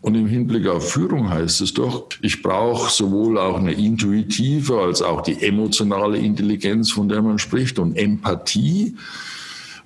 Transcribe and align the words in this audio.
Und 0.00 0.14
im 0.14 0.26
Hinblick 0.26 0.66
auf 0.68 0.92
Führung 0.92 1.28
heißt 1.28 1.60
es 1.60 1.74
doch, 1.74 2.06
ich 2.22 2.40
brauche 2.40 2.90
sowohl 2.90 3.36
auch 3.36 3.56
eine 3.56 3.72
intuitive 3.72 4.80
als 4.80 5.02
auch 5.02 5.22
die 5.22 5.42
emotionale 5.42 6.18
Intelligenz, 6.18 6.92
von 6.92 7.08
der 7.08 7.20
man 7.20 7.38
spricht, 7.38 7.78
und 7.78 7.96
Empathie. 7.96 8.96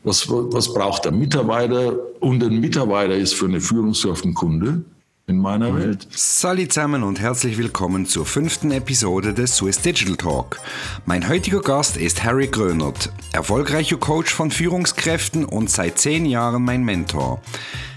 Was, 0.04 0.28
was 0.28 0.74
braucht 0.74 1.06
der 1.06 1.12
Mitarbeiter? 1.12 1.96
Und 2.20 2.42
ein 2.42 2.60
Mitarbeiter 2.60 3.14
ist 3.14 3.34
für 3.34 3.46
eine 3.46 3.60
Führungskraft 3.60 4.24
ein 4.24 4.34
Kunde 4.34 4.84
in 5.26 5.38
meiner 5.38 5.76
Welt. 5.76 6.08
Salut 6.10 6.72
zusammen 6.72 7.02
und 7.02 7.20
herzlich 7.20 7.56
willkommen 7.56 8.06
zur 8.06 8.26
fünften 8.26 8.70
Episode 8.72 9.32
des 9.32 9.56
Swiss 9.56 9.80
Digital 9.80 10.16
Talk. 10.16 10.58
Mein 11.06 11.28
heutiger 11.28 11.60
Gast 11.60 11.96
ist 11.96 12.24
Harry 12.24 12.48
Grönert, 12.48 13.12
erfolgreicher 13.32 13.98
Coach 13.98 14.32
von 14.32 14.50
Führungskräften 14.50 15.44
und 15.44 15.70
seit 15.70 15.98
zehn 15.98 16.26
Jahren 16.26 16.64
mein 16.64 16.82
Mentor. 16.82 17.40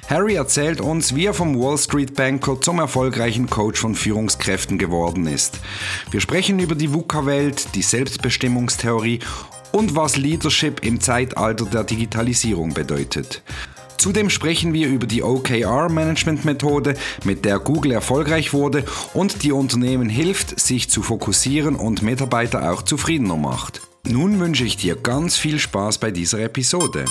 Harry 0.08 0.36
erzählt 0.36 0.82
uns, 0.82 1.16
wie 1.16 1.26
er 1.26 1.34
vom 1.34 1.59
Wall 1.59 1.80
Street 1.80 2.14
Banker 2.14 2.62
zum 2.62 2.77
erfolgreichen 2.77 3.50
Coach 3.50 3.80
von 3.80 3.96
Führungskräften 3.96 4.78
geworden 4.78 5.26
ist. 5.26 5.59
Wir 6.12 6.22
sprechen 6.22 6.59
über 6.59 6.76
die 6.76 6.94
VUCA-Welt, 6.94 7.70
die 7.73 7.81
Selbstbestimmungstheorie 7.81 9.20
und 9.72 9.95
was 9.95 10.16
Leadership 10.16 10.86
im 10.86 11.02
Zeitalter 11.02 11.66
der 11.66 11.84
Digitalisierung 11.84 12.76
bedeutet. 12.76 13.42
Zudem 13.98 14.30
sprechen 14.30 14.73
wir 14.73 14.88
über 14.88 15.08
die 15.08 15.23
OKR-Management-Methode, 15.23 16.95
mit 17.23 17.45
der 17.45 17.59
Google 17.59 17.91
erfolgreich 17.91 18.53
wurde 18.53 18.86
und 19.13 19.44
die 19.44 19.52
Unternehmen 19.52 20.09
hilft, 20.09 20.59
sich 20.59 20.90
zu 20.90 21.02
fokussieren 21.02 21.76
und 21.76 22.02
Mitarbeiter 22.02 22.72
auch 22.72 22.81
zufriedener 22.81 23.38
macht. 23.38 23.81
Nun 24.08 24.39
wünsche 24.39 24.66
ich 24.66 24.77
dir 24.77 24.95
ganz 24.95 25.38
viel 25.38 25.59
Spaß 25.59 25.98
bei 25.98 26.12
dieser 26.12 26.39
Episode. 26.39 27.05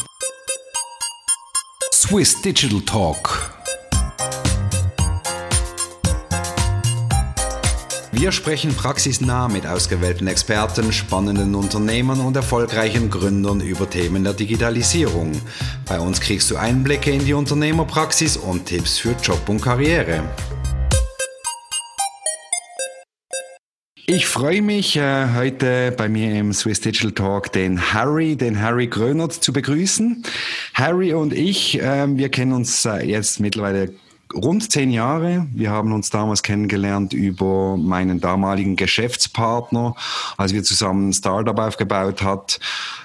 Swiss 1.92 2.40
Digital 2.42 2.82
Talk. 2.82 3.53
Wir 8.16 8.30
sprechen 8.30 8.72
praxisnah 8.72 9.48
mit 9.48 9.66
ausgewählten 9.66 10.28
Experten, 10.28 10.92
spannenden 10.92 11.56
Unternehmern 11.56 12.20
und 12.20 12.36
erfolgreichen 12.36 13.10
Gründern 13.10 13.60
über 13.60 13.90
Themen 13.90 14.22
der 14.22 14.34
Digitalisierung. 14.34 15.32
Bei 15.88 15.98
uns 15.98 16.20
kriegst 16.20 16.48
du 16.52 16.56
Einblicke 16.56 17.10
in 17.10 17.24
die 17.24 17.34
Unternehmerpraxis 17.34 18.36
und 18.36 18.66
Tipps 18.66 18.98
für 18.98 19.16
Job 19.20 19.48
und 19.48 19.60
Karriere. 19.60 20.22
Ich 24.06 24.26
freue 24.26 24.62
mich, 24.62 24.96
äh, 24.96 25.34
heute 25.34 25.92
bei 25.96 26.08
mir 26.08 26.38
im 26.38 26.52
Swiss 26.52 26.80
Digital 26.80 27.10
Talk 27.10 27.50
den 27.50 27.94
Harry, 27.94 28.36
den 28.36 28.62
Harry 28.62 28.86
Grönert 28.86 29.32
zu 29.32 29.52
begrüßen. 29.52 30.22
Harry 30.74 31.14
und 31.14 31.32
ich, 31.32 31.82
äh, 31.82 32.06
wir 32.16 32.28
kennen 32.28 32.52
uns 32.52 32.84
äh, 32.84 33.04
jetzt 33.04 33.40
mittlerweile 33.40 33.92
rund 34.32 34.70
zehn 34.70 34.90
Jahre. 34.90 35.46
Wir 35.52 35.70
haben 35.70 35.92
uns 35.92 36.10
damals 36.10 36.42
kennengelernt 36.42 37.12
über 37.12 37.76
meinen 37.76 38.20
damaligen 38.20 38.76
Geschäftspartner, 38.76 39.94
als 40.36 40.52
wir 40.52 40.62
zusammen 40.62 41.10
ein 41.10 41.12
Startup 41.12 41.58
aufgebaut 41.58 42.22
hat. 42.22 42.60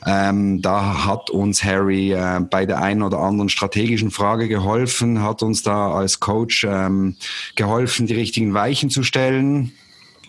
Ähm, 0.06 0.62
da 0.62 1.06
hat 1.06 1.30
uns 1.30 1.64
Harry 1.64 2.14
äh, 2.14 2.40
bei 2.40 2.66
der 2.66 2.82
einen 2.82 3.02
oder 3.02 3.20
anderen 3.20 3.50
strategischen 3.50 4.12
Frage 4.12 4.48
geholfen, 4.48 5.22
hat 5.22 5.44
uns 5.44 5.64
da 5.64 5.92
als 5.92 6.20
Coach 6.20 6.66
ähm, 6.70 7.16
geholfen, 7.56 8.08
die 8.08 8.16
richtigen 8.16 8.54
Weichen 8.54 8.90
zu 8.90 9.04
stellen 9.04 9.72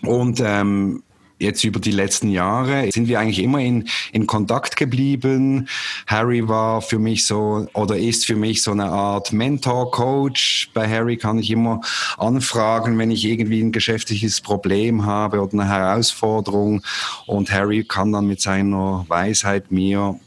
und 0.03 0.41
ähm, 0.43 1.03
jetzt 1.41 1.63
über 1.63 1.79
die 1.79 1.91
letzten 1.91 2.29
Jahre 2.29 2.89
sind 2.91 3.07
wir 3.07 3.19
eigentlich 3.19 3.39
immer 3.39 3.59
in, 3.59 3.87
in 4.11 4.27
Kontakt 4.27 4.77
geblieben. 4.77 5.67
Harry 6.07 6.47
war 6.47 6.81
für 6.81 6.99
mich 6.99 7.25
so 7.25 7.67
oder 7.73 7.97
ist 7.97 8.25
für 8.25 8.35
mich 8.35 8.61
so 8.61 8.71
eine 8.71 8.85
Art 8.85 9.33
Mentor, 9.33 9.91
Coach. 9.91 10.69
Bei 10.73 10.87
Harry 10.87 11.17
kann 11.17 11.39
ich 11.39 11.49
immer 11.51 11.81
anfragen, 12.17 12.97
wenn 12.97 13.11
ich 13.11 13.25
irgendwie 13.25 13.61
ein 13.61 13.71
geschäftliches 13.71 14.41
Problem 14.41 15.05
habe 15.05 15.41
oder 15.41 15.53
eine 15.53 15.67
Herausforderung. 15.67 16.83
Und 17.25 17.51
Harry 17.51 17.83
kann 17.83 18.11
dann 18.11 18.27
mit 18.27 18.41
seiner 18.41 19.05
Weisheit 19.07 19.71
mir 19.71 20.19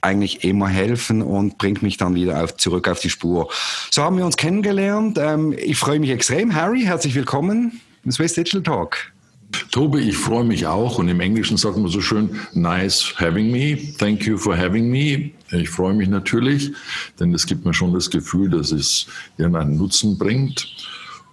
eigentlich 0.00 0.42
immer 0.42 0.68
helfen 0.68 1.22
und 1.22 1.58
bringt 1.58 1.82
mich 1.82 1.96
dann 1.96 2.14
wieder 2.14 2.42
auf, 2.42 2.56
zurück 2.56 2.88
auf 2.88 3.00
die 3.00 3.10
Spur. 3.10 3.48
So 3.90 4.02
haben 4.02 4.18
wir 4.18 4.26
uns 4.26 4.36
kennengelernt. 4.36 5.16
Ähm, 5.18 5.54
ich 5.56 5.78
freue 5.78 6.00
mich 6.00 6.10
extrem. 6.10 6.54
Harry, 6.54 6.82
herzlich 6.82 7.14
willkommen. 7.14 7.80
Swiss 8.10 8.34
Digital 8.34 8.62
Talk. 8.62 9.11
Tobi, 9.70 10.00
ich 10.00 10.16
freue 10.16 10.44
mich 10.44 10.66
auch 10.66 10.98
und 10.98 11.08
im 11.08 11.20
Englischen 11.20 11.56
sagt 11.56 11.76
man 11.76 11.88
so 11.88 12.00
schön, 12.00 12.40
nice 12.54 13.14
having 13.18 13.50
me, 13.50 13.78
thank 13.98 14.26
you 14.26 14.36
for 14.36 14.56
having 14.56 14.90
me. 14.90 15.30
Ich 15.50 15.68
freue 15.68 15.94
mich 15.94 16.08
natürlich, 16.08 16.72
denn 17.20 17.34
es 17.34 17.46
gibt 17.46 17.64
mir 17.64 17.74
schon 17.74 17.92
das 17.92 18.10
Gefühl, 18.10 18.50
dass 18.50 18.72
es 18.72 19.06
irgendeinen 19.36 19.76
Nutzen 19.76 20.18
bringt. 20.18 20.66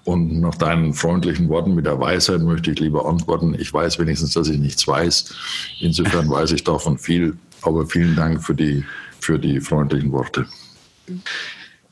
Und 0.06 0.40
nach 0.40 0.56
deinen 0.56 0.94
freundlichen 0.94 1.50
Worten 1.50 1.76
mit 1.76 1.86
der 1.86 2.00
Weisheit 2.00 2.42
möchte 2.42 2.72
ich 2.72 2.80
lieber 2.80 3.06
antworten, 3.06 3.56
ich 3.58 3.74
weiß 3.74 4.00
wenigstens, 4.00 4.34
dass 4.34 4.50
ich 4.50 4.58
nichts 4.58 4.88
weiß. 4.88 5.36
Insofern 5.82 6.30
weiß 6.32 6.52
ich 6.52 6.64
davon 6.64 6.98
viel, 6.98 7.38
aber 7.62 7.86
vielen 7.86 8.16
Dank 8.16 8.44
für 8.44 8.56
die, 8.56 8.84
für 9.20 9.38
die 9.38 9.60
freundlichen 9.60 10.12
Worte. 10.12 10.48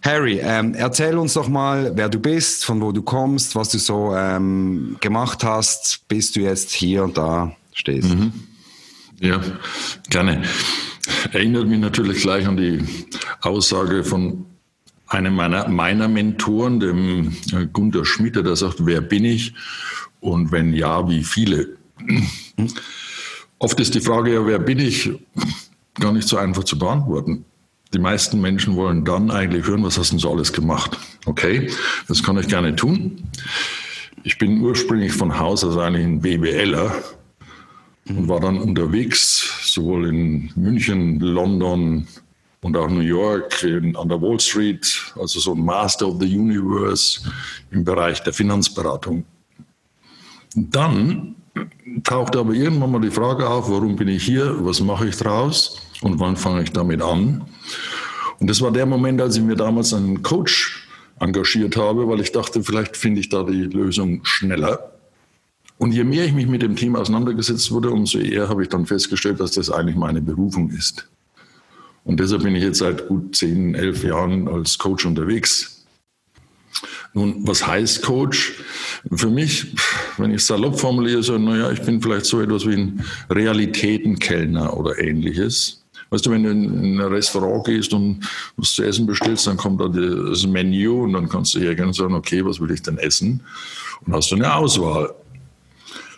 Harry, 0.07 0.39
ähm, 0.41 0.73
erzähl 0.73 1.17
uns 1.17 1.33
doch 1.33 1.49
mal, 1.49 1.91
wer 1.95 2.07
du 2.07 2.17
bist, 2.17 2.63
von 2.63 2.79
wo 2.79 2.93
du 2.93 3.01
kommst, 3.01 3.55
was 3.55 3.69
du 3.69 3.77
so 3.77 4.15
ähm, 4.15 4.95
gemacht 5.01 5.43
hast, 5.43 6.07
bis 6.07 6.31
du 6.31 6.39
jetzt 6.39 6.71
hier 6.71 7.03
und 7.03 7.17
da 7.17 7.53
stehst. 7.73 8.15
Mhm. 8.15 8.31
Ja, 9.19 9.41
gerne. 10.09 10.43
Erinnert 11.33 11.67
mich 11.67 11.79
natürlich 11.79 12.21
gleich 12.21 12.47
an 12.47 12.55
die 12.55 12.85
Aussage 13.41 14.05
von 14.05 14.45
einem 15.07 15.35
meiner, 15.35 15.67
meiner 15.67 16.07
Mentoren, 16.07 16.79
dem 16.79 17.35
äh, 17.51 17.65
Gunter 17.65 18.05
Schmidt, 18.05 18.37
der 18.37 18.55
sagt, 18.55 18.85
wer 18.85 19.01
bin 19.01 19.25
ich 19.25 19.55
und 20.21 20.53
wenn 20.53 20.71
ja, 20.71 21.09
wie 21.09 21.23
viele? 21.25 21.75
Mhm. 21.99 22.69
Oft 23.59 23.77
ist 23.81 23.93
die 23.93 24.01
Frage 24.01 24.35
ja, 24.35 24.45
wer 24.45 24.59
bin 24.59 24.79
ich, 24.79 25.11
gar 25.95 26.13
nicht 26.13 26.29
so 26.29 26.37
einfach 26.37 26.63
zu 26.63 26.79
beantworten. 26.79 27.43
Die 27.93 27.99
meisten 27.99 28.41
Menschen 28.41 28.75
wollen 28.75 29.05
dann 29.05 29.31
eigentlich 29.31 29.65
hören, 29.65 29.83
was 29.83 29.97
hast 29.97 30.11
du 30.11 30.19
so 30.19 30.31
alles 30.31 30.51
gemacht? 30.51 30.97
Okay, 31.25 31.69
das 32.07 32.21
kann 32.21 32.37
ich 32.37 32.47
gerne 32.47 32.75
tun. 32.75 33.23
Ich 34.23 34.37
bin 34.37 34.61
ursprünglich 34.61 35.13
von 35.13 35.39
Haus 35.39 35.63
aus 35.63 35.77
eigentlich 35.77 36.05
ein 36.05 36.21
BWLer 36.21 36.91
und 38.09 38.27
war 38.27 38.39
dann 38.39 38.57
unterwegs, 38.59 39.61
sowohl 39.63 40.07
in 40.09 40.51
München, 40.55 41.19
London 41.19 42.07
und 42.61 42.75
auch 42.75 42.89
New 42.89 42.99
York, 42.99 43.63
in, 43.63 43.95
an 43.95 44.09
der 44.09 44.21
Wall 44.21 44.39
Street, 44.39 45.13
also 45.15 45.39
so 45.39 45.53
ein 45.53 45.63
Master 45.63 46.07
of 46.07 46.19
the 46.19 46.37
Universe 46.37 47.21
im 47.71 47.83
Bereich 47.83 48.21
der 48.23 48.33
Finanzberatung. 48.33 49.23
Dann 50.59 51.35
tauchte 52.03 52.39
aber 52.39 52.53
irgendwann 52.53 52.91
mal 52.91 53.01
die 53.01 53.11
Frage 53.11 53.47
auf, 53.47 53.69
warum 53.69 53.95
bin 53.95 54.07
ich 54.07 54.23
hier, 54.23 54.55
was 54.65 54.81
mache 54.81 55.07
ich 55.07 55.15
draus 55.15 55.79
und 56.01 56.19
wann 56.19 56.35
fange 56.35 56.63
ich 56.63 56.71
damit 56.71 56.99
an? 56.99 57.45
Und 58.39 58.49
das 58.49 58.59
war 58.61 58.71
der 58.71 58.87
Moment, 58.87 59.21
als 59.21 59.37
ich 59.37 59.43
mir 59.43 59.55
damals 59.55 59.93
einen 59.93 60.23
Coach 60.23 60.87
engagiert 61.19 61.77
habe, 61.77 62.07
weil 62.07 62.21
ich 62.21 62.31
dachte, 62.31 62.63
vielleicht 62.63 62.97
finde 62.97 63.19
ich 63.19 63.29
da 63.29 63.43
die 63.43 63.63
Lösung 63.63 64.25
schneller. 64.25 64.93
Und 65.77 65.91
je 65.91 66.03
mehr 66.03 66.25
ich 66.25 66.33
mich 66.33 66.47
mit 66.47 66.63
dem 66.63 66.75
Thema 66.75 66.99
auseinandergesetzt 66.99 67.71
wurde, 67.71 67.91
umso 67.91 68.17
eher 68.17 68.49
habe 68.49 68.63
ich 68.63 68.69
dann 68.69 68.87
festgestellt, 68.87 69.39
dass 69.39 69.51
das 69.51 69.69
eigentlich 69.69 69.95
meine 69.95 70.21
Berufung 70.21 70.71
ist. 70.71 71.07
Und 72.03 72.19
deshalb 72.19 72.41
bin 72.41 72.55
ich 72.55 72.63
jetzt 72.63 72.79
seit 72.79 73.07
gut 73.07 73.35
zehn, 73.35 73.75
elf 73.75 74.03
Jahren 74.03 74.47
als 74.47 74.79
Coach 74.79 75.05
unterwegs. 75.05 75.76
Nun, 77.13 77.47
was 77.47 77.65
heißt 77.65 78.03
Coach? 78.03 78.53
Für 79.11 79.29
mich, 79.29 79.67
wenn 80.17 80.31
ich 80.31 80.45
salopp 80.45 80.79
formuliere, 80.79 81.23
so, 81.23 81.37
naja, 81.37 81.71
ich 81.71 81.81
bin 81.81 82.01
vielleicht 82.01 82.25
so 82.25 82.41
etwas 82.41 82.65
wie 82.67 82.73
ein 82.73 83.03
Realitätenkellner 83.29 84.75
oder 84.77 84.99
ähnliches. 84.99 85.83
Weißt 86.09 86.25
du, 86.25 86.31
wenn 86.31 86.43
du 86.43 86.51
in 86.51 86.99
ein 86.99 87.01
Restaurant 87.01 87.65
gehst 87.65 87.93
und 87.93 88.25
was 88.55 88.73
zu 88.73 88.83
essen 88.83 89.05
bestellst, 89.05 89.47
dann 89.47 89.57
kommt 89.57 89.81
da 89.81 89.87
das 89.87 90.45
Menü 90.45 90.89
und 90.89 91.13
dann 91.13 91.27
kannst 91.27 91.53
du 91.55 91.59
hergehen 91.59 91.87
und 91.87 91.93
sagen, 91.93 92.13
okay, 92.13 92.45
was 92.45 92.59
will 92.59 92.71
ich 92.71 92.81
denn 92.81 92.97
essen? 92.97 93.41
Und 94.05 94.13
hast 94.13 94.31
du 94.31 94.35
eine 94.35 94.53
Auswahl. 94.53 95.13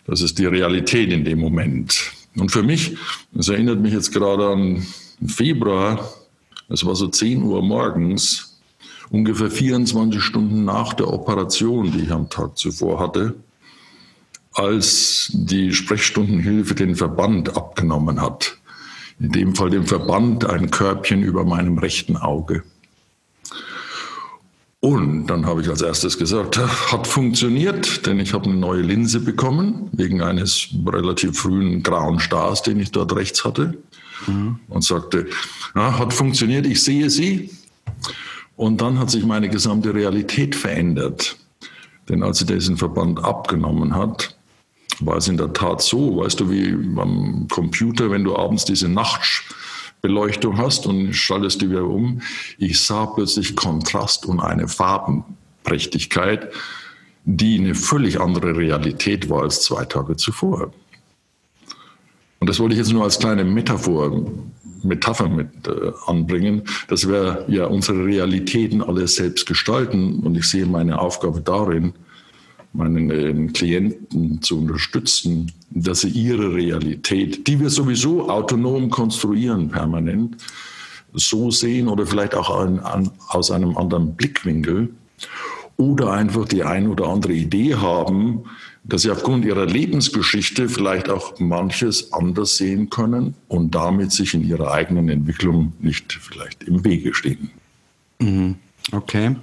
Das 0.05 0.21
ist 0.21 0.37
die 0.37 0.45
Realität 0.45 1.11
in 1.11 1.23
dem 1.23 1.39
Moment. 1.39 2.11
Und 2.35 2.51
für 2.51 2.63
mich, 2.63 2.97
das 3.31 3.49
erinnert 3.49 3.79
mich 3.79 3.93
jetzt 3.93 4.11
gerade 4.11 4.47
an 4.47 4.85
Februar, 5.25 6.13
es 6.69 6.85
war 6.85 6.95
so 6.95 7.07
10 7.07 7.41
Uhr 7.41 7.61
morgens, 7.63 8.48
ungefähr 9.09 9.51
24 9.51 10.21
Stunden 10.21 10.65
nach 10.65 10.93
der 10.93 11.11
Operation, 11.11 11.91
die 11.91 12.01
ich 12.03 12.11
am 12.11 12.29
Tag 12.29 12.57
zuvor 12.57 12.99
hatte, 12.99 13.35
als 14.53 15.31
die 15.33 15.73
Sprechstundenhilfe 15.73 16.75
den 16.75 16.95
Verband 16.95 17.55
abgenommen 17.55 18.21
hat 18.21 18.59
in 19.19 19.31
dem 19.31 19.55
Fall 19.55 19.69
dem 19.69 19.85
Verband, 19.85 20.45
ein 20.45 20.71
Körbchen 20.71 21.23
über 21.23 21.43
meinem 21.43 21.77
rechten 21.77 22.17
Auge. 22.17 22.63
Und 24.81 25.27
dann 25.27 25.45
habe 25.45 25.61
ich 25.61 25.67
als 25.67 25.81
erstes 25.81 26.17
gesagt, 26.17 26.57
hat 26.57 27.05
funktioniert, 27.05 28.05
denn 28.05 28.17
ich 28.19 28.33
habe 28.33 28.45
eine 28.45 28.55
neue 28.55 28.81
Linse 28.81 29.19
bekommen, 29.19 29.89
wegen 29.91 30.21
eines 30.21 30.69
relativ 30.85 31.37
frühen 31.37 31.83
grauen 31.83 32.21
Stars, 32.21 32.61
den 32.61 32.79
ich 32.79 32.91
dort 32.91 33.13
rechts 33.13 33.43
hatte. 33.43 33.77
Mhm. 34.25 34.59
Und 34.69 34.85
sagte, 34.85 35.27
ja, 35.75 35.99
hat 35.99 36.13
funktioniert, 36.13 36.65
ich 36.65 36.81
sehe 36.81 37.09
Sie. 37.09 37.51
Und 38.59 38.81
dann 38.81 38.99
hat 38.99 39.09
sich 39.09 39.25
meine 39.25 39.47
gesamte 39.47 39.93
Realität 39.93 40.53
verändert. 40.53 41.37
Denn 42.09 42.23
als 42.23 42.39
sie 42.39 42.45
diesen 42.45 42.75
Verband 42.75 43.23
abgenommen 43.23 43.95
hat, 43.95 44.37
war 44.99 45.15
es 45.15 45.29
in 45.29 45.37
der 45.37 45.53
Tat 45.53 45.81
so, 45.81 46.17
weißt 46.17 46.41
du, 46.41 46.51
wie 46.51 46.73
am 46.99 47.47
Computer, 47.49 48.11
wenn 48.11 48.25
du 48.25 48.35
abends 48.35 48.65
diese 48.65 48.89
Nachtbeleuchtung 48.89 50.57
hast 50.57 50.87
und 50.87 51.13
schaltest 51.13 51.61
die 51.61 51.69
wieder 51.69 51.85
um. 51.85 52.21
Ich 52.57 52.81
sah 52.81 53.05
plötzlich 53.05 53.55
Kontrast 53.55 54.25
und 54.25 54.41
eine 54.41 54.67
Farbenprächtigkeit, 54.67 56.51
die 57.23 57.59
eine 57.59 57.75
völlig 57.75 58.19
andere 58.19 58.57
Realität 58.57 59.29
war 59.29 59.43
als 59.43 59.61
zwei 59.61 59.85
Tage 59.85 60.17
zuvor. 60.17 60.73
Und 62.41 62.49
das 62.49 62.59
wollte 62.59 62.73
ich 62.73 62.79
jetzt 62.79 62.91
nur 62.91 63.05
als 63.05 63.19
kleine 63.19 63.45
Metaphor, 63.45 64.21
Metapher 64.83 65.29
mit 65.29 65.67
äh, 65.67 65.91
anbringen, 66.05 66.63
dass 66.87 67.07
wir 67.07 67.45
ja 67.47 67.65
unsere 67.65 68.05
Realitäten 68.05 68.81
alle 68.81 69.07
selbst 69.07 69.45
gestalten. 69.45 70.19
Und 70.19 70.37
ich 70.37 70.45
sehe 70.45 70.65
meine 70.65 70.99
Aufgabe 70.99 71.41
darin, 71.41 71.93
meinen 72.73 73.09
äh, 73.11 73.51
Klienten 73.51 74.41
zu 74.41 74.59
unterstützen, 74.59 75.51
dass 75.69 76.01
sie 76.01 76.09
ihre 76.09 76.53
Realität, 76.53 77.47
die 77.47 77.59
wir 77.59 77.69
sowieso 77.69 78.29
autonom 78.29 78.89
konstruieren 78.89 79.69
permanent, 79.69 80.37
so 81.13 81.49
sehen 81.49 81.87
oder 81.87 82.05
vielleicht 82.05 82.35
auch 82.35 82.55
an, 82.55 82.79
an, 82.79 83.11
aus 83.29 83.49
einem 83.51 83.77
anderen 83.77 84.15
Blickwinkel 84.15 84.89
oder 85.77 86.11
einfach 86.11 86.45
die 86.45 86.63
ein 86.63 86.87
oder 86.87 87.07
andere 87.07 87.33
Idee 87.33 87.75
haben, 87.75 88.43
dass 88.83 89.03
sie 89.03 89.11
aufgrund 89.11 89.45
ihrer 89.45 89.65
Lebensgeschichte 89.65 90.69
vielleicht 90.69 91.09
auch 91.09 91.39
manches 91.39 92.13
anders 92.13 92.57
sehen 92.57 92.89
können 92.89 93.35
und 93.47 93.75
damit 93.75 94.11
sich 94.11 94.33
in 94.33 94.47
ihrer 94.47 94.71
eigenen 94.71 95.09
Entwicklung 95.09 95.73
nicht 95.79 96.13
vielleicht 96.13 96.63
im 96.63 96.83
Wege 96.83 97.13
stehen. 97.13 97.51
Mhm. 98.19 98.55
Okay. 98.91 99.35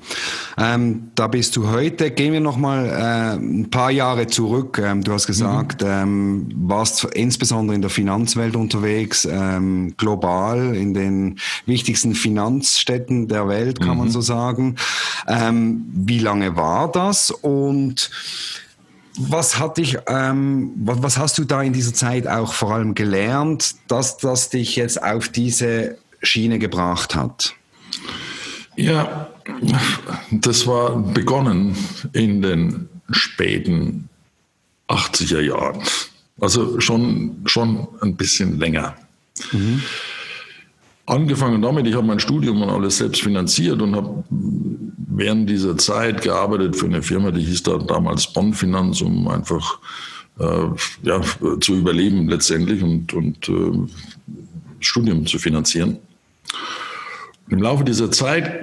Ähm, 0.59 1.11
da 1.15 1.29
bist 1.29 1.55
du 1.57 1.69
heute. 1.69 2.11
Gehen 2.11 2.33
wir 2.33 2.41
noch 2.41 2.57
mal 2.57 2.87
äh, 2.87 3.37
ein 3.37 3.71
paar 3.71 3.91
Jahre 3.91 4.27
zurück. 4.27 4.81
Ähm, 4.83 5.05
du 5.05 5.13
hast 5.13 5.27
gesagt, 5.27 5.83
mhm. 5.83 5.89
ähm, 5.89 6.49
warst 6.57 7.05
insbesondere 7.05 7.77
in 7.77 7.83
der 7.83 7.91
Finanzwelt 7.91 8.57
unterwegs, 8.57 9.27
ähm, 9.31 9.95
global 9.97 10.75
in 10.75 10.95
den 10.95 11.39
wichtigsten 11.65 12.15
Finanzstädten 12.15 13.29
der 13.29 13.47
Welt, 13.47 13.79
kann 13.79 13.93
mhm. 13.93 13.99
man 13.99 14.11
so 14.11 14.21
sagen. 14.21 14.77
Ähm, 15.29 15.85
wie 15.93 16.19
lange 16.19 16.57
war 16.57 16.91
das 16.91 17.31
und 17.31 18.11
was 19.19 19.59
hat 19.59 19.79
dich, 19.79 19.97
ähm, 20.07 20.73
was, 20.77 21.19
hast 21.19 21.39
du 21.39 21.45
da 21.45 21.63
in 21.63 21.73
dieser 21.73 21.95
Zeit 21.95 22.27
auch 22.27 22.53
vor 22.53 22.75
allem 22.75 22.95
gelernt, 22.95 23.77
dass 23.89 24.19
das 24.19 24.51
dich 24.51 24.77
jetzt 24.77 25.03
auf 25.03 25.29
diese 25.29 25.99
Schiene 26.23 26.59
gebracht 26.59 27.15
hat? 27.15 27.55
Ja, 28.77 29.29
das 30.31 30.67
war 30.67 30.97
begonnen 30.97 31.77
in 32.13 32.43
den 32.43 32.89
späten 33.11 34.09
80er 34.89 35.41
Jahren. 35.41 35.81
Also 36.41 36.81
schon, 36.81 37.43
schon 37.47 37.89
ein 38.03 38.17
bisschen 38.17 38.59
länger. 38.59 38.95
Mhm. 39.53 39.83
Angefangen 41.07 41.63
damit, 41.63 41.87
ich 41.87 41.95
habe 41.95 42.07
mein 42.07 42.21
Studium 42.21 42.63
und 42.63 42.69
alles 42.69 42.99
selbst 42.99 43.23
finanziert 43.23 43.81
und 43.81 43.95
habe 43.95 44.25
während 45.17 45.49
dieser 45.49 45.79
Zeit 45.79 46.21
gearbeitet 46.23 46.77
für 46.77 46.87
eine 46.87 47.03
Firma, 47.03 47.31
die 47.31 47.43
hieß 47.43 47.63
da 47.63 47.79
damals 47.79 48.33
Bonn 48.33 48.53
Finanz, 48.53 49.01
um 49.01 49.27
einfach 49.29 49.79
äh, 50.39 50.67
ja, 51.03 51.21
zu 51.61 51.75
überleben 51.75 52.29
letztendlich 52.29 52.83
und, 52.83 53.15
und 53.15 53.49
äh, 53.49 53.79
Studium 54.81 55.27
zu 55.27 55.39
finanzieren. 55.39 55.97
Im 57.49 57.63
Laufe 57.63 57.83
dieser 57.83 58.11
Zeit 58.11 58.63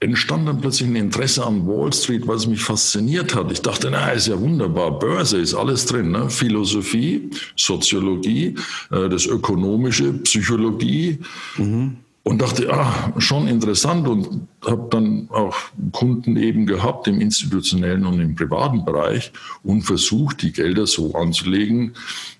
entstand 0.00 0.48
dann 0.48 0.60
plötzlich 0.60 0.88
ein 0.88 0.96
Interesse 0.96 1.46
an 1.46 1.64
Wall 1.68 1.92
Street, 1.92 2.26
was 2.26 2.48
mich 2.48 2.60
fasziniert 2.60 3.36
hat. 3.36 3.52
Ich 3.52 3.62
dachte, 3.62 3.88
na, 3.90 4.10
ist 4.10 4.26
ja 4.26 4.38
wunderbar, 4.38 4.98
Börse 4.98 5.38
ist 5.38 5.54
alles 5.54 5.86
drin, 5.86 6.10
ne? 6.10 6.28
Philosophie, 6.28 7.30
Soziologie, 7.54 8.56
äh, 8.90 9.08
das 9.08 9.26
Ökonomische, 9.26 10.12
Psychologie. 10.14 11.20
Mhm. 11.56 11.98
Und 12.24 12.40
dachte, 12.40 12.72
ah, 12.72 13.12
schon 13.18 13.46
interessant 13.46 14.08
und 14.08 14.48
habe 14.64 14.88
dann 14.90 15.28
auch 15.30 15.54
Kunden 15.92 16.36
eben 16.38 16.64
gehabt 16.64 17.06
im 17.06 17.20
institutionellen 17.20 18.06
und 18.06 18.18
im 18.18 18.34
privaten 18.34 18.84
Bereich 18.86 19.30
und 19.62 19.82
versucht, 19.82 20.40
die 20.40 20.52
Gelder 20.52 20.86
so 20.86 21.14
anzulegen, 21.14 21.92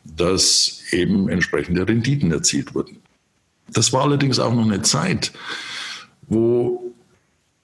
dass 0.04 0.82
eben 0.90 1.28
entsprechende 1.28 1.86
Renditen 1.86 2.32
erzielt 2.32 2.74
wurden. 2.74 2.96
Das 3.68 3.92
war 3.92 4.04
allerdings 4.04 4.38
auch 4.38 4.54
noch 4.54 4.64
eine 4.64 4.80
Zeit, 4.80 5.32
wo 6.28 6.94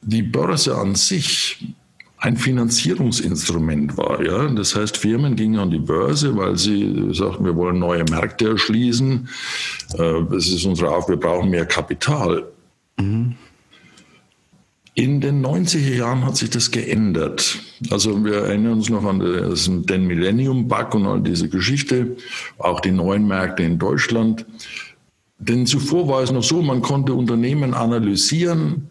die 0.02 0.23
Börse 0.23 0.76
an 0.76 0.94
sich 0.96 1.75
ein 2.20 2.37
Finanzierungsinstrument 2.37 3.96
war. 3.96 4.22
Ja? 4.22 4.46
Das 4.49 4.76
heißt, 4.76 4.96
Firmen 4.99 5.37
gingen 5.37 5.58
an 5.58 5.70
die 5.70 5.78
Börse, 5.78 6.37
weil 6.37 6.56
sie 6.56 7.08
sagten, 7.12 7.44
wir 7.44 7.56
wollen 7.56 7.78
neue 7.78 8.05
Märkte 8.05 8.50
erschließen. 8.50 9.28
Äh, 9.94 10.12
das 10.31 10.49
ist 10.49 10.64
unsere 10.67 10.90
Aufgabe, 10.90 11.19
wir 11.19 11.28
brauchen 11.28 11.50
mehr 11.50 11.67
Kapital. 11.67 12.44
Mhm. 12.99 13.37
In 14.94 15.20
den 15.22 15.44
90er 15.44 15.94
Jahren 15.94 16.26
hat 16.26 16.37
sich 16.37 16.50
das 16.50 16.70
geändert. 16.70 17.58
Also 17.90 18.23
wir 18.23 18.34
erinnern 18.34 18.75
uns 18.75 18.90
noch 18.90 19.05
an 19.05 19.20
den 19.20 20.06
Millennium 20.06 20.69
Bug 20.69 20.94
und 20.94 21.06
all 21.06 21.23
diese 21.23 21.49
Geschichte, 21.49 22.16
auch 22.58 22.81
die 22.81 22.90
neuen 22.90 23.26
Märkte 23.26 23.62
in 23.62 23.78
Deutschland. 23.78 24.44
Denn 25.38 25.64
zuvor 25.64 26.06
war 26.06 26.23
es 26.23 26.32
noch 26.32 26.43
so, 26.43 26.61
man 26.61 26.82
konnte 26.82 27.14
Unternehmen 27.14 27.73
analysieren, 27.73 28.89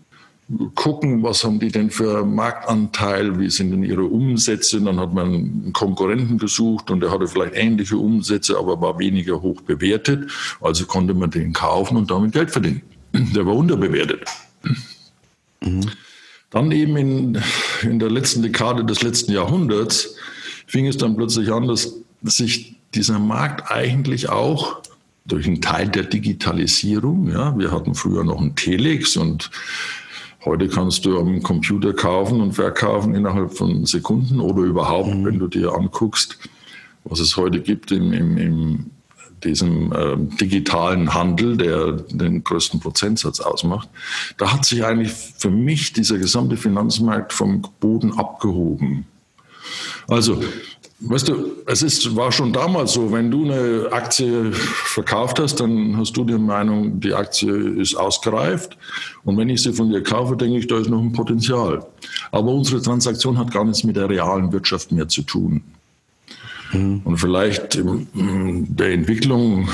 gucken, 0.74 1.22
was 1.22 1.44
haben 1.44 1.60
die 1.60 1.72
denn 1.72 1.92
für 1.92 2.26
Marktanteil, 2.26 3.40
wie 3.40 3.50
sind 3.50 3.72
denn 3.72 3.84
ihre 3.84 4.04
Umsätze. 4.04 4.82
Dann 4.82 5.00
hat 5.00 5.14
man 5.14 5.28
einen 5.28 5.74
Konkurrenten 5.74 6.40
gesucht 6.40 6.90
und 6.90 7.02
der 7.02 7.12
hatte 7.12 7.28
vielleicht 7.28 7.56
ähnliche 7.56 7.98
Umsätze, 7.98 8.58
aber 8.58 8.82
war 8.82 8.98
weniger 8.98 9.42
hoch 9.42 9.62
bewertet. 9.62 10.32
Also 10.60 10.86
konnte 10.86 11.14
man 11.14 11.30
den 11.30 11.54
kaufen 11.54 11.98
und 11.98 12.10
damit 12.10 12.32
Geld 12.32 12.52
verdienen. 12.52 12.82
Der 13.14 13.46
war 13.46 13.56
unterbewertet. 13.56 14.22
Mhm. 15.62 15.90
Dann 16.50 16.72
eben 16.72 16.98
in, 16.98 17.42
in 17.84 18.00
der 18.00 18.10
letzten 18.10 18.42
Dekade 18.42 18.84
des 18.84 19.04
letzten 19.04 19.32
Jahrhunderts 19.32 20.16
fing 20.66 20.88
es 20.88 20.98
dann 20.98 21.16
plötzlich 21.16 21.52
an, 21.52 21.68
dass 21.68 21.94
sich 22.24 22.76
dieser 22.96 23.20
Markt 23.20 23.72
eigentlich 23.72 24.30
auch 24.30 24.82
durch 25.26 25.46
einen 25.46 25.62
Teil 25.62 25.90
der 25.90 26.04
Digitalisierung. 26.04 27.32
Ja, 27.32 27.58
wir 27.58 27.72
hatten 27.72 27.94
früher 27.94 28.24
noch 28.24 28.42
einen 28.42 28.56
Telex 28.56 29.16
und 29.16 29.52
heute 30.46 30.68
kannst 30.68 31.06
du 31.06 31.20
am 31.20 31.44
Computer 31.44 31.94
kaufen 31.94 32.42
und 32.42 32.54
verkaufen 32.54 33.16
innerhalb 33.16 33.54
von 33.54 33.86
Sekunden 33.86 34.40
oder 34.40 34.64
überhaupt, 34.64 35.14
mhm. 35.14 35.26
wenn 35.26 35.40
du 35.40 35.48
dir 35.48 35.74
anguckst, 35.74 36.38
was 37.04 37.20
es 37.20 37.38
heute 37.38 37.62
gibt 37.62 37.92
im, 37.92 38.14
im, 38.14 38.38
im 38.38 38.92
diesem 39.44 39.92
äh, 39.92 40.18
digitalen 40.18 41.14
Handel, 41.14 41.58
der 41.58 41.94
den 41.94 42.44
größten 42.44 42.80
Prozentsatz 42.80 43.40
ausmacht, 43.40 43.90
da 44.38 44.52
hat 44.52 44.66
sich 44.66 44.84
eigentlich 44.84 45.12
für 45.12 45.50
mich 45.50 45.94
dieser 45.94 46.18
gesamte 46.18 46.58
Finanzmarkt 46.58 47.34
vom 47.34 47.62
Boden 47.80 48.18
abgehoben. 48.18 49.06
Also 50.08 50.42
Weißt 51.02 51.30
du, 51.30 51.54
es 51.66 51.82
ist, 51.82 52.14
war 52.18 52.30
schon 52.30 52.52
damals 52.52 52.92
so, 52.94 53.10
wenn 53.12 53.32
du 53.32 53.46
eine 53.46 53.88
Aktie 53.92 54.52
verkauft 54.52 55.40
hast, 55.40 55.62
dann 55.62 55.96
hast 55.96 56.18
du 56.18 56.26
die 56.26 56.38
Meinung, 56.38 57.00
die 57.00 57.14
Aktie 57.14 57.54
ist 57.80 57.96
ausgereift. 57.96 58.78
Und 59.24 59.38
wenn 59.38 59.48
ich 59.48 59.64
sie 59.64 59.72
von 59.72 59.90
dir 59.90 60.04
kaufe, 60.04 60.36
denke 60.36 60.58
ich, 60.58 60.68
da 60.68 60.78
ist 60.78 60.90
noch 60.90 61.02
ein 61.02 61.14
Potenzial. 61.14 61.86
Aber 62.32 62.52
unsere 62.52 62.82
Transaktion 62.82 63.38
hat 63.38 63.52
gar 63.52 63.64
nichts 63.64 63.86
mit 63.86 63.96
der 63.96 64.10
realen 64.10 64.52
Wirtschaft 64.52 64.92
mehr 64.92 65.08
zu 65.08 65.22
tun. 65.22 65.62
Mhm. 66.74 67.02
Und 67.06 67.18
vielleicht 67.18 67.76
in 67.76 68.68
der 68.76 68.92
Entwicklung 68.92 69.70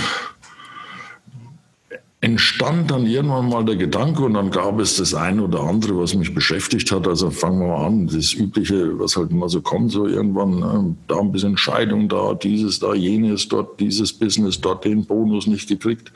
entstand 2.26 2.90
dann 2.90 3.06
irgendwann 3.06 3.50
mal 3.50 3.64
der 3.64 3.76
Gedanke 3.76 4.24
und 4.24 4.34
dann 4.34 4.50
gab 4.50 4.80
es 4.80 4.98
das 4.98 5.14
eine 5.14 5.44
oder 5.44 5.62
andere, 5.62 6.00
was 6.00 6.16
mich 6.16 6.34
beschäftigt 6.34 6.92
hat. 6.92 7.08
Also 7.08 7.30
fangen 7.30 7.60
wir 7.60 7.68
mal 7.68 7.86
an, 7.86 8.08
das 8.08 8.34
Übliche, 8.34 8.98
was 8.98 9.16
halt 9.16 9.30
immer 9.30 9.48
so 9.48 9.62
kommt, 9.62 9.92
so 9.92 10.08
irgendwann, 10.08 10.60
ne? 10.60 10.96
da 11.08 11.20
ein 11.20 11.32
bisschen 11.32 11.56
Scheidung, 11.56 12.10
da 12.10 12.34
dieses, 12.34 12.80
da 12.80 12.96
jenes, 12.96 13.48
dort 13.48 13.80
dieses 13.80 14.12
Business, 14.12 14.60
dort 14.60 14.86
den 14.86 15.06
Bonus 15.06 15.46
nicht 15.46 15.70
gekriegt. 15.70 16.12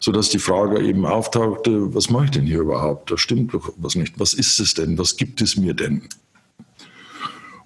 Sodass 0.00 0.30
die 0.30 0.38
Frage 0.40 0.82
eben 0.82 1.06
auftauchte, 1.06 1.94
was 1.94 2.10
mache 2.10 2.24
ich 2.24 2.30
denn 2.32 2.46
hier 2.46 2.60
überhaupt? 2.60 3.12
Da 3.12 3.16
stimmt 3.16 3.54
doch 3.54 3.72
was 3.76 3.94
nicht. 3.94 4.18
Was 4.18 4.34
ist 4.34 4.58
es 4.58 4.74
denn? 4.74 4.98
Was 4.98 5.16
gibt 5.16 5.42
es 5.42 5.56
mir 5.56 5.74
denn? 5.74 6.02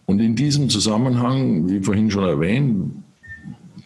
Und 0.05 0.19
in 0.19 0.37
diesem 0.37 0.69
Zusammenhang, 0.69 1.67
wie 1.71 1.81
vorhin 1.81 2.11
schon 2.11 2.25
erwähnt, 2.25 2.93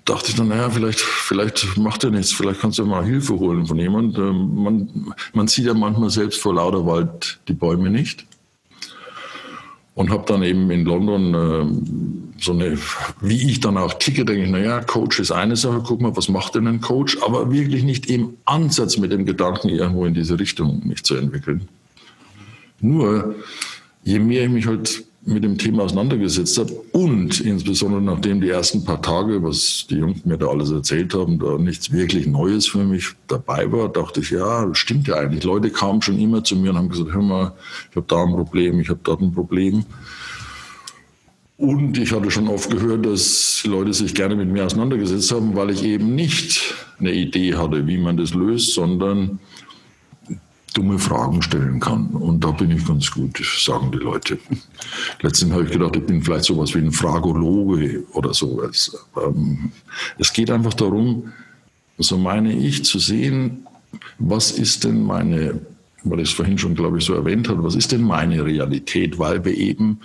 dachte 0.08 0.30
ich 0.30 0.36
dann, 0.36 0.48
naja, 0.48 0.70
vielleicht, 0.70 1.00
vielleicht 1.00 1.76
macht 1.76 2.04
er 2.04 2.10
nichts, 2.10 2.32
vielleicht 2.32 2.60
kannst 2.60 2.78
du 2.78 2.86
mal 2.86 3.04
Hilfe 3.04 3.38
holen 3.38 3.66
von 3.66 3.78
jemand. 3.78 4.16
Ähm, 4.18 4.54
man, 4.54 5.14
man 5.32 5.48
sieht 5.48 5.66
ja 5.66 5.74
manchmal 5.74 6.10
selbst 6.10 6.40
vor 6.40 6.54
lauter 6.54 6.86
Wald 6.86 7.38
die 7.48 7.52
Bäume 7.52 7.90
nicht. 7.90 8.26
Und 9.94 10.10
habe 10.10 10.24
dann 10.26 10.44
eben 10.44 10.70
in 10.70 10.84
London 10.84 12.22
so 12.40 12.52
eine, 12.52 12.78
wie 13.20 13.50
ich 13.50 13.58
dann 13.58 13.76
auch 13.76 13.94
ticke, 13.94 14.24
denke 14.24 14.44
ich, 14.44 14.50
naja, 14.50 14.80
Coach 14.80 15.18
ist 15.18 15.32
eine 15.32 15.56
Sache, 15.56 15.82
guck 15.84 16.00
mal, 16.00 16.16
was 16.16 16.28
macht 16.28 16.54
denn 16.54 16.68
ein 16.68 16.80
Coach? 16.80 17.18
Aber 17.24 17.50
wirklich 17.50 17.82
nicht 17.82 18.06
im 18.06 18.34
Ansatz 18.44 18.96
mit 18.96 19.10
dem 19.10 19.26
Gedanken, 19.26 19.68
irgendwo 19.68 20.06
in 20.06 20.14
diese 20.14 20.38
Richtung 20.38 20.86
mich 20.86 21.02
zu 21.02 21.16
entwickeln. 21.16 21.66
Nur, 22.80 23.34
je 24.04 24.20
mehr 24.20 24.44
ich 24.44 24.50
mich 24.50 24.66
halt 24.68 25.04
mit 25.28 25.44
dem 25.44 25.58
Thema 25.58 25.82
auseinandergesetzt 25.82 26.58
habe 26.58 26.72
und 26.92 27.40
insbesondere 27.40 28.00
nachdem 28.00 28.40
die 28.40 28.48
ersten 28.48 28.84
paar 28.84 29.02
Tage, 29.02 29.42
was 29.42 29.86
die 29.88 29.96
Jungs 29.96 30.24
mir 30.24 30.38
da 30.38 30.46
alles 30.46 30.70
erzählt 30.70 31.14
haben, 31.14 31.38
da 31.38 31.58
nichts 31.58 31.92
wirklich 31.92 32.26
Neues 32.26 32.66
für 32.66 32.84
mich 32.84 33.10
dabei 33.26 33.70
war, 33.70 33.88
dachte 33.90 34.20
ich, 34.20 34.30
ja, 34.30 34.68
stimmt 34.74 35.06
ja 35.06 35.16
eigentlich. 35.16 35.44
Leute 35.44 35.70
kamen 35.70 36.00
schon 36.00 36.18
immer 36.18 36.42
zu 36.44 36.56
mir 36.56 36.70
und 36.70 36.78
haben 36.78 36.88
gesagt, 36.88 37.12
hör 37.12 37.22
mal, 37.22 37.52
ich 37.90 37.96
habe 37.96 38.06
da 38.08 38.22
ein 38.22 38.32
Problem, 38.32 38.80
ich 38.80 38.88
habe 38.88 39.00
dort 39.02 39.20
ein 39.20 39.32
Problem. 39.32 39.84
Und 41.58 41.98
ich 41.98 42.12
hatte 42.12 42.30
schon 42.30 42.48
oft 42.48 42.70
gehört, 42.70 43.04
dass 43.04 43.64
Leute 43.66 43.92
sich 43.92 44.14
gerne 44.14 44.36
mit 44.36 44.48
mir 44.48 44.64
auseinandergesetzt 44.64 45.32
haben, 45.32 45.56
weil 45.56 45.70
ich 45.70 45.82
eben 45.82 46.14
nicht 46.14 46.74
eine 47.00 47.12
Idee 47.12 47.54
hatte, 47.54 47.86
wie 47.86 47.98
man 47.98 48.16
das 48.16 48.32
löst, 48.32 48.74
sondern 48.74 49.40
dumme 50.74 50.98
Fragen 50.98 51.42
stellen 51.42 51.80
kann. 51.80 52.08
Und 52.08 52.44
da 52.44 52.50
bin 52.50 52.70
ich 52.70 52.86
ganz 52.86 53.10
gut, 53.10 53.40
sagen 53.58 53.90
die 53.92 53.98
Leute. 53.98 54.38
Letztens 55.22 55.52
habe 55.52 55.64
ich 55.64 55.70
gedacht, 55.70 55.96
ich 55.96 56.06
bin 56.06 56.22
vielleicht 56.22 56.44
sowas 56.44 56.74
wie 56.74 56.78
ein 56.78 56.92
Fragologe 56.92 58.04
oder 58.12 58.34
sowas. 58.34 58.96
Ähm, 59.16 59.72
es 60.18 60.32
geht 60.32 60.50
einfach 60.50 60.74
darum, 60.74 61.32
so 61.98 62.16
meine 62.16 62.52
ich, 62.52 62.84
zu 62.84 62.98
sehen, 62.98 63.66
was 64.18 64.52
ist 64.52 64.84
denn 64.84 65.02
meine, 65.02 65.60
weil 66.04 66.20
ich 66.20 66.30
es 66.30 66.34
vorhin 66.34 66.58
schon, 66.58 66.74
glaube 66.74 66.98
ich, 66.98 67.04
so 67.04 67.14
erwähnt 67.14 67.48
habe, 67.48 67.64
was 67.64 67.74
ist 67.74 67.92
denn 67.92 68.02
meine 68.02 68.44
Realität, 68.44 69.18
weil 69.18 69.44
wir 69.44 69.56
eben 69.56 70.00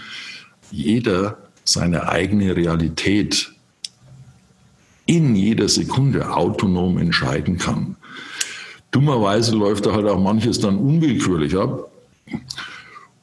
jeder 0.72 1.38
seine 1.66 2.10
eigene 2.10 2.56
Realität 2.56 3.54
in 5.06 5.36
jeder 5.36 5.68
Sekunde 5.68 6.34
autonom 6.34 6.98
entscheiden 6.98 7.58
kann. 7.58 7.96
Dummerweise 8.94 9.56
läuft 9.56 9.86
da 9.86 9.94
halt 9.94 10.08
auch 10.08 10.20
manches 10.20 10.60
dann 10.60 10.78
unwillkürlich 10.78 11.58
ab. 11.58 11.92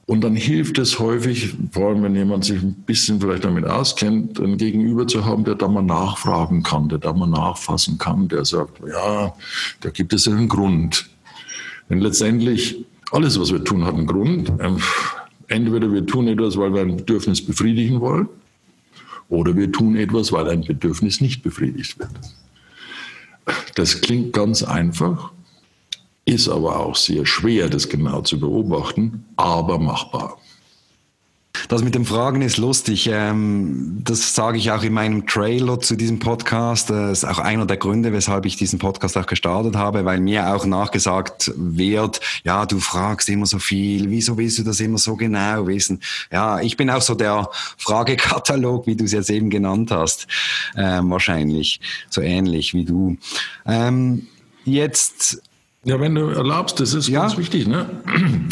Und 0.04 0.22
dann 0.22 0.34
hilft 0.34 0.76
es 0.78 0.98
häufig, 0.98 1.54
vor 1.70 1.90
allem 1.90 2.02
wenn 2.02 2.16
jemand 2.16 2.44
sich 2.44 2.60
ein 2.60 2.74
bisschen 2.74 3.20
vielleicht 3.20 3.44
damit 3.44 3.64
auskennt, 3.64 4.40
einen 4.40 4.56
Gegenüber 4.56 5.06
zu 5.06 5.24
haben, 5.24 5.44
der 5.44 5.54
da 5.54 5.68
mal 5.68 5.82
nachfragen 5.82 6.64
kann, 6.64 6.88
der 6.88 6.98
da 6.98 7.12
mal 7.12 7.28
nachfassen 7.28 7.96
kann, 7.96 8.26
der 8.26 8.44
sagt, 8.44 8.80
ja, 8.84 9.32
da 9.80 9.90
gibt 9.90 10.12
es 10.12 10.26
einen 10.26 10.48
Grund. 10.48 11.08
Denn 11.88 12.00
letztendlich, 12.00 12.84
alles, 13.12 13.38
was 13.38 13.52
wir 13.52 13.62
tun, 13.62 13.84
hat 13.84 13.94
einen 13.94 14.08
Grund. 14.08 14.52
Ähm, 14.58 14.78
entweder 15.46 15.92
wir 15.92 16.04
tun 16.04 16.26
etwas, 16.26 16.56
weil 16.56 16.74
wir 16.74 16.80
ein 16.80 16.96
Bedürfnis 16.96 17.44
befriedigen 17.44 18.00
wollen, 18.00 18.28
oder 19.28 19.56
wir 19.56 19.70
tun 19.70 19.94
etwas, 19.94 20.32
weil 20.32 20.48
ein 20.48 20.62
Bedürfnis 20.62 21.20
nicht 21.20 21.44
befriedigt 21.44 22.00
wird. 22.00 22.10
Das 23.76 24.00
klingt 24.00 24.32
ganz 24.32 24.64
einfach, 24.64 25.30
ist 26.30 26.48
aber 26.48 26.78
auch 26.78 26.96
sehr 26.96 27.26
schwer, 27.26 27.68
das 27.68 27.88
genau 27.88 28.22
zu 28.22 28.38
beobachten, 28.38 29.24
aber 29.36 29.78
machbar. 29.78 30.38
Das 31.68 31.82
mit 31.82 31.94
den 31.94 32.04
Fragen 32.04 32.42
ist 32.42 32.56
lustig. 32.56 33.08
Ähm, 33.12 34.00
das 34.04 34.34
sage 34.34 34.56
ich 34.56 34.70
auch 34.70 34.82
in 34.82 34.92
meinem 34.92 35.26
Trailer 35.26 35.80
zu 35.80 35.96
diesem 35.96 36.20
Podcast. 36.20 36.90
Das 36.90 37.18
ist 37.18 37.24
auch 37.24 37.38
einer 37.38 37.66
der 37.66 37.76
Gründe, 37.76 38.12
weshalb 38.12 38.46
ich 38.46 38.56
diesen 38.56 38.78
Podcast 38.78 39.16
auch 39.16 39.26
gestartet 39.26 39.76
habe, 39.76 40.04
weil 40.04 40.20
mir 40.20 40.54
auch 40.54 40.64
nachgesagt 40.64 41.52
wird, 41.56 42.20
ja, 42.44 42.66
du 42.66 42.78
fragst 42.78 43.28
immer 43.28 43.46
so 43.46 43.58
viel, 43.58 44.10
wieso 44.10 44.38
willst 44.38 44.58
du 44.58 44.62
das 44.62 44.80
immer 44.80 44.98
so 44.98 45.16
genau 45.16 45.66
wissen? 45.66 46.00
Ja, 46.32 46.60
ich 46.60 46.76
bin 46.76 46.88
auch 46.88 47.02
so 47.02 47.14
der 47.14 47.50
Fragekatalog, 47.76 48.86
wie 48.86 48.96
du 48.96 49.04
es 49.04 49.12
jetzt 49.12 49.30
eben 49.30 49.50
genannt 49.50 49.90
hast, 49.90 50.28
ähm, 50.76 51.10
wahrscheinlich, 51.10 51.80
so 52.08 52.20
ähnlich 52.20 52.74
wie 52.74 52.84
du. 52.84 53.16
Ähm, 53.66 54.28
jetzt 54.64 55.42
ja, 55.84 55.98
wenn 55.98 56.14
du 56.14 56.28
erlaubst, 56.28 56.80
das 56.80 56.94
ist 56.94 57.08
ja. 57.08 57.22
ganz 57.22 57.38
wichtig. 57.38 57.66
Ne? 57.66 57.88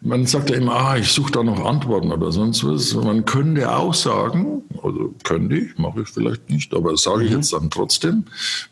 Man 0.00 0.26
sagt 0.26 0.50
ja 0.50 0.56
immer, 0.56 0.74
ah, 0.74 0.96
ich 0.98 1.08
suche 1.08 1.32
da 1.32 1.42
noch 1.42 1.64
Antworten 1.64 2.12
oder 2.12 2.30
sonst 2.30 2.62
was. 2.62 2.92
Man 2.94 3.24
könnte 3.24 3.74
auch 3.74 3.94
sagen, 3.94 4.62
also 4.82 5.14
könnte 5.24 5.56
ich, 5.56 5.78
mache 5.78 6.02
ich 6.02 6.08
vielleicht 6.08 6.50
nicht, 6.50 6.74
aber 6.74 6.90
das 6.90 7.04
sage 7.04 7.24
ich 7.24 7.30
mhm. 7.30 7.36
jetzt 7.36 7.54
dann 7.54 7.70
trotzdem. 7.70 8.24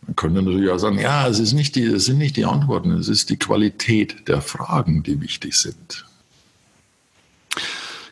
Man 0.06 0.14
könnte 0.14 0.42
natürlich 0.42 0.70
auch 0.70 0.78
sagen, 0.78 0.99
ja, 0.99 1.26
es, 1.26 1.38
ist 1.38 1.54
nicht 1.54 1.75
die, 1.75 1.84
es 1.84 2.04
sind 2.04 2.18
nicht 2.18 2.37
die 2.37 2.44
Antworten, 2.44 2.92
es 2.92 3.08
ist 3.08 3.30
die 3.30 3.38
Qualität 3.38 4.28
der 4.28 4.42
Fragen, 4.42 5.02
die 5.02 5.22
wichtig 5.22 5.56
sind. 5.56 6.04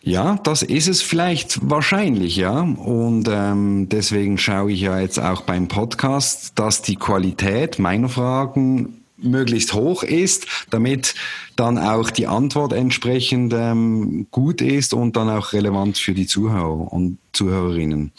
Ja, 0.02 0.38
das 0.42 0.62
ist 0.62 0.88
es 0.88 1.02
vielleicht 1.02 1.58
wahrscheinlich, 1.68 2.36
ja. 2.36 2.60
Und 2.60 3.28
ähm, 3.30 3.90
deswegen 3.90 4.38
schaue 4.38 4.72
ich 4.72 4.80
ja 4.80 4.98
jetzt 4.98 5.18
auch 5.18 5.42
beim 5.42 5.68
Podcast, 5.68 6.58
dass 6.58 6.80
die 6.80 6.96
Qualität 6.96 7.78
meiner 7.78 8.08
Fragen 8.08 8.99
möglichst 9.22 9.74
hoch 9.74 10.02
ist, 10.02 10.46
damit 10.70 11.14
dann 11.56 11.78
auch 11.78 12.10
die 12.10 12.26
Antwort 12.26 12.72
entsprechend 12.72 13.52
ähm, 13.54 14.26
gut 14.30 14.60
ist 14.62 14.94
und 14.94 15.16
dann 15.16 15.28
auch 15.28 15.52
relevant 15.52 15.98
für 15.98 16.14
die 16.14 16.26
Zuhörer 16.26 16.92
und 16.92 17.18
Zuhörerinnen. 17.32 18.12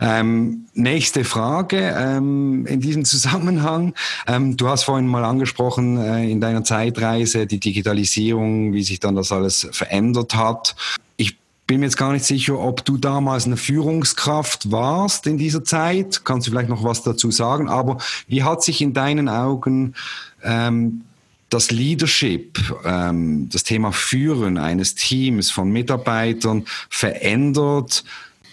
Ähm, 0.00 0.66
nächste 0.74 1.24
Frage 1.24 1.94
ähm, 1.96 2.66
in 2.66 2.80
diesem 2.80 3.04
Zusammenhang. 3.04 3.94
Ähm, 4.26 4.56
du 4.56 4.68
hast 4.68 4.84
vorhin 4.84 5.06
mal 5.06 5.24
angesprochen 5.24 5.98
äh, 5.98 6.30
in 6.30 6.40
deiner 6.40 6.64
Zeitreise 6.64 7.46
die 7.46 7.60
Digitalisierung, 7.60 8.72
wie 8.72 8.82
sich 8.82 9.00
dann 9.00 9.16
das 9.16 9.32
alles 9.32 9.68
verändert 9.72 10.34
hat. 10.34 10.76
Ich 11.16 11.36
bin 11.68 11.80
mir 11.80 11.86
jetzt 11.86 11.98
gar 11.98 12.12
nicht 12.12 12.24
sicher, 12.24 12.58
ob 12.58 12.84
du 12.86 12.96
damals 12.96 13.44
eine 13.44 13.58
Führungskraft 13.58 14.72
warst 14.72 15.26
in 15.26 15.36
dieser 15.36 15.62
Zeit. 15.62 16.24
Kannst 16.24 16.46
du 16.46 16.50
vielleicht 16.50 16.70
noch 16.70 16.82
was 16.82 17.02
dazu 17.02 17.30
sagen? 17.30 17.68
Aber 17.68 17.98
wie 18.26 18.42
hat 18.42 18.64
sich 18.64 18.80
in 18.80 18.94
deinen 18.94 19.28
Augen 19.28 19.94
ähm, 20.42 21.02
das 21.50 21.70
Leadership, 21.70 22.58
ähm, 22.84 23.50
das 23.52 23.64
Thema 23.64 23.92
Führen 23.92 24.56
eines 24.56 24.94
Teams 24.94 25.50
von 25.50 25.70
Mitarbeitern 25.70 26.64
verändert 26.88 28.02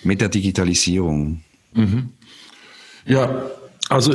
mit 0.04 0.20
der 0.20 0.28
Digitalisierung? 0.28 1.42
Mhm. 1.74 2.10
Ja, 3.06 3.46
also 3.88 4.14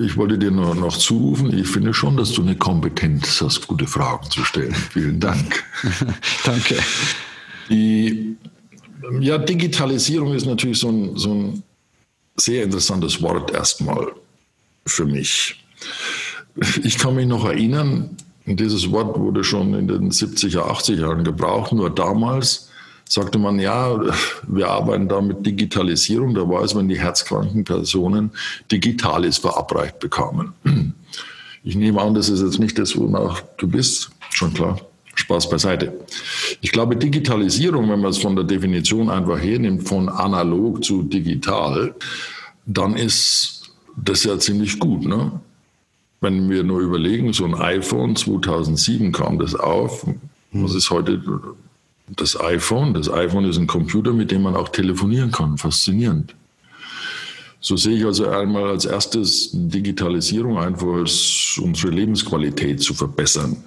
ich 0.00 0.16
wollte 0.16 0.38
dir 0.38 0.50
nur 0.50 0.74
noch 0.74 0.96
zurufen, 0.96 1.52
ich 1.52 1.68
finde 1.68 1.92
schon, 1.92 2.16
dass 2.16 2.32
du 2.32 2.40
eine 2.40 2.56
Kompetenz 2.56 3.42
hast, 3.42 3.66
gute 3.66 3.86
Fragen 3.86 4.30
zu 4.30 4.42
stellen. 4.42 4.74
Vielen 4.74 5.20
Dank. 5.20 5.64
Danke. 6.44 6.76
Die 7.68 8.36
ja, 9.20 9.38
Digitalisierung 9.38 10.34
ist 10.34 10.46
natürlich 10.46 10.78
so 10.78 10.88
ein, 10.88 11.16
so 11.16 11.32
ein 11.32 11.62
sehr 12.36 12.64
interessantes 12.64 13.20
Wort 13.22 13.52
erstmal 13.52 14.12
für 14.86 15.04
mich. 15.04 15.62
Ich 16.82 16.98
kann 16.98 17.14
mich 17.14 17.26
noch 17.26 17.44
erinnern, 17.44 18.16
dieses 18.46 18.90
Wort 18.90 19.18
wurde 19.18 19.44
schon 19.44 19.74
in 19.74 19.88
den 19.88 20.10
70er, 20.10 20.60
80er 20.60 21.00
Jahren 21.00 21.24
gebraucht, 21.24 21.72
nur 21.72 21.90
damals 21.90 22.68
sagte 23.08 23.38
man, 23.38 23.58
ja, 23.58 23.98
wir 24.46 24.68
arbeiten 24.68 25.08
da 25.08 25.20
mit 25.20 25.44
Digitalisierung. 25.44 26.34
Da 26.34 26.48
war 26.48 26.62
es, 26.62 26.74
wenn 26.74 26.88
die 26.88 26.98
herzkranken 26.98 27.64
Personen 27.64 28.30
Digitales 28.70 29.38
verabreicht 29.38 29.98
bekamen. 29.98 30.52
Ich 31.64 31.74
nehme 31.74 32.00
an, 32.00 32.14
das 32.14 32.28
ist 32.28 32.42
jetzt 32.42 32.58
nicht 32.58 32.78
das, 32.78 32.96
wonach 32.96 33.42
du 33.56 33.66
bist. 33.66 34.10
Schon 34.30 34.52
klar. 34.54 34.80
Spaß 35.18 35.50
beiseite. 35.50 35.92
Ich 36.60 36.70
glaube, 36.70 36.96
Digitalisierung, 36.96 37.90
wenn 37.90 38.00
man 38.00 38.10
es 38.10 38.18
von 38.18 38.36
der 38.36 38.44
Definition 38.44 39.10
einfach 39.10 39.38
hernimmt, 39.38 39.88
von 39.88 40.08
analog 40.08 40.84
zu 40.84 41.02
digital, 41.02 41.94
dann 42.66 42.94
ist 42.94 43.70
das 43.96 44.24
ja 44.24 44.38
ziemlich 44.38 44.78
gut. 44.78 45.04
Ne? 45.04 45.32
Wenn 46.20 46.48
wir 46.48 46.62
nur 46.62 46.80
überlegen, 46.80 47.32
so 47.32 47.44
ein 47.44 47.54
iPhone 47.54 48.14
2007 48.14 49.12
kam 49.12 49.38
das 49.38 49.54
auf. 49.54 50.06
Was 50.52 50.74
ist 50.74 50.90
heute 50.90 51.20
das 52.16 52.40
iPhone? 52.40 52.94
Das 52.94 53.10
iPhone 53.10 53.44
ist 53.44 53.58
ein 53.58 53.66
Computer, 53.66 54.12
mit 54.12 54.30
dem 54.30 54.42
man 54.42 54.54
auch 54.54 54.68
telefonieren 54.68 55.32
kann. 55.32 55.58
Faszinierend. 55.58 56.34
So 57.60 57.76
sehe 57.76 57.96
ich 57.96 58.04
also 58.04 58.28
einmal 58.28 58.70
als 58.70 58.84
erstes 58.84 59.50
Digitalisierung 59.52 60.58
einfach, 60.58 60.86
als 60.86 61.58
unsere 61.60 61.92
Lebensqualität 61.92 62.80
zu 62.80 62.94
verbessern. 62.94 63.64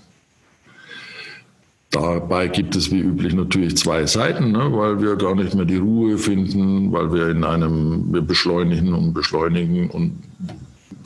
Dabei 1.91 2.47
gibt 2.47 2.77
es 2.77 2.89
wie 2.89 2.99
üblich 2.99 3.33
natürlich 3.33 3.75
zwei 3.75 4.05
Seiten, 4.05 4.53
ne, 4.53 4.71
weil 4.71 5.01
wir 5.01 5.17
gar 5.17 5.35
nicht 5.35 5.53
mehr 5.53 5.65
die 5.65 5.77
Ruhe 5.77 6.17
finden, 6.17 6.91
weil 6.93 7.13
wir 7.13 7.27
in 7.27 7.43
einem, 7.43 8.13
wir 8.13 8.21
beschleunigen 8.21 8.93
und 8.93 9.13
beschleunigen 9.13 9.89
und 9.89 10.17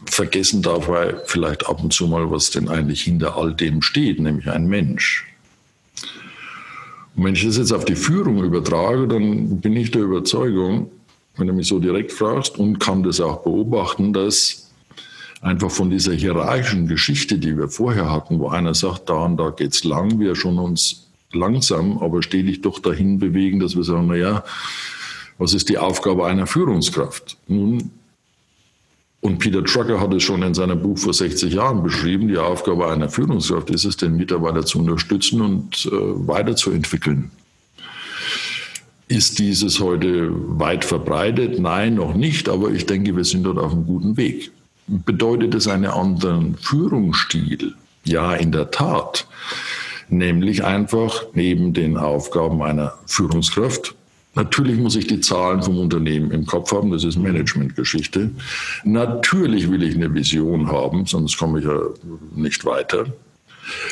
vergessen 0.06 0.62
dabei 0.62 1.16
vielleicht 1.26 1.68
ab 1.68 1.84
und 1.84 1.92
zu 1.92 2.08
mal, 2.08 2.30
was 2.30 2.52
denn 2.52 2.70
eigentlich 2.70 3.02
hinter 3.02 3.36
all 3.36 3.54
dem 3.54 3.82
steht, 3.82 4.20
nämlich 4.20 4.48
ein 4.48 4.68
Mensch. 4.68 5.26
Und 7.16 7.24
wenn 7.24 7.34
ich 7.34 7.44
das 7.44 7.58
jetzt 7.58 7.74
auf 7.74 7.86
die 7.86 7.96
Führung 7.96 8.44
übertrage, 8.44 9.08
dann 9.08 9.60
bin 9.60 9.76
ich 9.76 9.90
der 9.90 10.04
Überzeugung, 10.04 10.92
wenn 11.38 11.48
du 11.48 11.54
mich 11.54 11.68
so 11.68 11.80
direkt 11.80 12.12
fragst 12.12 12.60
und 12.60 12.80
kann 12.80 13.02
das 13.02 13.20
auch 13.20 13.42
beobachten, 13.44 14.14
dass 14.14 14.65
einfach 15.46 15.70
von 15.70 15.92
dieser 15.92 16.14
hierarchischen 16.14 16.88
Geschichte, 16.88 17.38
die 17.38 17.56
wir 17.56 17.70
vorher 17.70 18.12
hatten, 18.12 18.40
wo 18.40 18.50
einer 18.50 18.74
sagt, 18.74 19.10
da 19.10 19.26
und 19.26 19.38
da 19.38 19.52
geht's 19.52 19.84
lang, 19.84 20.20
wir 20.20 20.36
schon 20.36 20.58
uns 20.58 21.08
langsam, 21.32 22.00
aber 22.00 22.24
stetig 22.24 22.62
doch 22.62 22.80
dahin 22.80 23.20
bewegen, 23.20 23.60
dass 23.60 23.76
wir 23.76 23.84
sagen, 23.84 24.08
naja, 24.08 24.44
Was 25.38 25.54
ist 25.54 25.68
die 25.68 25.78
Aufgabe 25.78 26.26
einer 26.26 26.48
Führungskraft? 26.48 27.36
Nun, 27.50 27.92
und 29.20 29.40
Peter 29.40 29.66
Trucker 29.66 30.00
hat 30.00 30.14
es 30.14 30.24
schon 30.24 30.44
in 30.44 30.54
seinem 30.54 30.82
Buch 30.82 30.98
vor 30.98 31.14
60 31.14 31.54
Jahren 31.54 31.84
beschrieben, 31.84 32.30
die 32.30 32.38
Aufgabe 32.38 32.88
einer 32.90 33.10
Führungskraft 33.10 33.70
ist 33.70 33.84
es, 33.84 33.98
den 33.98 34.16
Mitarbeiter 34.16 34.66
zu 34.66 34.80
unterstützen 34.80 35.42
und 35.42 35.88
äh, 35.88 35.92
weiterzuentwickeln. 35.92 37.32
Ist 39.10 39.40
dieses 39.40 39.82
heute 39.82 40.32
weit 40.58 40.86
verbreitet? 40.86 41.60
Nein, 41.60 41.96
noch 41.96 42.16
nicht, 42.16 42.48
aber 42.48 42.72
ich 42.72 42.86
denke, 42.86 43.14
wir 43.18 43.26
sind 43.26 43.44
dort 43.44 43.58
auf 43.58 43.74
einem 43.74 43.86
guten 43.86 44.16
Weg. 44.16 44.52
Bedeutet 44.88 45.56
es 45.56 45.68
einen 45.68 45.86
anderen 45.86 46.56
Führungsstil? 46.58 47.74
Ja, 48.04 48.34
in 48.34 48.52
der 48.52 48.72
Tat. 48.72 49.28
Nämlich 50.10 50.64
einfach 50.64 51.26
neben 51.34 51.74
den 51.74 51.98
Aufgaben 51.98 52.62
einer 52.62 52.94
Führungskraft 53.08 53.96
Natürlich 54.36 54.78
muss 54.78 54.98
ich 54.98 55.08
die 55.08 55.22
Zahlen 55.22 55.64
vom 55.64 55.80
Unternehmen 55.80 56.30
im 56.32 56.46
Kopf 56.46 56.74
haben, 56.74 56.92
das 56.92 57.06
ist 57.06 57.18
Managementgeschichte. 57.18 58.32
Natürlich 58.84 59.72
will 59.72 59.82
ich 59.82 59.96
eine 59.96 60.14
Vision 60.14 60.68
haben, 60.68 61.06
sonst 61.06 61.38
komme 61.38 61.60
ich 61.60 61.66
ja 61.66 61.80
nicht 62.36 62.66
weiter. 62.66 63.06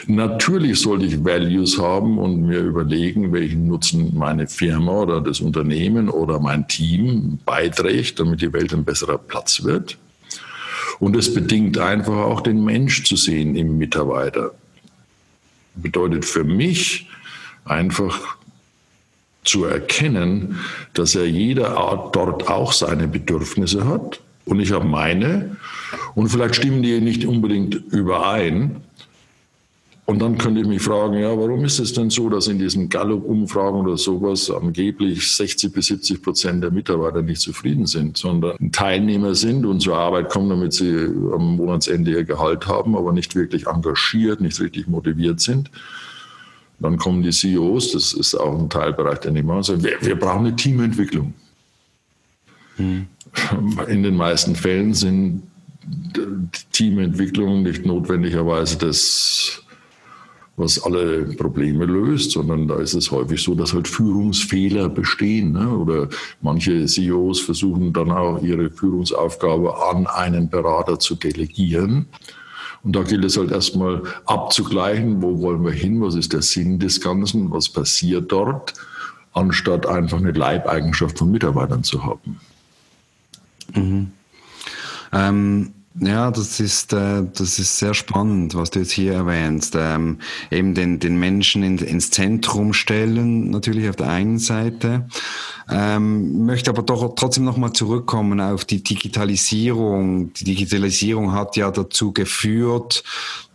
Natürlich 0.06 0.82
sollte 0.82 1.06
ich 1.06 1.24
Values 1.24 1.80
haben 1.80 2.20
und 2.20 2.46
mir 2.46 2.60
überlegen, 2.60 3.32
welchen 3.32 3.68
Nutzen 3.68 4.16
meine 4.16 4.48
Firma 4.48 4.92
oder 4.92 5.22
das 5.22 5.40
Unternehmen 5.40 6.10
oder 6.10 6.40
mein 6.40 6.68
Team 6.68 7.40
beiträgt, 7.46 8.20
damit 8.20 8.42
die 8.42 8.54
Welt 8.54 8.74
ein 8.74 8.84
besserer 8.84 9.18
Platz 9.18 9.64
wird. 9.64 9.98
Und 11.04 11.18
es 11.18 11.34
bedingt 11.34 11.78
einfach 11.80 12.16
auch 12.16 12.40
den 12.40 12.64
Mensch 12.64 13.04
zu 13.04 13.18
sehen 13.18 13.58
im 13.58 13.78
Mitarbeiter. 13.78 14.52
Bedeutet 15.76 16.24
für 16.24 16.46
mich 16.46 17.10
einfach 17.66 18.38
zu 19.44 19.66
erkennen, 19.66 20.60
dass 20.94 21.16
er 21.16 21.28
jeder 21.28 21.78
Art 21.78 22.16
dort 22.16 22.48
auch 22.48 22.72
seine 22.72 23.10
Bedürfnisse 23.10 23.86
hat 23.86 24.22
und 24.46 24.62
ich 24.62 24.72
habe 24.72 24.86
meine 24.86 25.58
und 26.16 26.30
vielleicht 26.30 26.56
stimmen 26.56 26.82
die 26.84 27.02
nicht 27.02 27.26
unbedingt 27.26 27.76
überein. 27.92 28.78
Und 30.06 30.22
dann 30.22 30.38
könnte 30.38 30.60
ich 30.60 30.68
mich 30.68 30.82
fragen, 30.82 31.14
ja, 31.14 31.30
warum 31.30 31.64
ist 31.64 31.80
es 31.80 31.94
denn 31.94 32.10
so, 32.10 32.30
dass 32.30 32.48
in 32.48 32.60
diesen 32.60 32.90
Gallup-Umfragen 32.90 33.80
oder 33.80 33.98
sowas 33.98 34.52
angeblich 34.52 35.32
60 35.32 35.72
bis 35.72 35.86
70 35.86 36.22
Prozent 36.22 36.62
der 36.62 36.72
Mitarbeiter 36.72 37.22
nicht 37.22 37.40
zufrieden 37.40 37.86
sind, 37.86 38.18
sondern 38.18 38.72
Teilnehmer 38.74 39.34
sind 39.34 39.66
und 39.66 39.80
zur 39.80 39.96
Arbeit 39.96 40.30
kommen, 40.30 40.50
damit 40.50 40.74
sie 40.74 40.94
am 40.94 41.56
Monatsende 41.56 42.12
ihr 42.12 42.26
Gehalt 42.26 42.68
haben, 42.68 42.98
aber 42.98 43.14
nicht 43.14 43.34
wirklich 43.34 43.68
engagiert, 43.68 44.42
nicht 44.42 44.60
richtig 44.60 44.88
motiviert 44.88 45.40
sind. 45.40 45.72
Dann 46.80 46.98
kommen 46.98 47.24
die 47.24 47.32
CEOs, 47.32 47.94
das 47.94 48.14
ist 48.14 48.36
auch 48.36 48.60
ein 48.60 48.70
Teilbereich, 48.70 49.20
ich 49.24 49.44
mache, 49.44 49.58
und 49.58 49.64
sagen, 49.64 49.84
wir, 49.84 50.02
wir 50.02 50.20
brauchen 50.20 50.48
eine 50.48 50.56
Teamentwicklung. 50.56 51.34
Hm. 52.76 53.08
In 53.88 54.04
den 54.04 54.18
meisten 54.18 54.54
Fällen 54.56 54.94
sind 54.94 55.44
Teamentwicklungen 56.72 57.64
nicht 57.64 57.86
notwendigerweise 57.86 58.78
das, 58.78 59.63
was 60.56 60.84
alle 60.84 61.24
Probleme 61.24 61.86
löst, 61.86 62.32
sondern 62.32 62.68
da 62.68 62.76
ist 62.76 62.94
es 62.94 63.10
häufig 63.10 63.42
so, 63.42 63.56
dass 63.56 63.74
halt 63.74 63.88
Führungsfehler 63.88 64.88
bestehen. 64.88 65.54
Ne? 65.54 65.70
Oder 65.70 66.10
manche 66.42 66.86
CEOs 66.86 67.40
versuchen 67.40 67.92
dann 67.92 68.12
auch 68.12 68.42
ihre 68.42 68.70
Führungsaufgabe 68.70 69.76
an 69.90 70.06
einen 70.06 70.50
Berater 70.50 71.00
zu 71.00 71.16
delegieren. 71.16 72.06
Und 72.84 72.96
da 72.96 73.02
gilt 73.02 73.24
es 73.24 73.38
halt 73.38 73.52
erstmal 73.52 74.04
abzugleichen, 74.26 75.22
wo 75.24 75.42
wollen 75.42 75.64
wir 75.64 75.72
hin, 75.72 76.02
was 76.02 76.16
ist 76.16 76.34
der 76.34 76.42
Sinn 76.42 76.80
des 76.80 77.02
Ganzen, 77.02 77.52
was 77.52 77.70
passiert 77.70 78.32
dort, 78.32 78.74
anstatt 79.32 79.88
einfach 79.88 80.20
eine 80.20 80.34
Leibeigenschaft 80.34 81.18
von 81.18 81.32
Mitarbeitern 81.32 81.84
zu 81.84 82.04
haben. 82.04 82.40
Mhm. 83.74 84.12
Ähm 85.12 85.74
ja, 86.00 86.32
das 86.32 86.60
ist, 86.60 86.92
äh, 86.94 87.24
das 87.34 87.60
ist 87.60 87.78
sehr 87.78 87.94
spannend, 87.94 88.56
was 88.56 88.72
du 88.72 88.80
jetzt 88.80 88.92
hier 88.92 89.14
erwähnst. 89.14 89.76
Ähm, 89.78 90.20
eben 90.50 90.74
den, 90.74 91.00
den 91.00 91.18
Menschen 91.18 91.62
in, 91.62 91.78
ins 91.78 92.10
Zentrum 92.10 92.74
stellen, 92.74 93.52
natürlich 93.52 93.88
auf 93.90 93.96
der 93.96 94.10
einen 94.10 94.40
Seite. 94.40 95.08
Ähm, 95.70 96.46
möchte 96.46 96.72
aber 96.72 96.82
doch 96.82 97.14
trotzdem 97.16 97.44
nochmal 97.44 97.74
zurückkommen 97.74 98.42
auf 98.42 98.66
die 98.66 98.84
Digitalisierung. 98.84 100.34
Die 100.34 100.46
Digitalisierung 100.46 101.32
hat 101.32 101.56
ja 101.58 101.70
dazu 101.70 102.12
geführt, 102.12 103.04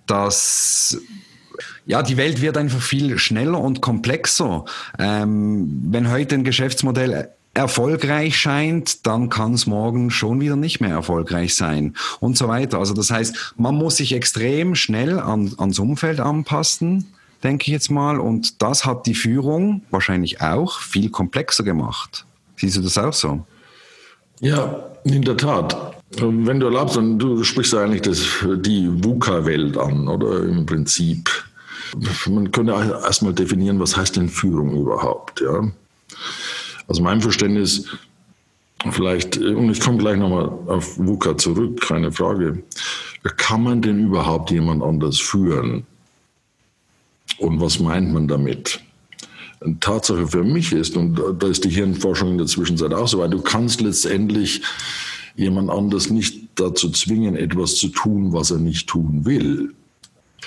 dass 0.07 0.99
ja, 1.87 2.03
die 2.03 2.17
Welt 2.17 2.41
wird 2.41 2.57
einfach 2.57 2.83
viel 2.83 3.19
schneller 3.19 3.61
und 3.61 3.81
komplexer. 3.81 4.65
Ähm, 4.99 5.81
wenn 5.91 6.11
heute 6.11 6.37
ein 6.37 6.45
Geschäftsmodell 6.45 7.31
erfolgreich 7.55 8.37
scheint, 8.37 9.07
dann 9.07 9.29
kann 9.31 9.55
es 9.55 9.67
morgen 9.67 10.11
schon 10.11 10.41
wieder 10.41 10.57
nicht 10.57 10.81
mehr 10.81 10.91
erfolgreich 10.91 11.55
sein 11.55 11.95
und 12.21 12.39
so 12.39 12.49
weiter. 12.49 12.79
Also 12.79 12.95
das 12.95 13.11
heißt, 13.11 13.55
man 13.57 13.75
muss 13.75 13.97
sich 13.97 14.13
extrem 14.13 14.75
schnell 14.75 15.19
an, 15.19 15.53
ans 15.59 15.79
Umfeld 15.79 16.21
anpassen, 16.21 17.07
denke 17.43 17.65
ich 17.65 17.73
jetzt 17.73 17.91
mal. 17.91 18.21
Und 18.21 18.63
das 18.63 18.85
hat 18.85 19.07
die 19.07 19.15
Führung 19.15 19.83
wahrscheinlich 19.91 20.41
auch 20.41 20.81
viel 20.81 21.11
komplexer 21.11 21.65
gemacht. 21.65 22.25
Siehst 22.57 22.77
du 22.77 22.83
das 22.83 22.99
auch 22.99 23.13
so? 23.13 23.45
Ja, 24.41 24.91
in 25.05 25.23
der 25.23 25.37
Tat. 25.37 25.97
Wenn 26.17 26.61
du 26.61 26.67
erlaubst, 26.67 26.97
dann 26.97 27.19
du 27.19 27.45
sprichst 27.45 27.75
eigentlich 27.75 28.03
das, 28.03 28.23
die 28.63 28.89
VUCA-Welt 28.89 29.77
an, 29.77 30.09
oder 30.09 30.43
im 30.45 30.65
Prinzip. 30.65 31.29
Man 32.27 32.51
könnte 32.51 32.73
erstmal 32.73 33.35
definieren, 33.35 33.79
was 33.81 33.97
heißt 33.97 34.17
denn 34.17 34.29
Führung 34.29 34.75
überhaupt, 34.75 35.41
ja? 35.41 35.71
Also 36.89 37.03
mein 37.03 37.21
Verständnis, 37.21 37.85
vielleicht, 38.91 39.37
und 39.39 39.71
ich 39.71 39.81
komme 39.81 39.99
gleich 39.99 40.19
nochmal 40.19 40.49
auf 40.67 40.99
VUCA 40.99 41.37
zurück, 41.37 41.81
keine 41.81 42.11
Frage. 42.11 42.63
Kann 43.37 43.63
man 43.63 43.83
denn 43.83 44.01
überhaupt 44.01 44.51
jemand 44.51 44.83
anders 44.83 45.21
führen? 45.21 45.87
Und 47.39 47.61
was 47.61 47.79
meint 47.79 48.13
man 48.13 48.27
damit? 48.27 48.81
Tatsache 49.81 50.27
für 50.27 50.45
mich 50.45 50.73
ist, 50.73 50.97
und 50.97 51.21
da 51.39 51.47
ist 51.47 51.65
die 51.65 51.71
Hirnforschung 51.71 52.33
in 52.33 52.39
der 52.39 52.47
Zwischenzeit 52.47 52.95
auch 52.95 53.09
so 53.09 53.19
weit, 53.19 53.33
du 53.33 53.43
kannst 53.43 53.81
letztendlich 53.81 54.63
jemand 55.37 55.71
anders 55.71 56.11
nicht 56.11 56.49
dazu 56.55 56.91
zwingen, 56.91 57.37
etwas 57.37 57.77
zu 57.77 57.89
tun, 57.89 58.33
was 58.33 58.51
er 58.51 58.59
nicht 58.59 58.89
tun 58.89 59.25
will. 59.25 59.75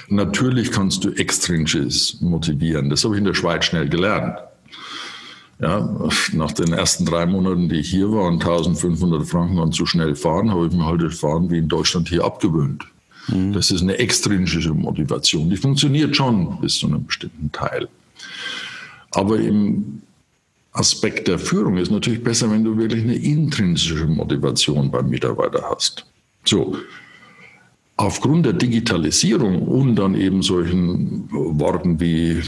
Natürlich 0.09 0.71
kannst 0.71 1.03
du 1.03 1.11
extrinsches 1.11 2.19
motivieren. 2.21 2.89
Das 2.89 3.03
habe 3.03 3.15
ich 3.15 3.19
in 3.19 3.25
der 3.25 3.33
Schweiz 3.33 3.65
schnell 3.65 3.87
gelernt. 3.87 4.37
Ja, 5.61 6.09
nach 6.33 6.51
den 6.53 6.73
ersten 6.73 7.05
drei 7.05 7.27
Monaten, 7.27 7.69
die 7.69 7.81
ich 7.81 7.89
hier 7.91 8.11
war 8.11 8.27
und 8.27 8.41
1500 8.41 9.27
Franken 9.27 9.59
und 9.59 9.73
zu 9.73 9.85
schnell 9.85 10.15
fahren, 10.15 10.49
habe 10.49 10.65
ich 10.65 10.73
mir 10.73 10.85
halt 10.85 11.03
das 11.03 11.19
Fahren 11.19 11.51
wie 11.51 11.59
in 11.59 11.67
Deutschland 11.67 12.09
hier 12.09 12.23
abgewöhnt. 12.23 12.83
Mhm. 13.27 13.53
Das 13.53 13.69
ist 13.69 13.83
eine 13.83 13.99
extrinsische 13.99 14.73
Motivation. 14.73 15.51
Die 15.51 15.57
funktioniert 15.57 16.15
schon 16.15 16.59
bis 16.59 16.79
zu 16.79 16.87
einem 16.87 17.05
bestimmten 17.05 17.51
Teil. 17.51 17.87
Aber 19.11 19.39
im 19.39 20.01
Aspekt 20.71 21.27
der 21.27 21.37
Führung 21.37 21.77
ist 21.77 21.91
natürlich 21.91 22.23
besser, 22.23 22.49
wenn 22.49 22.63
du 22.63 22.77
wirklich 22.77 23.03
eine 23.03 23.15
intrinsische 23.15 24.07
Motivation 24.07 24.89
beim 24.89 25.09
Mitarbeiter 25.09 25.63
hast. 25.69 26.05
So. 26.43 26.75
Aufgrund 27.97 28.47
der 28.47 28.53
Digitalisierung 28.53 29.61
und 29.61 29.95
dann 29.95 30.15
eben 30.15 30.41
solchen 30.41 31.29
Worten 31.29 31.99
wie 31.99 32.41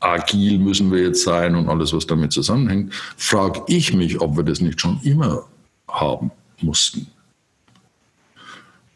agil 0.00 0.58
müssen 0.58 0.92
wir 0.92 1.02
jetzt 1.02 1.22
sein 1.22 1.54
und 1.54 1.68
alles, 1.68 1.92
was 1.92 2.06
damit 2.06 2.32
zusammenhängt, 2.32 2.92
frage 3.16 3.62
ich 3.66 3.92
mich, 3.92 4.20
ob 4.20 4.36
wir 4.36 4.44
das 4.44 4.60
nicht 4.60 4.80
schon 4.80 5.00
immer 5.02 5.44
haben 5.88 6.30
mussten. 6.60 7.06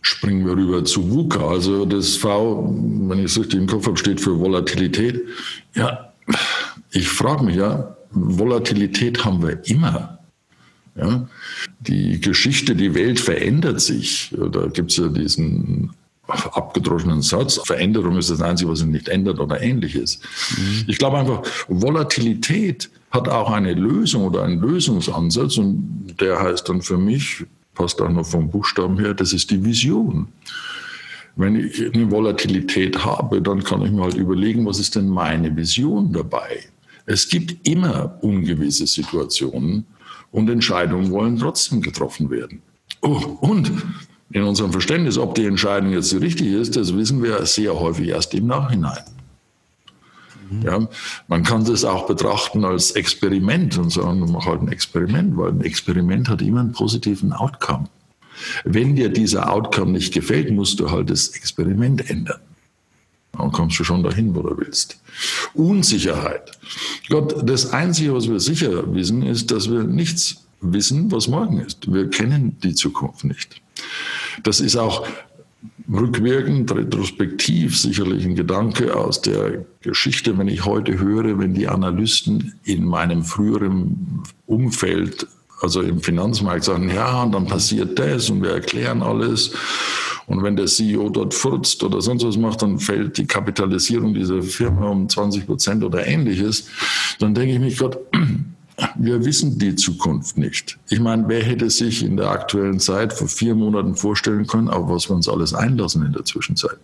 Springen 0.00 0.46
wir 0.46 0.56
rüber 0.56 0.84
zu 0.84 1.10
VUCA. 1.10 1.48
Also 1.48 1.86
das 1.86 2.16
V, 2.16 2.74
wenn 3.08 3.20
ich 3.20 3.26
es 3.26 3.38
richtig 3.38 3.60
im 3.60 3.66
Kopf 3.66 3.86
habe, 3.86 3.96
steht 3.96 4.20
für 4.20 4.38
Volatilität. 4.38 5.22
Ja, 5.74 6.12
ich 6.90 7.08
frage 7.08 7.44
mich 7.44 7.56
ja, 7.56 7.96
Volatilität 8.10 9.24
haben 9.24 9.42
wir 9.42 9.64
immer. 9.66 10.18
Ja, 10.94 11.26
die 11.80 12.20
Geschichte, 12.20 12.76
die 12.76 12.94
Welt 12.94 13.18
verändert 13.18 13.80
sich. 13.80 14.34
Da 14.52 14.66
gibt 14.66 14.90
es 14.90 14.98
ja 14.98 15.08
diesen 15.08 15.90
abgedroschenen 16.32 17.22
Satz. 17.22 17.60
Veränderung 17.64 18.16
ist 18.16 18.30
das 18.30 18.40
Einzige, 18.40 18.70
was 18.70 18.80
sich 18.80 18.88
nicht 18.88 19.08
ändert 19.08 19.40
oder 19.40 19.60
ähnliches. 19.60 20.20
Mhm. 20.56 20.84
Ich 20.86 20.98
glaube 20.98 21.18
einfach, 21.18 21.42
Volatilität 21.68 22.90
hat 23.10 23.28
auch 23.28 23.50
eine 23.50 23.74
Lösung 23.74 24.24
oder 24.24 24.42
einen 24.42 24.60
Lösungsansatz 24.60 25.58
und 25.58 26.14
der 26.20 26.40
heißt 26.40 26.68
dann 26.68 26.80
für 26.82 26.98
mich, 26.98 27.44
passt 27.74 28.00
auch 28.00 28.08
noch 28.08 28.26
vom 28.26 28.50
Buchstaben 28.50 28.98
her, 28.98 29.14
das 29.14 29.32
ist 29.32 29.50
die 29.50 29.62
Vision. 29.64 30.28
Wenn 31.36 31.56
ich 31.56 31.94
eine 31.94 32.10
Volatilität 32.10 33.04
habe, 33.04 33.40
dann 33.40 33.64
kann 33.64 33.82
ich 33.82 33.90
mir 33.90 34.02
halt 34.02 34.14
überlegen, 34.14 34.66
was 34.66 34.78
ist 34.78 34.96
denn 34.96 35.08
meine 35.08 35.54
Vision 35.54 36.12
dabei? 36.12 36.60
Es 37.06 37.28
gibt 37.28 37.66
immer 37.66 38.18
ungewisse 38.20 38.86
Situationen 38.86 39.86
und 40.30 40.48
Entscheidungen 40.50 41.10
wollen 41.10 41.38
trotzdem 41.38 41.80
getroffen 41.80 42.30
werden. 42.30 42.62
Oh, 43.00 43.38
und 43.40 43.70
in 44.32 44.42
unserem 44.42 44.72
Verständnis, 44.72 45.18
ob 45.18 45.34
die 45.34 45.44
Entscheidung 45.44 45.92
jetzt 45.92 46.12
richtig 46.14 46.48
ist, 46.48 46.76
das 46.76 46.96
wissen 46.96 47.22
wir 47.22 47.44
sehr 47.46 47.78
häufig 47.78 48.08
erst 48.08 48.34
im 48.34 48.46
Nachhinein. 48.46 49.02
Mhm. 50.50 50.62
Ja, 50.62 50.88
man 51.28 51.42
kann 51.42 51.64
das 51.64 51.84
auch 51.84 52.06
betrachten 52.06 52.64
als 52.64 52.92
Experiment 52.92 53.78
und 53.78 53.90
sagen, 53.90 54.20
mach 54.30 54.46
halt 54.46 54.62
ein 54.62 54.68
Experiment, 54.68 55.36
weil 55.36 55.50
ein 55.50 55.60
Experiment 55.60 56.28
hat 56.28 56.42
immer 56.42 56.60
einen 56.60 56.72
positiven 56.72 57.32
Outcome. 57.32 57.88
Wenn 58.64 58.96
dir 58.96 59.08
dieser 59.10 59.52
Outcome 59.52 59.92
nicht 59.92 60.14
gefällt, 60.14 60.50
musst 60.50 60.80
du 60.80 60.90
halt 60.90 61.10
das 61.10 61.28
Experiment 61.28 62.08
ändern. 62.08 62.40
Dann 63.32 63.52
kommst 63.52 63.78
du 63.78 63.84
schon 63.84 64.02
dahin, 64.02 64.34
wo 64.34 64.42
du 64.42 64.56
willst. 64.58 65.00
Unsicherheit. 65.54 66.52
Gott, 67.08 67.48
das 67.48 67.72
Einzige, 67.72 68.14
was 68.14 68.28
wir 68.28 68.40
sicher 68.40 68.94
wissen, 68.94 69.22
ist, 69.22 69.50
dass 69.50 69.70
wir 69.70 69.84
nichts 69.84 70.44
wissen, 70.60 71.10
was 71.10 71.28
morgen 71.28 71.58
ist. 71.60 71.92
Wir 71.92 72.08
kennen 72.10 72.58
die 72.62 72.74
Zukunft 72.74 73.24
nicht. 73.24 73.60
Das 74.42 74.60
ist 74.60 74.76
auch 74.76 75.06
rückwirkend, 75.92 76.74
retrospektiv 76.74 77.78
sicherlich 77.78 78.24
ein 78.24 78.34
Gedanke 78.34 78.96
aus 78.96 79.20
der 79.20 79.64
Geschichte, 79.80 80.38
wenn 80.38 80.48
ich 80.48 80.64
heute 80.64 80.98
höre, 80.98 81.38
wenn 81.38 81.54
die 81.54 81.68
Analysten 81.68 82.54
in 82.64 82.84
meinem 82.84 83.24
früheren 83.24 84.22
Umfeld, 84.46 85.26
also 85.60 85.80
im 85.80 86.00
Finanzmarkt 86.00 86.64
sagen, 86.64 86.90
ja, 86.90 87.22
und 87.22 87.32
dann 87.32 87.46
passiert 87.46 87.98
das 87.98 88.30
und 88.30 88.42
wir 88.42 88.50
erklären 88.50 89.02
alles. 89.02 89.52
Und 90.26 90.42
wenn 90.42 90.56
der 90.56 90.66
CEO 90.66 91.08
dort 91.08 91.34
furzt 91.34 91.82
oder 91.82 92.00
sonst 92.00 92.24
was 92.24 92.36
macht, 92.36 92.62
dann 92.62 92.78
fällt 92.78 93.18
die 93.18 93.26
Kapitalisierung 93.26 94.14
dieser 94.14 94.42
Firma 94.42 94.88
um 94.88 95.08
20 95.08 95.46
Prozent 95.46 95.84
oder 95.84 96.06
ähnliches. 96.06 96.68
Dann 97.18 97.34
denke 97.34 97.54
ich 97.54 97.60
mich, 97.60 97.78
Gott, 97.78 97.98
wir 98.96 99.24
wissen 99.24 99.58
die 99.58 99.74
Zukunft 99.74 100.38
nicht. 100.38 100.78
Ich 100.88 101.00
meine, 101.00 101.28
wer 101.28 101.42
hätte 101.42 101.70
sich 101.70 102.02
in 102.02 102.16
der 102.16 102.30
aktuellen 102.30 102.80
Zeit 102.80 103.12
vor 103.12 103.28
vier 103.28 103.54
Monaten 103.54 103.94
vorstellen 103.94 104.46
können, 104.46 104.68
auf 104.68 104.88
was 104.88 105.08
wir 105.08 105.16
uns 105.16 105.28
alles 105.28 105.54
einlassen 105.54 106.04
in 106.04 106.12
der 106.12 106.24
Zwischenzeit? 106.24 106.78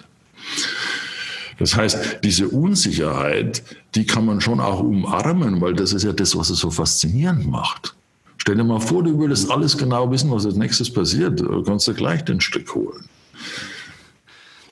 Das 1.58 1.74
heißt, 1.74 2.18
diese 2.22 2.48
Unsicherheit, 2.48 3.62
die 3.94 4.06
kann 4.06 4.24
man 4.24 4.40
schon 4.40 4.60
auch 4.60 4.80
umarmen, 4.80 5.60
weil 5.60 5.74
das 5.74 5.92
ist 5.92 6.04
ja 6.04 6.12
das, 6.12 6.36
was 6.36 6.50
es 6.50 6.60
so 6.60 6.70
faszinierend 6.70 7.46
macht. 7.50 7.94
Stell 8.36 8.56
dir 8.56 8.64
mal 8.64 8.80
vor, 8.80 9.02
du 9.02 9.18
würdest 9.18 9.50
alles 9.50 9.76
genau 9.76 10.10
wissen, 10.10 10.30
was 10.30 10.46
als 10.46 10.54
nächstes 10.54 10.92
passiert. 10.92 11.40
Du 11.40 11.62
kannst 11.64 11.88
du 11.88 11.94
gleich 11.94 12.24
den 12.24 12.40
Strick 12.40 12.74
holen. 12.74 13.04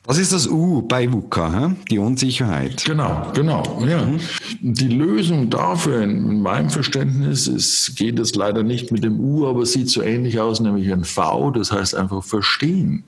Was 0.06 0.18
ist 0.18 0.32
das 0.32 0.46
U 0.46 0.82
bei 0.82 1.12
VUCA, 1.12 1.74
die 1.90 1.98
Unsicherheit? 1.98 2.84
Genau, 2.84 3.32
genau. 3.34 3.82
Ja. 3.84 4.04
Mhm. 4.04 4.20
Die 4.60 4.88
Lösung 4.88 5.50
dafür, 5.50 6.02
in 6.02 6.42
meinem 6.42 6.70
Verständnis, 6.70 7.48
ist, 7.48 7.96
geht 7.96 8.20
es 8.20 8.36
leider 8.36 8.62
nicht 8.62 8.92
mit 8.92 9.02
dem 9.02 9.18
U, 9.18 9.48
aber 9.48 9.66
sieht 9.66 9.90
so 9.90 10.02
ähnlich 10.02 10.38
aus, 10.38 10.60
nämlich 10.60 10.92
ein 10.92 11.02
V, 11.02 11.50
das 11.50 11.72
heißt 11.72 11.96
einfach 11.96 12.22
verstehen. 12.22 13.02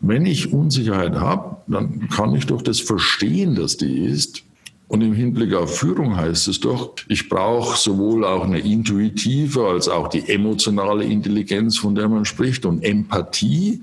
Wenn 0.00 0.26
ich 0.26 0.52
Unsicherheit 0.52 1.14
habe, 1.14 1.58
dann 1.68 2.08
kann 2.08 2.34
ich 2.34 2.46
doch 2.46 2.62
das 2.62 2.80
verstehen, 2.80 3.54
dass 3.54 3.76
die 3.76 4.00
ist. 4.00 4.42
Und 4.88 5.00
im 5.00 5.14
Hinblick 5.14 5.54
auf 5.54 5.78
Führung 5.78 6.16
heißt 6.16 6.48
es 6.48 6.58
doch, 6.58 6.96
ich 7.08 7.28
brauche 7.28 7.78
sowohl 7.78 8.24
auch 8.24 8.44
eine 8.44 8.58
intuitive 8.58 9.64
als 9.68 9.88
auch 9.88 10.08
die 10.08 10.28
emotionale 10.28 11.04
Intelligenz, 11.04 11.78
von 11.78 11.94
der 11.94 12.08
man 12.08 12.24
spricht, 12.24 12.66
und 12.66 12.82
Empathie. 12.82 13.80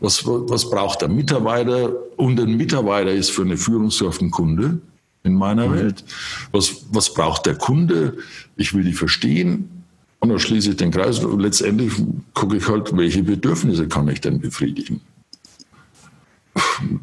Was, 0.00 0.26
was 0.26 0.68
braucht 0.68 1.02
der 1.02 1.08
Mitarbeiter? 1.08 1.92
Und 2.16 2.38
ein 2.40 2.56
Mitarbeiter 2.56 3.12
ist 3.12 3.30
für 3.30 3.42
eine 3.42 3.56
Führungskraft 3.56 4.20
ein 4.20 4.30
Kunde 4.30 4.78
in 5.22 5.34
meiner 5.34 5.68
mhm. 5.68 5.74
Welt. 5.74 6.04
Was, 6.52 6.84
was 6.90 7.12
braucht 7.12 7.46
der 7.46 7.56
Kunde? 7.56 8.16
Ich 8.56 8.74
will 8.74 8.84
die 8.84 8.92
verstehen. 8.92 9.70
Und 10.20 10.30
dann 10.30 10.38
schließe 10.38 10.70
ich 10.70 10.76
den 10.76 10.90
Kreis. 10.90 11.18
Und 11.20 11.40
letztendlich 11.40 11.92
gucke 12.34 12.56
ich 12.56 12.68
halt, 12.68 12.96
welche 12.96 13.22
Bedürfnisse 13.22 13.88
kann 13.88 14.08
ich 14.08 14.20
denn 14.20 14.40
befriedigen? 14.40 15.00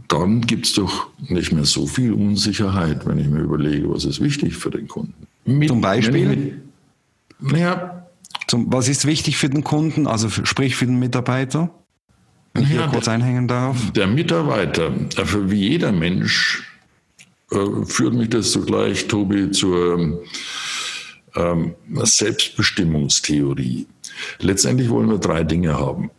Dann 0.07 0.41
gibt 0.41 0.65
es 0.65 0.73
doch 0.73 1.07
nicht 1.27 1.51
mehr 1.51 1.65
so 1.65 1.85
viel 1.85 2.13
Unsicherheit, 2.13 3.05
wenn 3.05 3.19
ich 3.19 3.27
mir 3.27 3.41
überlege, 3.41 3.89
was 3.89 4.05
ist 4.05 4.19
wichtig 4.19 4.55
für 4.55 4.71
den 4.71 4.87
Kunden. 4.87 5.27
Mit, 5.45 5.69
Zum 5.69 5.81
Beispiel? 5.81 6.61
Naja. 7.39 8.07
Zum, 8.47 8.71
was 8.73 8.87
ist 8.87 9.05
wichtig 9.05 9.37
für 9.37 9.49
den 9.49 9.63
Kunden, 9.63 10.07
also 10.07 10.29
für, 10.29 10.45
sprich 10.45 10.75
für 10.75 10.85
den 10.85 10.99
Mitarbeiter? 10.99 11.69
Wenn 12.53 12.63
ich 12.63 12.69
ja, 12.69 12.83
hier 12.83 12.87
kurz 12.91 13.07
einhängen 13.07 13.47
darf. 13.47 13.91
Der 13.91 14.07
Mitarbeiter, 14.07 14.91
also 15.17 15.49
wie 15.49 15.69
jeder 15.69 15.91
Mensch, 15.91 16.63
äh, 17.51 17.85
führt 17.85 18.13
mich 18.13 18.29
das 18.29 18.51
sogleich, 18.51 19.07
Tobi, 19.07 19.51
zur 19.51 20.21
ähm, 21.35 21.73
Selbstbestimmungstheorie. 21.93 23.87
Letztendlich 24.39 24.89
wollen 24.89 25.09
wir 25.09 25.17
drei 25.17 25.43
Dinge 25.43 25.77
haben. 25.79 26.11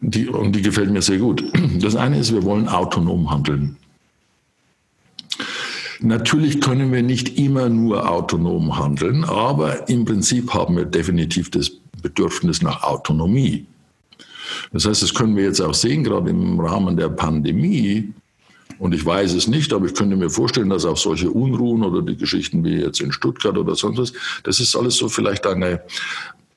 Die, 0.00 0.28
und 0.28 0.52
die 0.52 0.62
gefällt 0.62 0.90
mir 0.90 1.02
sehr 1.02 1.18
gut. 1.18 1.44
Das 1.80 1.96
eine 1.96 2.18
ist, 2.18 2.32
wir 2.32 2.42
wollen 2.44 2.68
autonom 2.68 3.30
handeln. 3.30 3.76
Natürlich 6.00 6.60
können 6.60 6.92
wir 6.92 7.02
nicht 7.02 7.38
immer 7.38 7.68
nur 7.68 8.10
autonom 8.10 8.76
handeln, 8.76 9.24
aber 9.24 9.88
im 9.88 10.04
Prinzip 10.04 10.52
haben 10.52 10.76
wir 10.76 10.84
definitiv 10.84 11.50
das 11.50 11.70
Bedürfnis 12.02 12.62
nach 12.62 12.82
Autonomie. 12.82 13.66
Das 14.72 14.86
heißt, 14.86 15.02
das 15.02 15.14
können 15.14 15.36
wir 15.36 15.44
jetzt 15.44 15.60
auch 15.60 15.74
sehen, 15.74 16.04
gerade 16.04 16.30
im 16.30 16.60
Rahmen 16.60 16.96
der 16.96 17.08
Pandemie. 17.08 18.12
Und 18.78 18.94
ich 18.94 19.04
weiß 19.04 19.34
es 19.34 19.46
nicht, 19.46 19.72
aber 19.72 19.86
ich 19.86 19.94
könnte 19.94 20.16
mir 20.16 20.30
vorstellen, 20.30 20.70
dass 20.70 20.84
auch 20.84 20.96
solche 20.96 21.30
Unruhen 21.30 21.84
oder 21.84 22.02
die 22.02 22.16
Geschichten 22.16 22.64
wie 22.64 22.80
jetzt 22.80 23.00
in 23.00 23.12
Stuttgart 23.12 23.56
oder 23.56 23.76
sonst 23.76 23.98
was, 23.98 24.12
das 24.42 24.60
ist 24.60 24.74
alles 24.74 24.96
so 24.96 25.08
vielleicht 25.08 25.46
eine, 25.46 25.82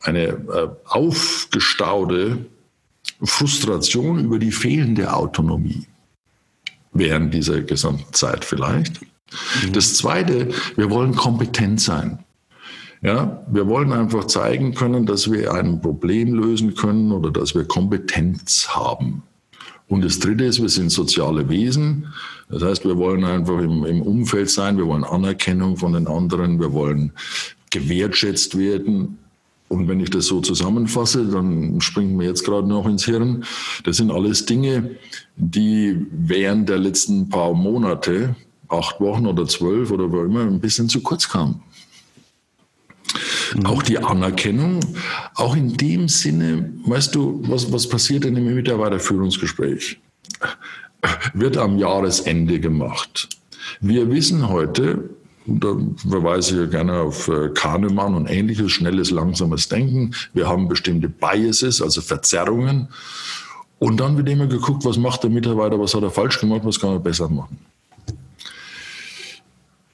eine 0.01 0.27
äh, 0.27 0.69
aufgestaute 0.85 2.45
Frustration 3.21 4.25
über 4.25 4.39
die 4.39 4.51
fehlende 4.51 5.13
Autonomie 5.13 5.85
während 6.93 7.33
dieser 7.33 7.61
gesamten 7.61 8.11
Zeit 8.13 8.43
vielleicht. 8.43 9.01
Mhm. 9.01 9.73
Das 9.73 9.95
Zweite, 9.95 10.49
wir 10.75 10.89
wollen 10.89 11.15
kompetent 11.15 11.81
sein. 11.81 12.24
Ja, 13.05 13.39
wir 13.51 13.67
wollen 13.67 13.93
einfach 13.93 14.25
zeigen 14.25 14.73
können, 14.73 15.05
dass 15.05 15.31
wir 15.31 15.53
ein 15.53 15.79
Problem 15.79 16.33
lösen 16.33 16.73
können 16.73 17.11
oder 17.11 17.29
dass 17.29 17.53
wir 17.53 17.63
Kompetenz 17.63 18.69
haben. 18.69 19.21
Und 19.87 20.03
das 20.03 20.17
Dritte 20.17 20.45
ist, 20.45 20.59
wir 20.59 20.69
sind 20.69 20.89
soziale 20.89 21.47
Wesen. 21.47 22.07
Das 22.49 22.63
heißt, 22.63 22.83
wir 22.83 22.97
wollen 22.97 23.23
einfach 23.23 23.59
im, 23.59 23.85
im 23.85 24.01
Umfeld 24.01 24.49
sein, 24.49 24.77
wir 24.77 24.87
wollen 24.87 25.03
Anerkennung 25.03 25.77
von 25.77 25.93
den 25.93 26.07
anderen, 26.07 26.59
wir 26.59 26.73
wollen 26.73 27.11
gewertschätzt 27.69 28.57
werden. 28.57 29.19
Und 29.67 29.87
wenn 29.87 29.99
ich 29.99 30.09
das 30.09 30.25
so 30.25 30.41
zusammenfasse, 30.41 31.27
dann 31.27 31.79
springt 31.81 32.17
mir 32.17 32.25
jetzt 32.25 32.43
gerade 32.43 32.67
noch 32.67 32.87
ins 32.87 33.05
Hirn. 33.05 33.43
Das 33.83 33.97
sind 33.97 34.09
alles 34.09 34.47
Dinge, 34.47 34.95
die 35.35 35.95
während 36.09 36.69
der 36.69 36.79
letzten 36.79 37.29
paar 37.29 37.53
Monate, 37.53 38.35
acht 38.67 38.99
Wochen 38.99 39.27
oder 39.27 39.45
zwölf 39.45 39.91
oder 39.91 40.11
wo 40.11 40.23
immer, 40.23 40.41
ein 40.41 40.59
bisschen 40.59 40.89
zu 40.89 41.01
kurz 41.01 41.29
kamen. 41.29 41.61
Mhm. 43.53 43.65
Auch 43.65 43.83
die 43.83 43.97
Anerkennung, 43.97 44.79
auch 45.35 45.55
in 45.55 45.75
dem 45.77 46.07
Sinne, 46.07 46.71
weißt 46.85 47.13
du, 47.15 47.41
was, 47.47 47.71
was 47.71 47.87
passiert 47.87 48.23
denn 48.23 48.35
im 48.35 48.53
Mitarbeiterführungsgespräch? 48.55 49.99
Wird 51.33 51.57
am 51.57 51.77
Jahresende 51.77 52.59
gemacht. 52.59 53.29
Wir 53.79 54.09
wissen 54.09 54.49
heute, 54.49 55.09
da 55.45 55.75
verweise 56.09 56.63
ich 56.63 56.71
gerne 56.71 56.93
auf 57.01 57.27
äh, 57.27 57.49
Kahnemann 57.49 58.15
und 58.15 58.27
ähnliches, 58.27 58.71
schnelles, 58.71 59.11
langsames 59.11 59.67
Denken. 59.67 60.15
Wir 60.33 60.47
haben 60.47 60.67
bestimmte 60.67 61.07
Biases, 61.07 61.81
also 61.81 62.01
Verzerrungen. 62.01 62.89
Und 63.77 63.99
dann 63.99 64.17
wird 64.17 64.29
immer 64.29 64.47
geguckt, 64.47 64.85
was 64.85 64.97
macht 64.97 65.23
der 65.23 65.29
Mitarbeiter, 65.29 65.79
was 65.79 65.93
hat 65.93 66.03
er 66.03 66.09
falsch 66.09 66.39
gemacht, 66.39 66.61
was 66.63 66.79
kann 66.79 66.91
er 66.91 66.99
besser 66.99 67.29
machen. 67.29 67.59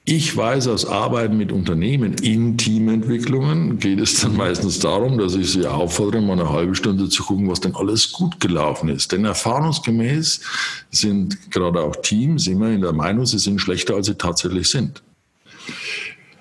Ich 0.03 0.35
weiß 0.35 0.67
aus 0.67 0.87
Arbeiten 0.87 1.37
mit 1.37 1.51
Unternehmen 1.51 2.15
in 2.15 2.57
Teamentwicklungen 2.57 3.77
geht 3.77 3.99
es 3.99 4.19
dann 4.19 4.35
meistens 4.35 4.79
darum, 4.79 5.19
dass 5.19 5.35
ich 5.35 5.51
sie 5.51 5.67
auffordere, 5.67 6.23
mal 6.23 6.39
eine 6.39 6.49
halbe 6.49 6.73
Stunde 6.73 7.07
zu 7.07 7.23
gucken, 7.23 7.47
was 7.47 7.59
denn 7.59 7.75
alles 7.75 8.11
gut 8.11 8.39
gelaufen 8.39 8.89
ist. 8.89 9.11
Denn 9.11 9.25
erfahrungsgemäß 9.25 10.41
sind 10.89 11.51
gerade 11.51 11.81
auch 11.81 11.95
Teams 11.97 12.47
immer 12.47 12.71
in 12.71 12.81
der 12.81 12.93
Meinung, 12.93 13.27
sie 13.27 13.37
sind 13.37 13.61
schlechter, 13.61 13.93
als 13.93 14.07
sie 14.07 14.15
tatsächlich 14.15 14.71
sind. 14.71 15.03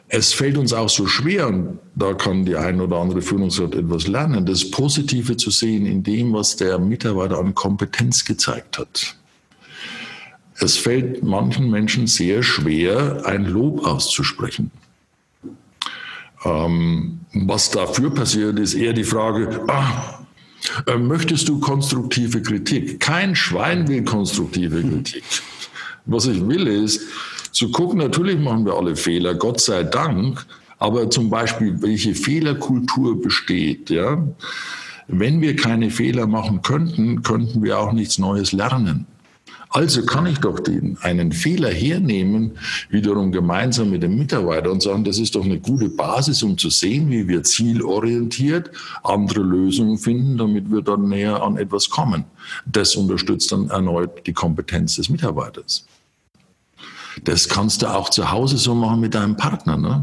Es 0.09 0.33
fällt 0.33 0.57
uns 0.57 0.73
auch 0.73 0.89
so 0.89 1.07
schwer, 1.07 1.49
und 1.49 1.79
da 1.95 2.15
kann 2.15 2.47
die 2.47 2.57
ein 2.57 2.81
oder 2.81 2.97
andere 2.97 3.21
Führungskraft 3.21 3.75
etwas 3.75 4.09
lernen, 4.09 4.47
das 4.47 4.71
Positive 4.71 5.37
zu 5.37 5.51
sehen 5.51 5.85
in 5.85 6.03
dem, 6.03 6.33
was 6.33 6.57
der 6.57 6.79
Mitarbeiter 6.79 7.39
an 7.39 7.55
Kompetenz 7.55 8.25
gezeigt 8.25 8.79
hat. 8.79 9.20
Es 10.61 10.77
fällt 10.77 11.23
manchen 11.23 11.71
Menschen 11.71 12.07
sehr 12.07 12.43
schwer, 12.43 13.23
ein 13.25 13.47
Lob 13.47 13.87
auszusprechen. 13.87 14.71
Ähm, 16.45 17.21
was 17.33 17.71
dafür 17.71 18.11
passiert, 18.13 18.59
ist 18.59 18.75
eher 18.75 18.93
die 18.93 19.05
Frage, 19.05 19.63
ah, 19.69 20.21
äh, 20.87 20.97
möchtest 20.97 21.49
du 21.49 21.61
konstruktive 21.61 22.43
Kritik? 22.43 23.01
Kein 23.01 23.35
Schwein 23.35 23.89
will 23.89 24.05
konstruktive 24.05 24.83
Kritik. 24.83 25.25
Was 26.07 26.27
ich 26.27 26.47
will 26.47 26.67
ist, 26.67 27.01
zu 27.53 27.71
gucken, 27.71 27.99
natürlich 27.99 28.39
machen 28.39 28.65
wir 28.65 28.75
alle 28.75 28.97
Fehler, 28.97 29.35
Gott 29.35 29.61
sei 29.61 29.83
Dank, 29.83 30.45
aber 30.79 31.11
zum 31.11 31.31
Beispiel, 31.31 31.81
welche 31.83 32.15
Fehlerkultur 32.15 33.21
besteht, 33.21 33.91
ja. 33.91 34.23
Wenn 35.09 35.41
wir 35.41 35.57
keine 35.57 35.91
Fehler 35.91 36.27
machen 36.27 36.63
könnten, 36.63 37.23
könnten 37.23 37.63
wir 37.63 37.79
auch 37.79 37.93
nichts 37.93 38.19
Neues 38.19 38.53
lernen. 38.53 39.07
Also 39.73 40.05
kann 40.05 40.27
ich 40.27 40.39
doch 40.39 40.59
den, 40.59 40.99
einen 41.01 41.31
Fehler 41.31 41.71
hernehmen, 41.71 42.59
wiederum 42.89 43.31
gemeinsam 43.31 43.91
mit 43.91 44.03
dem 44.03 44.19
Mitarbeiter 44.19 44.71
und 44.71 44.83
sagen, 44.83 45.05
das 45.05 45.19
ist 45.19 45.37
doch 45.37 45.45
eine 45.45 45.61
gute 45.61 45.89
Basis, 45.89 46.43
um 46.43 46.59
zu 46.59 46.71
sehen, 46.71 47.09
wie 47.11 47.29
wir 47.29 47.45
zielorientiert 47.45 48.73
andere 49.05 49.43
Lösungen 49.43 49.97
finden, 49.97 50.39
damit 50.39 50.73
wir 50.73 50.83
dann 50.83 51.09
näher 51.09 51.41
an 51.43 51.57
etwas 51.57 51.89
kommen. 51.89 52.25
Das 52.67 52.97
unterstützt 52.97 53.53
dann 53.53 53.71
erneut 53.71 54.27
die 54.27 54.33
Kompetenz 54.33 54.97
des 54.97 55.09
Mitarbeiters. 55.09 55.87
Das 57.23 57.49
kannst 57.49 57.83
du 57.83 57.87
auch 57.87 58.09
zu 58.09 58.31
Hause 58.31 58.59
so 58.59 58.75
machen 58.75 59.01
mit 59.01 59.15
deinem 59.15 59.37
Partner. 59.37 59.77
Ne? 59.77 60.03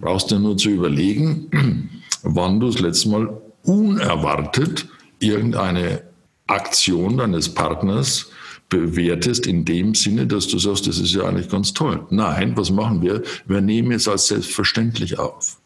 Brauchst 0.00 0.30
du 0.30 0.38
nur 0.38 0.56
zu 0.56 0.70
überlegen, 0.70 1.90
wann 2.22 2.58
du 2.58 2.70
das 2.70 2.80
letzte 2.80 3.10
Mal 3.10 3.42
unerwartet 3.64 4.86
irgendeine 5.18 6.02
Aktion 6.46 7.18
deines 7.18 7.52
Partners 7.52 8.30
bewertest 8.78 9.46
in 9.46 9.64
dem 9.64 9.94
Sinne, 9.94 10.26
dass 10.26 10.48
du 10.48 10.58
sagst, 10.58 10.86
das 10.86 10.98
ist 10.98 11.14
ja 11.14 11.24
eigentlich 11.24 11.48
ganz 11.48 11.72
toll. 11.72 12.06
Nein, 12.10 12.56
was 12.56 12.70
machen 12.70 13.02
wir? 13.02 13.22
Wir 13.46 13.60
nehmen 13.60 13.92
es 13.92 14.08
als 14.08 14.28
selbstverständlich 14.28 15.18
auf. 15.18 15.58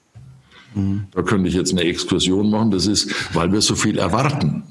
Mhm. 0.75 1.07
Da 1.13 1.23
könnte 1.23 1.49
ich 1.49 1.55
jetzt 1.55 1.73
eine 1.73 1.83
Exkursion 1.83 2.51
machen, 2.51 2.71
das 2.71 2.87
ist, 2.87 3.35
weil 3.35 3.53
wir 3.53 3.61
so 3.61 3.75
viel 3.75 3.99
erwarten. 3.99 4.65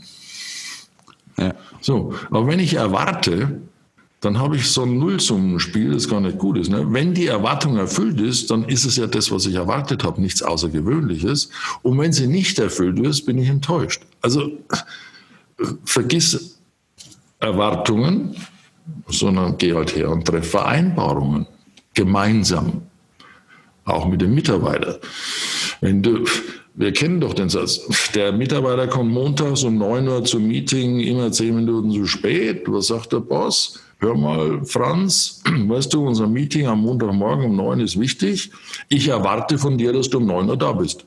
Ja. 1.37 1.53
So, 1.81 2.13
aber 2.29 2.47
wenn 2.47 2.59
ich 2.59 2.73
erwarte, 2.75 3.61
dann 4.19 4.39
habe 4.39 4.55
ich 4.55 4.69
so 4.71 4.83
ein 4.83 4.97
Nullsummenspiel, 4.97 5.91
das 5.91 6.09
gar 6.09 6.19
nicht 6.19 6.39
gut 6.39 6.57
ist. 6.57 6.69
Ne? 6.69 6.85
Wenn 6.91 7.13
die 7.13 7.27
Erwartung 7.27 7.77
erfüllt 7.77 8.19
ist, 8.19 8.49
dann 8.49 8.63
ist 8.65 8.85
es 8.85 8.97
ja 8.97 9.05
das, 9.05 9.31
was 9.31 9.45
ich 9.45 9.53
erwartet 9.53 10.03
habe, 10.03 10.19
nichts 10.19 10.41
Außergewöhnliches. 10.41 11.49
Und 11.83 11.99
wenn 11.99 12.11
sie 12.11 12.27
nicht 12.27 12.57
erfüllt 12.57 12.99
ist, 12.99 13.25
bin 13.25 13.37
ich 13.37 13.47
enttäuscht. 13.47 14.01
Also 14.21 14.51
vergiss 15.85 16.56
Erwartungen, 17.39 18.35
sondern 19.07 19.57
geh 19.57 19.73
halt 19.73 19.95
her 19.95 20.09
und 20.09 20.25
treff 20.25 20.51
Vereinbarungen. 20.51 21.47
Gemeinsam. 21.93 22.83
Auch 23.85 24.07
mit 24.07 24.21
dem 24.21 24.35
Mitarbeiter. 24.35 24.99
Wenn 25.81 26.03
du, 26.03 26.25
wir 26.75 26.91
kennen 26.91 27.21
doch 27.21 27.33
den 27.33 27.49
Satz, 27.49 27.81
der 28.13 28.31
Mitarbeiter 28.31 28.87
kommt 28.87 29.11
montags 29.11 29.63
um 29.63 29.77
9 29.77 30.07
Uhr 30.07 30.23
zum 30.25 30.47
Meeting, 30.47 30.99
immer 30.99 31.31
10 31.31 31.55
Minuten 31.55 31.91
zu 31.91 32.05
spät. 32.05 32.63
Was 32.67 32.87
sagt 32.87 33.13
der 33.13 33.19
Boss? 33.19 33.79
Hör 33.99 34.15
mal, 34.15 34.63
Franz, 34.65 35.41
weißt 35.67 35.93
du, 35.93 36.05
unser 36.05 36.27
Meeting 36.27 36.67
am 36.67 36.81
Montagmorgen 36.81 37.45
um 37.45 37.55
9 37.55 37.79
ist 37.79 37.99
wichtig. 37.99 38.51
Ich 38.89 39.07
erwarte 39.07 39.57
von 39.57 39.77
dir, 39.77 39.93
dass 39.93 40.09
du 40.09 40.17
um 40.17 40.25
9 40.25 40.49
Uhr 40.49 40.57
da 40.57 40.71
bist. 40.73 41.05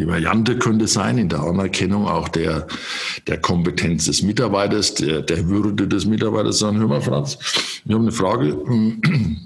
Die 0.00 0.08
Variante 0.08 0.56
könnte 0.56 0.88
sein, 0.88 1.18
in 1.18 1.28
der 1.28 1.40
Anerkennung 1.40 2.08
auch 2.08 2.28
der, 2.28 2.66
der 3.26 3.38
Kompetenz 3.38 4.06
des 4.06 4.22
Mitarbeiters, 4.22 4.94
der, 4.94 5.20
der 5.20 5.46
Würde 5.50 5.86
des 5.86 6.06
Mitarbeiters, 6.06 6.60
sagen, 6.60 6.78
hör 6.78 6.88
mal, 6.88 7.02
Franz, 7.02 7.36
wir 7.84 7.96
haben 7.96 8.04
eine 8.04 8.12
Frage. 8.12 8.56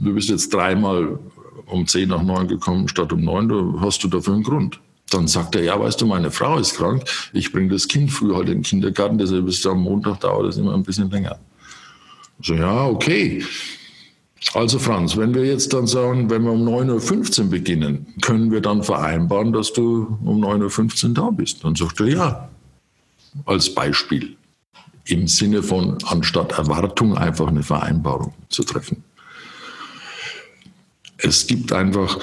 Du 0.00 0.14
bist 0.14 0.28
jetzt 0.28 0.54
dreimal 0.54 1.18
um 1.66 1.88
zehn 1.88 2.08
nach 2.08 2.22
neun 2.22 2.46
gekommen 2.46 2.86
statt 2.86 3.12
um 3.12 3.22
neun. 3.22 3.80
Hast 3.80 4.04
du 4.04 4.08
dafür 4.08 4.34
einen 4.34 4.44
Grund? 4.44 4.78
Dann 5.10 5.26
sagt 5.26 5.56
er, 5.56 5.64
ja, 5.64 5.80
weißt 5.80 6.00
du, 6.00 6.06
meine 6.06 6.30
Frau 6.30 6.56
ist 6.56 6.76
krank. 6.76 7.02
Ich 7.32 7.50
bringe 7.50 7.70
das 7.70 7.88
Kind 7.88 8.12
früh 8.12 8.32
halt 8.32 8.48
in 8.48 8.58
den 8.58 8.62
Kindergarten, 8.62 9.18
deshalb 9.18 9.48
ist 9.48 9.58
es 9.58 9.66
am 9.66 9.82
Montag 9.82 10.20
dauert 10.20 10.50
es 10.50 10.56
immer 10.56 10.72
ein 10.72 10.84
bisschen 10.84 11.10
länger. 11.10 11.36
So, 12.40 12.54
ja, 12.54 12.86
okay. 12.86 13.42
Also 14.52 14.78
Franz, 14.78 15.16
wenn 15.16 15.34
wir 15.34 15.44
jetzt 15.44 15.72
dann 15.72 15.86
sagen, 15.86 16.28
wenn 16.30 16.44
wir 16.44 16.52
um 16.52 16.68
9.15 16.68 17.44
Uhr 17.44 17.50
beginnen, 17.50 18.14
können 18.20 18.50
wir 18.50 18.60
dann 18.60 18.82
vereinbaren, 18.82 19.52
dass 19.52 19.72
du 19.72 20.18
um 20.24 20.44
9.15 20.44 21.08
Uhr 21.08 21.14
da 21.14 21.30
bist? 21.30 21.64
Dann 21.64 21.74
sagt 21.74 22.00
er 22.00 22.06
ja. 22.06 22.48
Als 23.46 23.74
Beispiel. 23.74 24.36
Im 25.06 25.26
Sinne 25.26 25.62
von, 25.62 25.98
anstatt 26.06 26.52
Erwartung 26.52 27.16
einfach 27.16 27.48
eine 27.48 27.62
Vereinbarung 27.62 28.32
zu 28.48 28.62
treffen. 28.62 29.02
Es 31.18 31.46
gibt 31.46 31.72
einfach, 31.72 32.18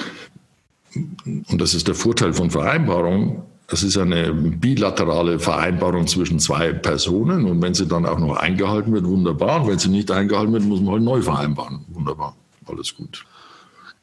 und 0.94 1.60
das 1.60 1.74
ist 1.74 1.88
der 1.88 1.94
Vorteil 1.94 2.32
von 2.32 2.50
Vereinbarungen, 2.50 3.42
das 3.72 3.82
ist 3.82 3.96
eine 3.96 4.34
bilaterale 4.34 5.38
Vereinbarung 5.38 6.06
zwischen 6.06 6.38
zwei 6.38 6.74
Personen 6.74 7.46
und 7.46 7.62
wenn 7.62 7.72
sie 7.72 7.86
dann 7.86 8.04
auch 8.04 8.18
noch 8.18 8.36
eingehalten 8.36 8.92
wird, 8.92 9.06
wunderbar. 9.06 9.62
Und 9.62 9.70
wenn 9.70 9.78
sie 9.78 9.88
nicht 9.88 10.10
eingehalten 10.10 10.52
wird, 10.52 10.64
muss 10.64 10.82
man 10.82 10.92
halt 10.92 11.02
neu 11.02 11.22
vereinbaren. 11.22 11.82
Wunderbar, 11.88 12.36
alles 12.66 12.94
gut. 12.94 13.24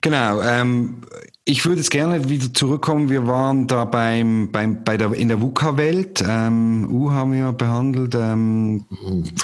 Genau. 0.02 0.42
Ähm, 0.42 1.02
ich 1.46 1.66
würde 1.66 1.82
jetzt 1.82 1.92
gerne 1.92 2.28
wieder 2.30 2.52
zurückkommen. 2.52 3.12
Wir 3.12 3.28
waren 3.28 3.68
da 3.68 3.86
beim, 3.86 4.50
beim, 4.52 4.84
bei 4.84 4.98
der, 4.98 5.14
in 5.14 5.28
der 5.28 5.40
VUCA-Welt. 5.40 6.24
Ähm, 6.28 6.88
U 6.92 7.12
haben 7.12 7.34
wir 7.34 7.52
behandelt. 7.52 8.16
Ähm, 8.16 8.86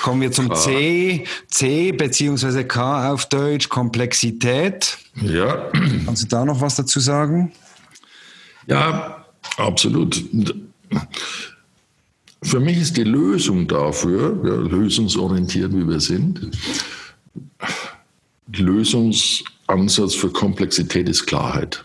kommen 0.02 0.22
wir 0.22 0.32
zum 0.32 0.50
K. 0.50 0.56
C, 0.56 1.24
C 1.50 1.92
beziehungsweise 1.92 2.66
K 2.66 3.12
auf 3.12 3.30
Deutsch, 3.30 3.70
Komplexität. 3.70 4.98
Ja. 5.22 5.70
Kannst 6.04 6.24
du 6.24 6.28
da 6.30 6.46
noch 6.46 6.62
was 6.62 6.78
dazu 6.78 7.00
sagen? 7.00 7.52
Ja, 8.66 9.25
Absolut. 9.58 10.24
Für 12.44 12.60
mich 12.60 12.78
ist 12.78 12.98
die 12.98 13.04
Lösung 13.04 13.68
dafür, 13.68 14.40
ja, 14.46 14.56
lösungsorientiert 14.56 15.74
wie 15.74 15.88
wir 15.88 16.00
sind, 16.00 16.52
Lösungsansatz 18.48 20.14
für 20.14 20.30
Komplexität 20.30 21.10
ist 21.10 21.26
Klarheit. 21.26 21.84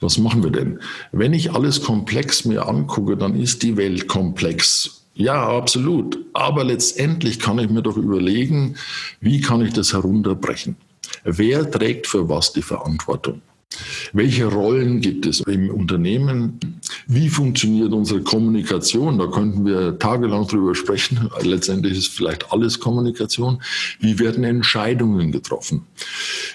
Was 0.00 0.16
machen 0.16 0.42
wir 0.42 0.50
denn? 0.50 0.80
Wenn 1.12 1.34
ich 1.34 1.52
alles 1.52 1.82
komplex 1.82 2.44
mir 2.44 2.66
angucke, 2.66 3.16
dann 3.16 3.38
ist 3.38 3.62
die 3.62 3.76
Welt 3.76 4.08
komplex. 4.08 5.02
Ja, 5.14 5.48
absolut. 5.48 6.18
Aber 6.32 6.64
letztendlich 6.64 7.38
kann 7.38 7.58
ich 7.58 7.68
mir 7.68 7.82
doch 7.82 7.96
überlegen, 7.96 8.76
wie 9.20 9.40
kann 9.40 9.60
ich 9.60 9.74
das 9.74 9.92
herunterbrechen? 9.92 10.76
Wer 11.24 11.70
trägt 11.70 12.06
für 12.06 12.28
was 12.28 12.52
die 12.52 12.62
Verantwortung? 12.62 13.42
Welche 14.12 14.46
Rollen 14.46 15.00
gibt 15.00 15.26
es 15.26 15.40
im 15.40 15.70
Unternehmen? 15.70 16.58
Wie 17.06 17.28
funktioniert 17.28 17.92
unsere 17.92 18.20
Kommunikation? 18.22 19.18
Da 19.18 19.28
könnten 19.28 19.64
wir 19.64 19.98
tagelang 19.98 20.46
drüber 20.46 20.74
sprechen. 20.74 21.30
Letztendlich 21.42 21.96
ist 21.98 22.08
vielleicht 22.08 22.52
alles 22.52 22.80
Kommunikation. 22.80 23.62
Wie 24.00 24.18
werden 24.18 24.44
Entscheidungen 24.44 25.30
getroffen? 25.30 25.82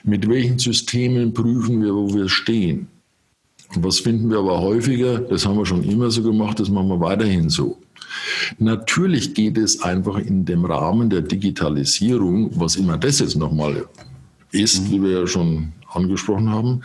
Mit 0.04 0.28
welchen 0.28 0.60
Systemen 0.60 1.34
prüfen 1.34 1.82
wir, 1.82 1.96
wo 1.96 2.14
wir 2.14 2.28
stehen? 2.28 2.88
Und 3.74 3.84
was 3.84 4.00
finden 4.00 4.30
wir 4.30 4.40
aber 4.40 4.62
häufiger? 4.62 5.20
Das 5.20 5.46
haben 5.46 5.58
wir 5.58 5.66
schon 5.66 5.84
immer 5.84 6.12
so 6.12 6.22
gemacht, 6.22 6.60
das 6.60 6.70
machen 6.70 6.90
wir 6.90 7.00
weiterhin 7.00 7.50
so. 7.50 7.78
Natürlich 8.60 9.34
geht 9.34 9.58
es 9.58 9.82
einfach 9.82 10.18
in 10.18 10.46
dem 10.46 10.66
Rahmen 10.66 11.10
der 11.10 11.22
Digitalisierung, 11.22 12.52
was 12.60 12.76
immer 12.76 12.98
das 12.98 13.20
jetzt 13.20 13.36
nochmal 13.36 13.86
ist, 14.52 14.92
wie 14.92 15.02
wir 15.02 15.20
ja 15.22 15.28
schon 15.28 15.74
angesprochen 15.96 16.50
haben. 16.50 16.82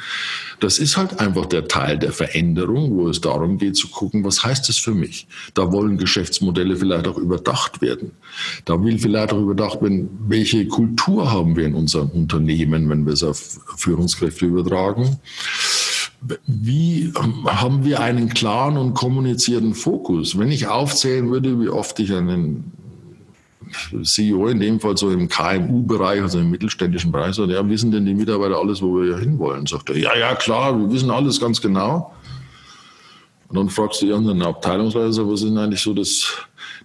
Das 0.60 0.78
ist 0.78 0.96
halt 0.96 1.20
einfach 1.20 1.46
der 1.46 1.68
Teil 1.68 1.98
der 1.98 2.12
Veränderung, 2.12 2.96
wo 2.96 3.08
es 3.08 3.20
darum 3.20 3.58
geht 3.58 3.76
zu 3.76 3.88
gucken, 3.88 4.24
was 4.24 4.44
heißt 4.44 4.68
das 4.68 4.78
für 4.78 4.94
mich? 4.94 5.26
Da 5.54 5.72
wollen 5.72 5.98
Geschäftsmodelle 5.98 6.76
vielleicht 6.76 7.08
auch 7.08 7.18
überdacht 7.18 7.80
werden. 7.80 8.12
Da 8.64 8.82
will 8.82 8.98
vielleicht 8.98 9.32
auch 9.32 9.40
überdacht 9.40 9.82
werden, 9.82 10.08
welche 10.28 10.66
Kultur 10.68 11.30
haben 11.30 11.56
wir 11.56 11.66
in 11.66 11.74
unserem 11.74 12.10
Unternehmen, 12.10 12.88
wenn 12.88 13.04
wir 13.04 13.12
es 13.12 13.22
auf 13.22 13.60
Führungskräfte 13.76 14.46
übertragen. 14.46 15.18
Wie 16.46 17.12
haben 17.46 17.84
wir 17.84 18.00
einen 18.00 18.28
klaren 18.28 18.76
und 18.76 18.92
kommunizierten 18.92 19.74
Fokus? 19.74 20.38
Wenn 20.38 20.52
ich 20.52 20.66
aufzählen 20.66 21.30
würde, 21.30 21.58
wie 21.58 21.70
oft 21.70 21.98
ich 21.98 22.12
einen 22.12 22.72
CEO 24.02 24.48
in 24.48 24.60
dem 24.60 24.80
Fall 24.80 24.96
so 24.96 25.10
im 25.10 25.28
KMU-Bereich, 25.28 26.22
also 26.22 26.38
im 26.38 26.50
mittelständischen 26.50 27.12
Bereich, 27.12 27.34
sagt, 27.34 27.50
ja, 27.50 27.68
wissen 27.68 27.90
denn 27.90 28.06
die 28.06 28.14
Mitarbeiter 28.14 28.58
alles, 28.58 28.82
wo 28.82 29.00
wir 29.00 29.18
hinwollen? 29.18 29.66
Sagt 29.66 29.90
er, 29.90 29.96
ja, 29.96 30.16
ja, 30.16 30.34
klar, 30.34 30.78
wir 30.78 30.90
wissen 30.90 31.10
alles 31.10 31.40
ganz 31.40 31.60
genau. 31.60 32.14
Und 33.48 33.56
dann 33.56 33.68
fragst 33.68 34.02
du 34.02 34.06
irgendeinen 34.06 34.42
Abteilungsleiter, 34.42 35.28
was 35.28 35.42
ist 35.42 35.48
denn 35.48 35.58
eigentlich 35.58 35.80
so 35.80 35.92
das, 35.92 36.32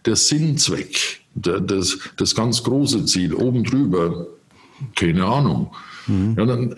der 0.05 0.15
Sinnzweck, 0.15 1.21
der, 1.35 1.59
das, 1.59 1.97
das 2.17 2.33
ganz 2.33 2.63
große 2.63 3.05
Ziel, 3.05 3.33
oben 3.33 3.63
drüber? 3.63 4.27
Keine 4.95 5.25
Ahnung. 5.25 5.71
Mhm. 6.07 6.35
Ja, 6.37 6.45
dann 6.45 6.75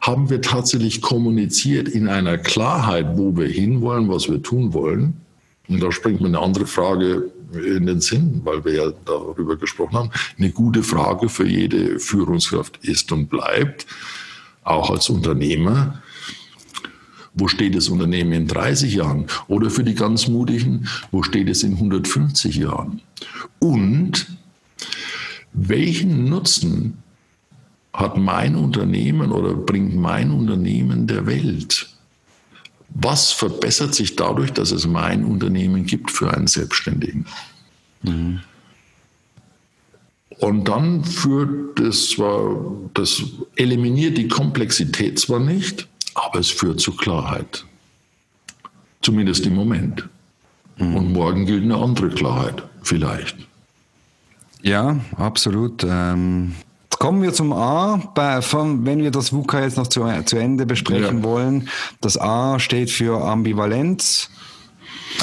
haben 0.00 0.30
wir 0.30 0.40
tatsächlich 0.40 1.02
kommuniziert 1.02 1.88
in 1.88 2.08
einer 2.08 2.38
Klarheit, 2.38 3.16
wo 3.16 3.36
wir 3.36 3.48
hinwollen, 3.48 4.08
was 4.08 4.28
wir 4.30 4.42
tun 4.42 4.72
wollen. 4.72 5.20
Und 5.68 5.82
da 5.82 5.90
springt 5.90 6.20
mir 6.20 6.28
eine 6.28 6.40
andere 6.40 6.66
Frage 6.66 7.30
in 7.52 7.86
den 7.86 8.00
Sinn, 8.00 8.40
weil 8.44 8.64
wir 8.64 8.74
ja 8.74 8.92
darüber 9.04 9.56
gesprochen 9.56 9.94
haben. 9.94 10.10
Eine 10.38 10.50
gute 10.50 10.82
Frage 10.82 11.28
für 11.28 11.46
jede 11.46 11.98
Führungskraft 11.98 12.78
ist 12.84 13.12
und 13.12 13.28
bleibt, 13.28 13.86
auch 14.64 14.90
als 14.90 15.08
Unternehmer. 15.08 16.02
Wo 17.34 17.48
steht 17.48 17.74
das 17.74 17.88
Unternehmen 17.88 18.32
in 18.32 18.46
30 18.48 18.94
Jahren? 18.94 19.26
Oder 19.46 19.70
für 19.70 19.84
die 19.84 19.94
ganz 19.94 20.26
Mutigen, 20.26 20.88
wo 21.10 21.22
steht 21.22 21.48
es 21.48 21.62
in 21.62 21.74
150 21.74 22.56
Jahren? 22.56 23.02
Und 23.58 24.26
welchen 25.52 26.28
Nutzen 26.28 26.98
hat 27.92 28.16
mein 28.16 28.56
Unternehmen 28.56 29.32
oder 29.32 29.54
bringt 29.54 29.96
mein 29.96 30.30
Unternehmen 30.30 31.06
der 31.06 31.26
Welt? 31.26 31.95
Was 32.90 33.32
verbessert 33.32 33.94
sich 33.94 34.16
dadurch, 34.16 34.52
dass 34.52 34.70
es 34.70 34.86
mein 34.86 35.24
Unternehmen 35.24 35.86
gibt 35.86 36.10
für 36.10 36.32
einen 36.32 36.46
Selbstständigen? 36.46 37.26
Mhm. 38.02 38.40
Und 40.38 40.68
dann 40.68 41.04
führt 41.04 41.80
es 41.80 42.10
zwar, 42.10 42.56
das 42.94 43.22
eliminiert 43.56 44.18
die 44.18 44.28
Komplexität 44.28 45.18
zwar 45.18 45.40
nicht, 45.40 45.88
aber 46.14 46.40
es 46.40 46.50
führt 46.50 46.80
zu 46.80 46.92
Klarheit. 46.92 47.64
Zumindest 49.00 49.46
im 49.46 49.54
Moment. 49.54 50.08
Mhm. 50.76 50.96
Und 50.96 51.12
morgen 51.12 51.46
gilt 51.46 51.62
eine 51.62 51.76
andere 51.76 52.10
Klarheit, 52.10 52.62
vielleicht. 52.82 53.36
Ja, 54.62 55.00
absolut. 55.16 55.84
Ähm, 55.88 56.54
kommen 56.98 57.22
wir 57.22 57.32
zum 57.32 57.52
A, 57.52 57.96
bei, 58.14 58.42
von, 58.42 58.84
wenn 58.86 59.02
wir 59.02 59.10
das 59.10 59.32
VUCA 59.32 59.62
jetzt 59.62 59.76
noch 59.76 59.86
zu, 59.86 60.06
zu 60.24 60.36
Ende 60.36 60.66
besprechen 60.66 61.18
ja. 61.18 61.24
wollen. 61.24 61.68
Das 62.00 62.18
A 62.18 62.58
steht 62.58 62.90
für 62.90 63.24
Ambivalenz. 63.24 64.30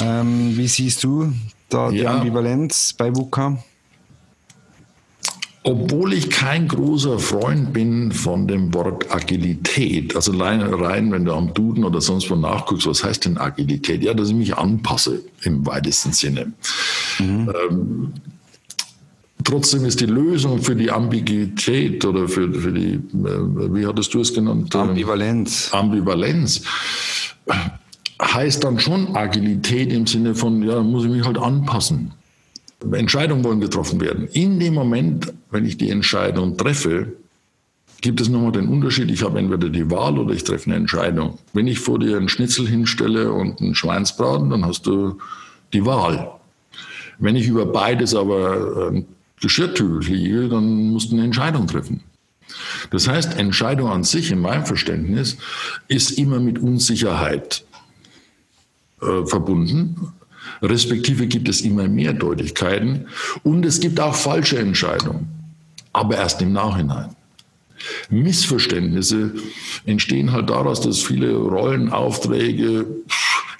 Ähm, 0.02 0.56
wie 0.56 0.66
siehst 0.66 1.04
du 1.04 1.32
da 1.68 1.90
die 1.90 1.98
ja. 1.98 2.14
Ambivalenz 2.14 2.94
bei 2.96 3.14
VUCA? 3.14 3.58
Obwohl 5.66 6.12
ich 6.12 6.28
kein 6.28 6.68
großer 6.68 7.18
Freund 7.18 7.72
bin 7.72 8.12
von 8.12 8.46
dem 8.46 8.74
Wort 8.74 9.10
Agilität, 9.10 10.14
also 10.14 10.36
rein, 10.36 10.60
rein, 10.60 11.10
wenn 11.10 11.24
du 11.24 11.32
am 11.32 11.54
Duden 11.54 11.84
oder 11.84 12.02
sonst 12.02 12.30
wo 12.30 12.36
nachguckst, 12.36 12.86
was 12.86 13.02
heißt 13.02 13.24
denn 13.24 13.38
Agilität? 13.38 14.02
Ja, 14.02 14.12
dass 14.12 14.28
ich 14.28 14.34
mich 14.34 14.54
anpasse 14.58 15.22
im 15.42 15.64
weitesten 15.64 16.12
Sinne. 16.12 16.52
Mhm. 17.18 17.50
Ähm, 17.70 18.12
trotzdem 19.44 19.84
ist 19.84 20.00
die 20.00 20.06
Lösung 20.06 20.60
für 20.62 20.74
die 20.74 20.90
Ambiguität 20.90 22.04
oder 22.04 22.28
für, 22.28 22.52
für 22.52 22.72
die, 22.72 22.94
äh, 22.94 23.74
wie 23.74 23.86
hattest 23.86 24.12
du 24.14 24.20
es 24.20 24.34
genannt? 24.34 24.74
Ambivalenz. 24.74 25.70
Ambivalenz 25.72 26.62
heißt 28.20 28.64
dann 28.64 28.78
schon 28.78 29.14
Agilität 29.14 29.92
im 29.92 30.06
Sinne 30.06 30.34
von, 30.34 30.62
ja, 30.62 30.82
muss 30.82 31.04
ich 31.04 31.10
mich 31.10 31.24
halt 31.24 31.38
anpassen. 31.38 32.12
Entscheidungen 32.92 33.44
wollen 33.44 33.60
getroffen 33.60 34.00
werden. 34.00 34.28
In 34.32 34.58
dem 34.60 34.74
Moment, 34.74 35.32
wenn 35.50 35.64
ich 35.64 35.78
die 35.78 35.90
Entscheidung 35.90 36.56
treffe, 36.56 37.12
gibt 38.00 38.20
es 38.20 38.28
nochmal 38.28 38.52
den 38.52 38.68
Unterschied. 38.68 39.10
Ich 39.10 39.22
habe 39.22 39.38
entweder 39.38 39.70
die 39.70 39.90
Wahl 39.90 40.18
oder 40.18 40.34
ich 40.34 40.44
treffe 40.44 40.66
eine 40.66 40.76
Entscheidung. 40.76 41.38
Wenn 41.54 41.66
ich 41.66 41.78
vor 41.78 41.98
dir 41.98 42.18
einen 42.18 42.28
Schnitzel 42.28 42.68
hinstelle 42.68 43.32
und 43.32 43.60
einen 43.60 43.74
Schweinsbraten, 43.74 44.50
dann 44.50 44.66
hast 44.66 44.86
du 44.86 45.18
die 45.72 45.86
Wahl. 45.86 46.32
Wenn 47.18 47.36
ich 47.36 47.46
über 47.46 47.64
beides 47.64 48.14
aber 48.14 48.90
ein 48.92 49.06
Geschirrtücher 49.40 50.10
liege, 50.10 50.48
dann 50.48 50.90
musst 50.90 51.10
du 51.10 51.16
eine 51.16 51.24
Entscheidung 51.24 51.66
treffen. 51.66 52.02
Das 52.90 53.08
heißt, 53.08 53.38
Entscheidung 53.38 53.90
an 53.90 54.04
sich 54.04 54.30
in 54.30 54.40
meinem 54.40 54.66
Verständnis 54.66 55.36
ist 55.88 56.12
immer 56.12 56.40
mit 56.40 56.58
Unsicherheit 56.58 57.64
äh, 59.00 59.26
verbunden. 59.26 60.12
Respektive 60.62 61.26
gibt 61.26 61.48
es 61.48 61.62
immer 61.62 61.88
mehr 61.88 62.12
Deutlichkeiten 62.12 63.06
und 63.42 63.64
es 63.64 63.80
gibt 63.80 63.98
auch 63.98 64.14
falsche 64.14 64.58
Entscheidungen, 64.58 65.28
aber 65.92 66.16
erst 66.16 66.42
im 66.42 66.52
Nachhinein. 66.52 67.16
Missverständnisse 68.08 69.34
entstehen 69.84 70.32
halt 70.32 70.50
daraus, 70.50 70.80
dass 70.80 70.98
es 70.98 71.02
viele 71.02 71.34
Rollenaufträge, 71.34 72.86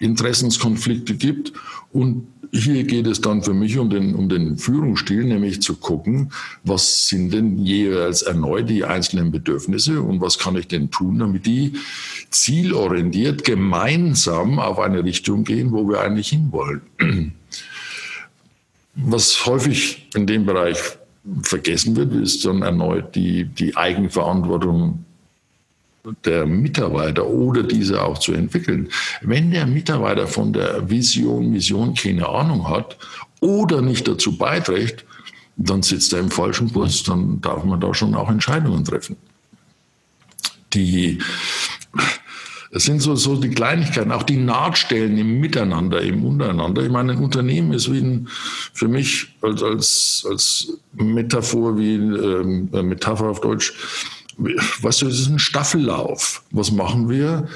Interessenskonflikte 0.00 1.14
gibt 1.14 1.52
und 1.92 2.26
hier 2.54 2.84
geht 2.84 3.08
es 3.08 3.20
dann 3.20 3.42
für 3.42 3.52
mich 3.52 3.78
um 3.78 3.90
den, 3.90 4.14
um 4.14 4.28
den 4.28 4.56
Führungsstil, 4.56 5.24
nämlich 5.24 5.60
zu 5.60 5.74
gucken, 5.74 6.30
was 6.62 7.08
sind 7.08 7.34
denn 7.34 7.58
jeweils 7.58 8.22
erneut 8.22 8.70
die 8.70 8.84
einzelnen 8.84 9.32
Bedürfnisse 9.32 10.00
und 10.00 10.20
was 10.20 10.38
kann 10.38 10.56
ich 10.56 10.68
denn 10.68 10.90
tun, 10.90 11.18
damit 11.18 11.46
die 11.46 11.72
zielorientiert 12.30 13.44
gemeinsam 13.44 14.60
auf 14.60 14.78
eine 14.78 15.02
Richtung 15.02 15.42
gehen, 15.42 15.72
wo 15.72 15.88
wir 15.88 16.00
eigentlich 16.00 16.28
hinwollen. 16.28 16.82
Was 18.94 19.44
häufig 19.46 20.08
in 20.14 20.28
dem 20.28 20.46
Bereich 20.46 20.78
vergessen 21.42 21.96
wird, 21.96 22.12
ist 22.12 22.44
dann 22.44 22.62
erneut 22.62 23.16
die, 23.16 23.44
die 23.44 23.76
Eigenverantwortung 23.76 25.04
der 26.24 26.46
Mitarbeiter 26.46 27.26
oder 27.26 27.62
diese 27.62 28.02
auch 28.02 28.18
zu 28.18 28.32
entwickeln. 28.32 28.88
Wenn 29.22 29.50
der 29.50 29.66
Mitarbeiter 29.66 30.26
von 30.26 30.52
der 30.52 30.88
Vision, 30.88 31.50
Mission 31.50 31.94
keine 31.94 32.28
Ahnung 32.28 32.68
hat 32.68 32.98
oder 33.40 33.80
nicht 33.80 34.06
dazu 34.06 34.36
beiträgt, 34.36 35.04
dann 35.56 35.82
sitzt 35.82 36.12
er 36.12 36.20
im 36.20 36.30
falschen 36.30 36.70
Bus. 36.70 37.02
Dann 37.04 37.40
darf 37.40 37.64
man 37.64 37.80
da 37.80 37.94
schon 37.94 38.14
auch 38.14 38.30
Entscheidungen 38.30 38.84
treffen. 38.84 39.16
Die, 40.74 41.18
es 42.70 42.84
sind 42.84 43.00
so, 43.00 43.14
so 43.14 43.36
die 43.36 43.50
Kleinigkeiten, 43.50 44.10
auch 44.10 44.24
die 44.24 44.36
Nahtstellen 44.36 45.16
im 45.16 45.38
Miteinander, 45.38 46.02
im 46.02 46.24
Untereinander. 46.24 46.82
Ich 46.82 46.90
meine, 46.90 47.12
ein 47.12 47.18
Unternehmen 47.18 47.72
ist 47.72 47.90
wie 47.90 48.00
ein, 48.00 48.28
für 48.72 48.88
mich 48.88 49.28
als, 49.40 49.62
als, 49.62 50.26
als 50.28 50.72
Metaphor, 50.92 51.78
wie 51.78 51.94
ähm, 51.94 52.68
Metapher 52.72 53.26
auf 53.26 53.40
Deutsch, 53.40 53.72
weißt 54.38 55.02
du, 55.02 55.08
es 55.08 55.20
ist 55.20 55.28
ein 55.28 55.38
Staffellauf. 55.38 56.42
Was 56.50 56.72
machen 56.72 57.08
wir? 57.08 57.48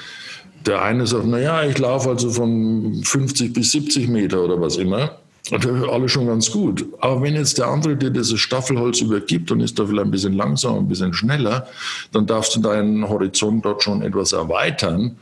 Der 0.66 0.82
eine 0.82 1.06
sagt, 1.06 1.26
naja, 1.26 1.62
ich 1.64 1.78
laufe 1.78 2.10
also 2.10 2.30
von 2.30 3.02
50 3.04 3.52
bis 3.52 3.72
70 3.72 4.08
Meter 4.08 4.42
oder 4.42 4.60
was 4.60 4.76
immer. 4.76 5.18
Und 5.50 5.66
alles 5.66 6.12
schon 6.12 6.26
ganz 6.26 6.50
gut. 6.50 6.84
Aber 7.00 7.22
wenn 7.22 7.34
jetzt 7.34 7.56
der 7.56 7.68
andere 7.68 7.96
dir 7.96 8.10
dieses 8.10 8.38
Staffelholz 8.38 9.00
übergibt 9.00 9.50
und 9.50 9.60
ist 9.60 9.78
da 9.78 9.86
vielleicht 9.86 10.06
ein 10.06 10.10
bisschen 10.10 10.34
langsamer, 10.34 10.78
ein 10.78 10.88
bisschen 10.88 11.14
schneller, 11.14 11.66
dann 12.12 12.26
darfst 12.26 12.54
du 12.54 12.60
deinen 12.60 13.08
Horizont 13.08 13.64
dort 13.64 13.82
schon 13.82 14.02
etwas 14.02 14.32
erweitern 14.32 15.16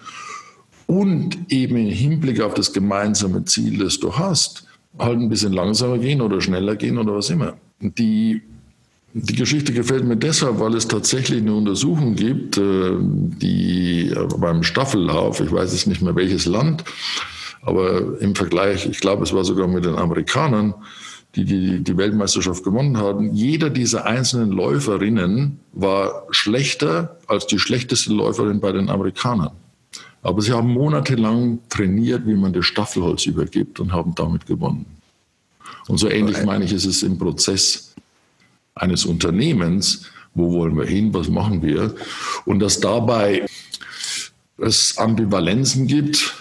und 0.86 1.52
eben 1.52 1.76
im 1.76 1.88
Hinblick 1.88 2.40
auf 2.40 2.54
das 2.54 2.72
gemeinsame 2.72 3.44
Ziel, 3.44 3.78
das 3.78 3.98
du 4.00 4.16
hast, 4.16 4.66
halt 4.98 5.18
ein 5.18 5.28
bisschen 5.28 5.52
langsamer 5.52 5.98
gehen 5.98 6.20
oder 6.20 6.40
schneller 6.40 6.76
gehen 6.76 6.98
oder 6.98 7.14
was 7.14 7.30
immer. 7.30 7.54
Die 7.80 8.42
die 9.18 9.34
Geschichte 9.34 9.72
gefällt 9.72 10.04
mir 10.04 10.16
deshalb, 10.16 10.60
weil 10.60 10.74
es 10.74 10.88
tatsächlich 10.88 11.40
eine 11.40 11.54
Untersuchung 11.54 12.16
gibt, 12.16 12.58
äh, 12.58 12.96
die 13.00 14.10
äh, 14.10 14.26
beim 14.36 14.62
Staffellauf, 14.62 15.40
ich 15.40 15.50
weiß 15.50 15.72
jetzt 15.72 15.86
nicht 15.86 16.02
mehr 16.02 16.14
welches 16.14 16.44
Land, 16.44 16.84
aber 17.62 18.20
im 18.20 18.34
Vergleich, 18.34 18.86
ich 18.86 19.00
glaube, 19.00 19.24
es 19.24 19.32
war 19.32 19.42
sogar 19.42 19.68
mit 19.68 19.86
den 19.86 19.94
Amerikanern, 19.94 20.74
die, 21.34 21.46
die 21.46 21.82
die 21.82 21.96
Weltmeisterschaft 21.96 22.62
gewonnen 22.62 22.98
haben, 22.98 23.32
jeder 23.32 23.70
dieser 23.70 24.04
einzelnen 24.04 24.52
Läuferinnen 24.52 25.60
war 25.72 26.26
schlechter 26.30 27.18
als 27.26 27.46
die 27.46 27.58
schlechteste 27.58 28.12
Läuferin 28.12 28.60
bei 28.60 28.72
den 28.72 28.90
Amerikanern. 28.90 29.52
Aber 30.22 30.42
sie 30.42 30.52
haben 30.52 30.68
monatelang 30.68 31.60
trainiert, 31.70 32.26
wie 32.26 32.34
man 32.34 32.52
das 32.52 32.66
Staffelholz 32.66 33.24
übergibt 33.24 33.80
und 33.80 33.92
haben 33.92 34.14
damit 34.14 34.44
gewonnen. 34.46 34.84
Und 35.88 35.98
so 35.98 36.08
ähnlich 36.08 36.42
meine 36.44 36.64
ich, 36.64 36.72
ist 36.72 36.84
es 36.84 37.02
im 37.02 37.16
Prozess 37.18 37.85
eines 38.76 39.04
Unternehmens, 39.04 40.06
wo 40.34 40.52
wollen 40.52 40.76
wir 40.76 40.86
hin, 40.86 41.12
was 41.12 41.28
machen 41.28 41.62
wir, 41.62 41.94
und 42.44 42.60
dass 42.60 42.78
dabei 42.78 43.46
es 44.58 44.96
Ambivalenzen 44.96 45.86
gibt, 45.86 46.34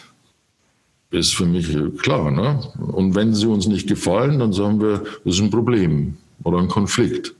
ist 1.11 1.33
für 1.33 1.45
mich 1.45 1.75
klar. 2.01 2.29
Ne? 2.29 2.59
Und 2.77 3.15
wenn 3.15 3.33
sie 3.33 3.47
uns 3.47 3.67
nicht 3.67 3.87
gefallen, 3.87 4.39
dann 4.39 4.53
sagen 4.53 4.81
wir, 4.81 5.03
das 5.23 5.35
ist 5.35 5.41
ein 5.41 5.49
Problem 5.49 6.17
oder 6.43 6.59
ein 6.59 6.67
Konflikt. 6.67 7.33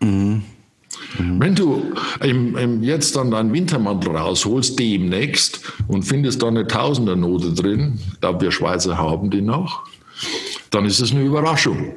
Mhm. 0.00 0.42
Mhm. 1.18 1.40
Wenn 1.40 1.54
du 1.54 1.92
im, 2.20 2.56
im 2.56 2.82
jetzt 2.82 3.16
dann 3.16 3.30
deinen 3.30 3.52
Wintermantel 3.52 4.16
rausholst, 4.16 4.78
demnächst, 4.78 5.60
und 5.86 6.02
findest 6.02 6.42
da 6.42 6.48
eine 6.48 6.66
Tausendernote 6.66 7.52
drin, 7.52 7.98
ich 8.12 8.20
glaube, 8.20 8.40
wir 8.42 8.50
Schweizer 8.50 8.98
haben 8.98 9.30
die 9.30 9.40
noch, 9.40 9.84
dann 10.70 10.84
ist 10.84 11.00
es 11.00 11.12
eine 11.12 11.24
Überraschung. 11.24 11.94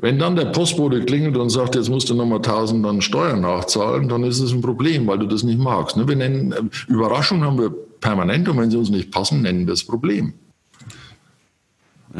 Wenn 0.00 0.18
dann 0.18 0.36
der 0.36 0.46
Postbote 0.46 1.04
klingelt 1.04 1.36
und 1.36 1.50
sagt, 1.50 1.74
jetzt 1.74 1.88
musst 1.88 2.08
du 2.08 2.14
nochmal 2.14 2.38
1000 2.38 2.84
dann 2.84 3.02
Steuern 3.02 3.40
nachzahlen, 3.40 4.08
dann 4.08 4.22
ist 4.22 4.38
es 4.38 4.52
ein 4.52 4.60
Problem, 4.60 5.08
weil 5.08 5.18
du 5.18 5.26
das 5.26 5.42
nicht 5.42 5.58
magst. 5.58 5.96
Ne? 5.96 6.06
Wir 6.06 6.14
nennen, 6.14 6.52
äh, 6.52 6.62
Überraschungen 6.86 7.44
haben 7.44 7.58
wir 7.58 7.70
permanent 7.70 8.48
und 8.48 8.58
wenn 8.58 8.70
sie 8.70 8.76
uns 8.76 8.90
nicht 8.90 9.10
passen, 9.10 9.42
nennen 9.42 9.66
wir 9.66 9.74
es 9.74 9.84
Problem. 9.84 10.34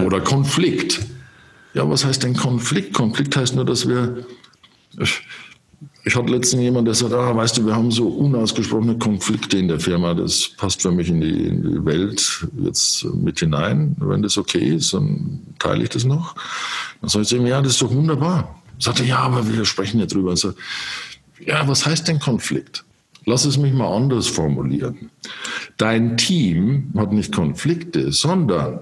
Oder 0.04 0.20
Konflikt. 0.20 1.00
Ja, 1.72 1.88
was 1.88 2.04
heißt 2.04 2.24
denn 2.24 2.34
Konflikt? 2.34 2.94
Konflikt 2.94 3.36
heißt 3.36 3.54
nur, 3.54 3.64
dass 3.64 3.88
wir 3.88 4.26
ich 6.08 6.16
hatte 6.16 6.32
letztens 6.32 6.62
jemand, 6.62 6.88
der 6.88 6.94
sagt, 6.94 7.12
ah, 7.12 7.36
weißt 7.36 7.58
du, 7.58 7.66
wir 7.66 7.76
haben 7.76 7.90
so 7.90 8.08
unausgesprochene 8.08 8.96
Konflikte 8.96 9.58
in 9.58 9.68
der 9.68 9.78
Firma, 9.78 10.14
das 10.14 10.48
passt 10.56 10.80
für 10.80 10.90
mich 10.90 11.10
in 11.10 11.20
die, 11.20 11.46
in 11.46 11.62
die 11.62 11.84
Welt 11.84 12.48
jetzt 12.64 13.04
mit 13.04 13.40
hinein. 13.40 13.94
Wenn 13.98 14.22
das 14.22 14.38
okay 14.38 14.74
ist, 14.76 14.94
dann 14.94 15.40
teile 15.58 15.82
ich 15.82 15.90
das 15.90 16.04
noch. 16.04 16.34
Dann 17.02 17.10
sage 17.10 17.24
ich 17.26 17.32
ihm, 17.32 17.46
ja, 17.46 17.60
das 17.60 17.72
ist 17.72 17.82
doch 17.82 17.92
wunderbar. 17.92 18.58
Sagt 18.78 19.00
er, 19.00 19.06
ja, 19.06 19.18
aber 19.18 19.46
wir 19.52 19.66
sprechen 19.66 20.00
ja 20.00 20.06
drüber. 20.06 20.34
Sage, 20.34 20.54
ja, 21.44 21.68
was 21.68 21.84
heißt 21.84 22.08
denn 22.08 22.20
Konflikt? 22.20 22.84
Lass 23.26 23.44
es 23.44 23.58
mich 23.58 23.74
mal 23.74 23.94
anders 23.94 24.28
formulieren. 24.28 25.10
Dein 25.76 26.16
Team 26.16 26.90
hat 26.96 27.12
nicht 27.12 27.34
Konflikte, 27.34 28.12
sondern 28.12 28.80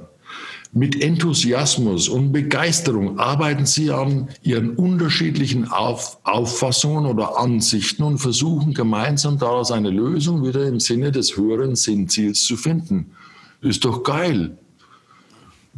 mit 0.77 1.03
Enthusiasmus 1.03 2.07
und 2.07 2.33
Begeisterung 2.33 3.18
arbeiten 3.18 3.64
Sie 3.64 3.91
an 3.91 4.29
Ihren 4.43 4.77
unterschiedlichen 4.77 5.68
Auf 5.68 6.18
Auffassungen 6.22 7.07
oder 7.07 7.39
Ansichten 7.39 8.03
und 8.03 8.18
versuchen 8.18 8.74
gemeinsam 8.74 9.39
daraus 9.39 9.72
eine 9.72 9.89
Lösung 9.89 10.47
wieder 10.47 10.66
im 10.66 10.79
Sinne 10.79 11.12
des 11.12 11.35
höheren 11.35 11.77
Sinnziels 11.77 12.45
zu 12.45 12.59
finden. 12.59 13.12
Ist 13.62 13.87
doch 13.87 14.03
geil. 14.03 14.59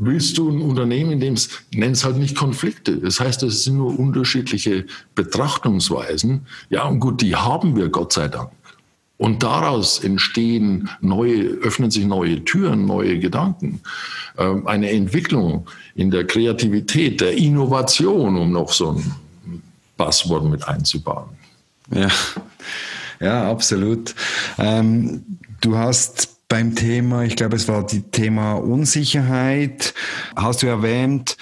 willst 0.01 0.38
du 0.38 0.49
ein 0.49 0.62
Unternehmen, 0.62 1.12
in 1.12 1.20
dem 1.20 1.34
es, 1.34 1.49
nenn 1.72 1.92
es 1.92 2.05
halt 2.05 2.18
nicht 2.18 2.36
Konflikte. 2.36 2.99
Das 2.99 3.20
heißt, 3.20 3.42
es 3.44 3.64
sind 3.64 3.76
nur 3.76 3.99
unterschiedliche 3.99 4.84
Betrachtungsweisen. 5.14 6.46
Ja, 6.70 6.86
und 6.86 6.99
gut, 7.01 7.20
die 7.20 7.36
haben 7.36 7.76
wir, 7.76 7.88
Gott 7.88 8.12
sei 8.12 8.28
Dank. 8.28 8.51
Und 9.19 9.43
daraus 9.43 9.99
entstehen 9.99 10.89
neue, 11.01 11.43
öffnen 11.43 11.91
sich 11.91 12.07
neue 12.07 12.45
Türen, 12.45 12.87
neue 12.87 13.19
Gedanken. 13.19 13.81
Ähm, 14.39 14.66
eine 14.66 14.91
Entwicklung 14.91 15.66
in 15.97 16.12
der 16.12 16.25
Kreativität, 16.25 17.21
der 17.21 17.37
Innovation, 17.37 18.37
um 18.37 18.53
noch 18.53 18.73
so 18.73 18.93
ein 18.93 19.61
Passwort 19.97 20.45
mit 20.45 20.66
einzubauen. 20.66 21.31
Ja, 21.93 22.09
ja 23.21 23.51
absolut. 23.51 24.14
Ähm, 24.57 25.25
du 25.61 25.77
hast 25.77 26.39
beim 26.49 26.77
Thema, 26.77 27.25
ich 27.25 27.35
glaube, 27.35 27.57
es 27.57 27.66
war 27.66 27.85
die 27.85 28.03
Thema 28.03 28.55
Unsicherheit, 28.55 29.95
hast 30.37 30.62
du 30.62 30.69
erwähnt, 30.69 31.37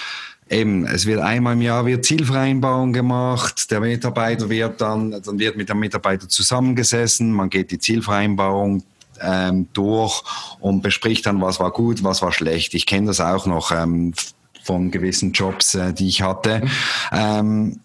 eben, 0.48 0.86
es 0.86 1.06
wird 1.06 1.20
einmal 1.20 1.54
im 1.54 1.62
Jahr 1.62 1.86
wird 1.86 2.04
Zielvereinbarung 2.04 2.92
gemacht, 2.92 3.70
der 3.70 3.80
Mitarbeiter 3.80 4.48
wird 4.48 4.80
dann, 4.80 5.10
dann 5.22 5.38
wird 5.38 5.56
mit 5.56 5.68
dem 5.68 5.80
Mitarbeiter 5.80 6.28
zusammengesessen, 6.28 7.32
man 7.32 7.50
geht 7.50 7.70
die 7.70 7.78
Zielvereinbarung 7.78 8.82
ähm, 9.20 9.68
durch 9.72 10.22
und 10.60 10.82
bespricht 10.82 11.26
dann, 11.26 11.40
was 11.40 11.58
war 11.58 11.70
gut, 11.70 12.04
was 12.04 12.22
war 12.22 12.32
schlecht. 12.32 12.74
Ich 12.74 12.86
kenne 12.86 13.08
das 13.08 13.20
auch 13.20 13.46
noch 13.46 13.72
ähm, 13.72 14.12
von 14.62 14.90
gewissen 14.90 15.32
Jobs, 15.32 15.74
äh, 15.74 15.92
die 15.92 16.08
ich 16.08 16.22
hatte. 16.22 16.62
Ähm, 17.12 17.80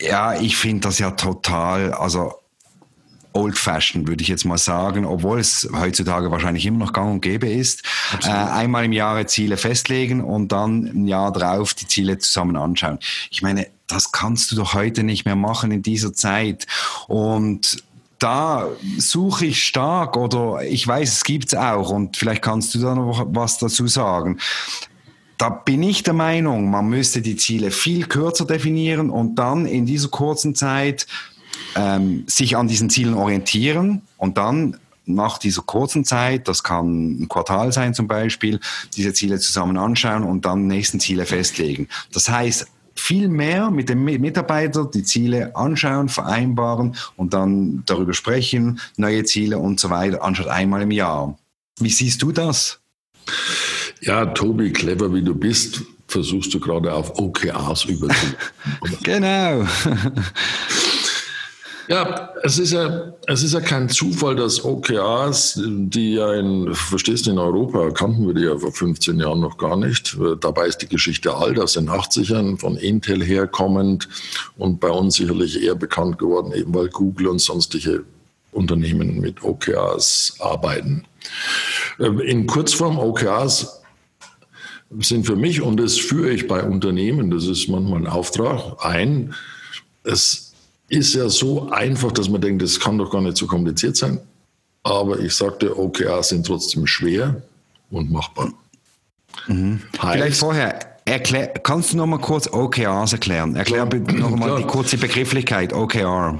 ja, 0.00 0.34
ich 0.34 0.56
finde 0.56 0.88
das 0.88 0.98
ja 0.98 1.12
total, 1.12 1.92
also 1.92 2.34
old-fashioned, 3.32 4.08
würde 4.08 4.22
ich 4.22 4.28
jetzt 4.28 4.44
mal 4.44 4.58
sagen, 4.58 5.04
obwohl 5.04 5.40
es 5.40 5.68
heutzutage 5.72 6.30
wahrscheinlich 6.30 6.66
immer 6.66 6.78
noch 6.78 6.92
gang 6.92 7.10
und 7.10 7.20
gäbe 7.20 7.48
ist. 7.48 7.82
Äh, 8.24 8.28
einmal 8.28 8.84
im 8.84 8.92
Jahre 8.92 9.26
Ziele 9.26 9.56
festlegen 9.56 10.22
und 10.22 10.52
dann 10.52 10.84
ein 10.84 11.06
Jahr 11.06 11.32
drauf 11.32 11.74
die 11.74 11.86
Ziele 11.86 12.18
zusammen 12.18 12.56
anschauen. 12.56 12.98
Ich 13.30 13.42
meine, 13.42 13.66
das 13.86 14.12
kannst 14.12 14.50
du 14.50 14.56
doch 14.56 14.74
heute 14.74 15.02
nicht 15.02 15.24
mehr 15.24 15.36
machen 15.36 15.70
in 15.70 15.82
dieser 15.82 16.12
Zeit. 16.12 16.66
Und 17.08 17.82
da 18.18 18.68
suche 18.98 19.46
ich 19.46 19.64
stark 19.64 20.16
oder 20.16 20.62
ich 20.62 20.86
weiß, 20.86 21.12
es 21.12 21.24
gibt 21.24 21.52
es 21.52 21.54
auch 21.58 21.90
und 21.90 22.16
vielleicht 22.16 22.42
kannst 22.42 22.74
du 22.74 22.78
da 22.78 22.94
noch 22.94 23.26
was 23.30 23.58
dazu 23.58 23.88
sagen. 23.88 24.38
Da 25.38 25.48
bin 25.48 25.82
ich 25.82 26.04
der 26.04 26.14
Meinung, 26.14 26.70
man 26.70 26.88
müsste 26.88 27.20
die 27.20 27.36
Ziele 27.36 27.72
viel 27.72 28.06
kürzer 28.06 28.44
definieren 28.44 29.10
und 29.10 29.34
dann 29.34 29.66
in 29.66 29.86
dieser 29.86 30.08
kurzen 30.08 30.54
Zeit 30.54 31.08
ähm, 31.74 32.24
sich 32.26 32.56
an 32.56 32.68
diesen 32.68 32.90
Zielen 32.90 33.14
orientieren 33.14 34.02
und 34.16 34.38
dann 34.38 34.78
nach 35.04 35.38
dieser 35.38 35.62
kurzen 35.62 36.04
Zeit, 36.04 36.48
das 36.48 36.62
kann 36.62 37.22
ein 37.22 37.28
Quartal 37.28 37.72
sein 37.72 37.94
zum 37.94 38.06
Beispiel, 38.06 38.60
diese 38.96 39.12
Ziele 39.12 39.38
zusammen 39.38 39.76
anschauen 39.76 40.22
und 40.22 40.44
dann 40.44 40.66
nächsten 40.66 41.00
Ziele 41.00 41.26
festlegen. 41.26 41.88
Das 42.12 42.28
heißt, 42.28 42.66
viel 42.94 43.28
mehr 43.28 43.70
mit 43.70 43.88
dem 43.88 44.04
Mitarbeiter 44.04 44.84
die 44.84 45.02
Ziele 45.02 45.56
anschauen, 45.56 46.08
vereinbaren 46.08 46.96
und 47.16 47.34
dann 47.34 47.82
darüber 47.86 48.14
sprechen, 48.14 48.80
neue 48.96 49.24
Ziele 49.24 49.58
und 49.58 49.80
so 49.80 49.90
weiter, 49.90 50.22
anstatt 50.22 50.48
einmal 50.48 50.82
im 50.82 50.90
Jahr. 50.90 51.36
Wie 51.80 51.90
siehst 51.90 52.22
du 52.22 52.32
das? 52.32 52.80
Ja, 54.02 54.26
Tobi, 54.26 54.72
clever 54.72 55.12
wie 55.14 55.22
du 55.22 55.34
bist, 55.34 55.82
versuchst 56.06 56.52
du 56.54 56.60
gerade 56.60 56.92
auf 56.92 57.18
OKRs 57.18 57.84
überzuleiten. 57.84 58.36
genau. 59.02 59.66
Ja, 61.88 62.30
es 62.42 62.58
ist 62.58 62.72
ja, 62.72 63.12
es 63.26 63.42
ist 63.42 63.54
ja 63.54 63.60
kein 63.60 63.88
Zufall, 63.88 64.36
dass 64.36 64.64
OKRs, 64.64 65.60
die 65.64 66.14
ja 66.14 66.32
in, 66.34 66.72
verstehst 66.74 67.26
du, 67.26 67.32
in 67.32 67.38
Europa 67.38 67.90
kannten 67.90 68.26
wir 68.26 68.34
die 68.34 68.42
ja 68.42 68.56
vor 68.56 68.72
15 68.72 69.18
Jahren 69.18 69.40
noch 69.40 69.58
gar 69.58 69.76
nicht. 69.76 70.16
Dabei 70.40 70.66
ist 70.66 70.78
die 70.78 70.88
Geschichte 70.88 71.34
alt, 71.34 71.58
aus 71.58 71.72
den 71.74 71.88
80ern, 71.88 72.58
von 72.58 72.76
Intel 72.76 73.22
herkommend 73.22 74.08
und 74.56 74.80
bei 74.80 74.90
uns 74.90 75.16
sicherlich 75.16 75.62
eher 75.62 75.74
bekannt 75.74 76.18
geworden, 76.18 76.52
eben 76.52 76.74
weil 76.74 76.88
Google 76.88 77.28
und 77.28 77.40
sonstige 77.40 78.04
Unternehmen 78.52 79.20
mit 79.20 79.42
OKRs 79.42 80.36
arbeiten. 80.38 81.04
In 81.98 82.46
Kurzform 82.46 82.98
OKRs 82.98 83.82
sind 85.00 85.26
für 85.26 85.36
mich, 85.36 85.62
und 85.62 85.78
das 85.78 85.96
führe 85.98 86.30
ich 86.30 86.46
bei 86.46 86.62
Unternehmen, 86.62 87.30
das 87.30 87.46
ist 87.46 87.68
manchmal 87.68 88.00
ein 88.00 88.06
Auftrag, 88.06 88.84
ein, 88.84 89.34
es 90.04 90.51
ist 90.92 91.14
ja 91.14 91.28
so 91.28 91.70
einfach, 91.70 92.12
dass 92.12 92.28
man 92.28 92.40
denkt, 92.40 92.62
das 92.62 92.78
kann 92.78 92.98
doch 92.98 93.10
gar 93.10 93.22
nicht 93.22 93.38
so 93.38 93.46
kompliziert 93.46 93.96
sein. 93.96 94.20
Aber 94.82 95.18
ich 95.18 95.34
sagte, 95.34 95.78
OKRs 95.78 96.30
sind 96.30 96.46
trotzdem 96.46 96.86
schwer 96.86 97.40
und 97.90 98.10
machbar. 98.10 98.52
Mhm. 99.46 99.80
Vielleicht 99.98 100.36
vorher, 100.36 100.78
erklär, 101.06 101.48
kannst 101.48 101.92
du 101.92 101.96
noch 101.96 102.06
mal 102.06 102.18
kurz 102.18 102.46
OKRs 102.46 103.12
erklären? 103.14 103.56
Erklär 103.56 103.86
bitte 103.86 104.14
noch 104.14 104.36
mal 104.36 104.58
die 104.58 104.66
kurze 104.66 104.98
Begrifflichkeit, 104.98 105.72
OKR. 105.72 106.38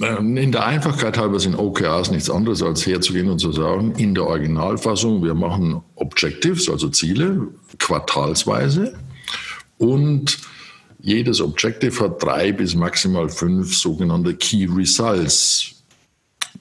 Ähm, 0.00 0.36
in 0.36 0.50
der 0.50 0.66
Einfachkeit 0.66 1.16
halber 1.16 1.38
sind 1.38 1.54
OKRs 1.54 2.10
nichts 2.10 2.28
anderes, 2.28 2.60
als 2.60 2.84
herzugehen 2.84 3.30
und 3.30 3.38
zu 3.38 3.52
sagen, 3.52 3.92
in 3.98 4.14
der 4.14 4.26
Originalfassung, 4.26 5.22
wir 5.22 5.34
machen 5.34 5.80
Objectives, 5.94 6.68
also 6.68 6.88
Ziele, 6.88 7.46
quartalsweise 7.78 8.94
und 9.78 10.38
jedes 11.02 11.40
Objective 11.40 11.98
hat 12.04 12.22
drei 12.22 12.52
bis 12.52 12.74
maximal 12.74 13.28
fünf 13.28 13.76
sogenannte 13.76 14.34
Key 14.34 14.66
Results. 14.66 15.82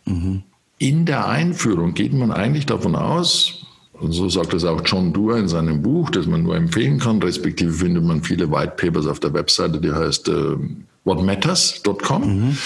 Mhm. 0.05 0.43
In 0.79 1.05
der 1.05 1.27
Einführung 1.27 1.93
geht 1.93 2.11
man 2.11 2.31
eigentlich 2.31 2.65
davon 2.65 2.95
aus, 2.95 3.65
und 3.93 4.13
so 4.13 4.27
sagt 4.29 4.55
es 4.55 4.65
auch 4.65 4.81
John 4.83 5.13
Doerr 5.13 5.37
in 5.37 5.47
seinem 5.47 5.83
Buch, 5.83 6.09
das 6.09 6.25
man 6.25 6.41
nur 6.41 6.55
empfehlen 6.55 6.97
kann, 6.97 7.21
respektive 7.21 7.71
findet 7.71 8.03
man 8.03 8.23
viele 8.23 8.49
White 8.49 8.73
Papers 8.75 9.05
auf 9.05 9.19
der 9.19 9.31
Webseite, 9.31 9.79
die 9.79 9.91
heißt 9.91 10.27
äh, 10.27 10.55
whatmatters.com, 11.03 12.49
mhm. 12.49 12.57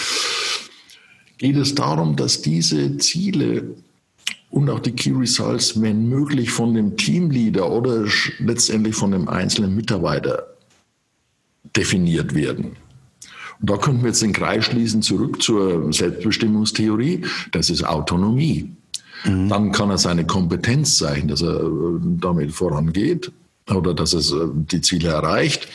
geht 1.38 1.58
es 1.58 1.76
darum, 1.76 2.16
dass 2.16 2.42
diese 2.42 2.98
Ziele 3.00 3.76
und 4.50 4.70
auch 4.70 4.80
die 4.80 4.94
Key 4.94 5.12
Results, 5.12 5.82
wenn 5.82 6.08
möglich, 6.08 6.52
von 6.52 6.74
dem 6.74 6.96
Teamleader 6.96 7.70
oder 7.70 8.06
letztendlich 8.40 8.96
von 8.96 9.12
dem 9.12 9.28
einzelnen 9.28 9.76
Mitarbeiter 9.76 10.55
definiert 11.76 12.36
werden. 12.36 12.76
Und 13.62 13.70
da 13.70 13.78
könnten 13.78 14.02
wir 14.02 14.10
jetzt 14.10 14.22
den 14.22 14.34
Kreis 14.34 14.66
schließen 14.66 15.02
zurück 15.02 15.42
zur 15.42 15.92
Selbstbestimmungstheorie. 15.92 17.22
Das 17.52 17.70
ist 17.70 17.84
Autonomie. 17.84 18.72
Mhm. 19.24 19.50
Dann 19.50 19.72
kann 19.72 19.90
er 19.90 19.98
seine 19.98 20.26
Kompetenz 20.26 20.98
zeigen, 20.98 21.28
dass 21.28 21.42
er 21.42 21.62
äh, 21.62 22.00
damit 22.02 22.52
vorangeht 22.52 23.32
oder 23.74 23.94
dass 23.94 24.14
er 24.14 24.44
äh, 24.44 24.48
die 24.54 24.82
Ziele 24.82 25.10
erreicht. 25.10 25.68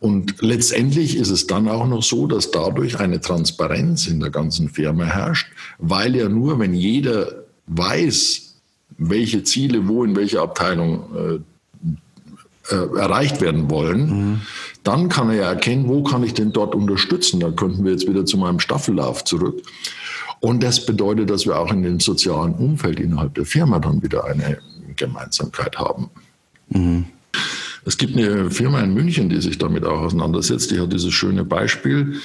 Und 0.00 0.42
letztendlich 0.42 1.16
ist 1.16 1.30
es 1.30 1.46
dann 1.46 1.68
auch 1.68 1.86
noch 1.86 2.02
so, 2.02 2.26
dass 2.26 2.50
dadurch 2.50 3.00
eine 3.00 3.20
Transparenz 3.20 4.06
in 4.06 4.20
der 4.20 4.30
ganzen 4.30 4.68
Firma 4.68 5.04
herrscht, 5.04 5.48
weil 5.78 6.14
ja 6.14 6.28
nur, 6.28 6.58
wenn 6.58 6.74
jeder 6.74 7.44
weiß, 7.68 8.56
welche 8.98 9.42
Ziele 9.44 9.88
wo 9.88 10.04
in 10.04 10.14
welcher 10.14 10.42
Abteilung 10.42 11.04
äh, 12.70 12.98
erreicht 12.98 13.40
werden 13.40 13.70
wollen, 13.70 14.08
mhm 14.08 14.40
dann 14.84 15.08
kann 15.08 15.30
er 15.30 15.36
ja 15.36 15.48
erkennen, 15.48 15.88
wo 15.88 16.02
kann 16.02 16.22
ich 16.22 16.34
denn 16.34 16.52
dort 16.52 16.74
unterstützen. 16.74 17.40
Da 17.40 17.50
könnten 17.50 17.84
wir 17.84 17.92
jetzt 17.92 18.06
wieder 18.06 18.26
zu 18.26 18.36
meinem 18.36 18.60
Staffellauf 18.60 19.24
zurück. 19.24 19.62
Und 20.40 20.62
das 20.62 20.84
bedeutet, 20.84 21.30
dass 21.30 21.46
wir 21.46 21.58
auch 21.58 21.72
in 21.72 21.82
dem 21.82 22.00
sozialen 22.00 22.54
Umfeld 22.54 23.00
innerhalb 23.00 23.34
der 23.34 23.46
Firma 23.46 23.78
dann 23.78 24.02
wieder 24.02 24.26
eine 24.26 24.58
Gemeinsamkeit 24.94 25.78
haben. 25.78 26.10
Mhm. 26.68 27.06
Es 27.86 27.96
gibt 27.96 28.16
eine 28.16 28.50
Firma 28.50 28.80
in 28.80 28.92
München, 28.92 29.30
die 29.30 29.40
sich 29.40 29.56
damit 29.56 29.84
auch 29.84 30.00
auseinandersetzt. 30.00 30.70
Die 30.70 30.80
hat 30.80 30.92
dieses 30.92 31.14
schöne 31.14 31.44
Beispiel 31.44 32.20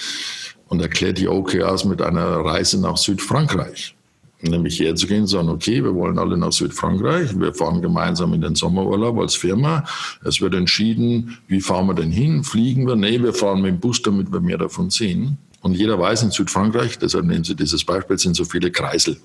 und 0.67 0.81
erklärt 0.81 1.17
die 1.17 1.29
OKRs 1.29 1.85
mit 1.85 2.01
einer 2.01 2.43
Reise 2.43 2.79
nach 2.81 2.97
Südfrankreich 2.97 3.95
nämlich 4.41 4.79
herzugehen 4.79 5.21
und 5.21 5.27
sagen, 5.27 5.49
okay, 5.49 5.83
wir 5.83 5.93
wollen 5.93 6.17
alle 6.17 6.37
nach 6.37 6.51
Südfrankreich, 6.51 7.37
wir 7.39 7.53
fahren 7.53 7.81
gemeinsam 7.81 8.33
in 8.33 8.41
den 8.41 8.55
Sommerurlaub 8.55 9.19
als 9.19 9.35
Firma. 9.35 9.83
Es 10.23 10.39
wird 10.39 10.53
entschieden, 10.55 11.37
wie 11.47 11.61
fahren 11.61 11.87
wir 11.87 11.93
denn 11.93 12.11
hin? 12.11 12.43
Fliegen 12.43 12.87
wir? 12.87 12.95
Nee, 12.95 13.21
wir 13.21 13.33
fahren 13.33 13.61
mit 13.61 13.71
dem 13.71 13.79
Bus, 13.79 14.01
damit 14.01 14.31
wir 14.31 14.39
mehr 14.39 14.57
davon 14.57 14.89
sehen. 14.89 15.37
Und 15.61 15.75
jeder 15.75 15.99
weiß, 15.99 16.23
in 16.23 16.31
Südfrankreich, 16.31 16.97
deshalb 16.99 17.25
nehmen 17.25 17.43
Sie 17.43 17.55
dieses 17.55 17.83
Beispiel, 17.83 18.17
sind 18.17 18.35
so 18.35 18.45
viele 18.45 18.71
Kreisel. 18.71 19.17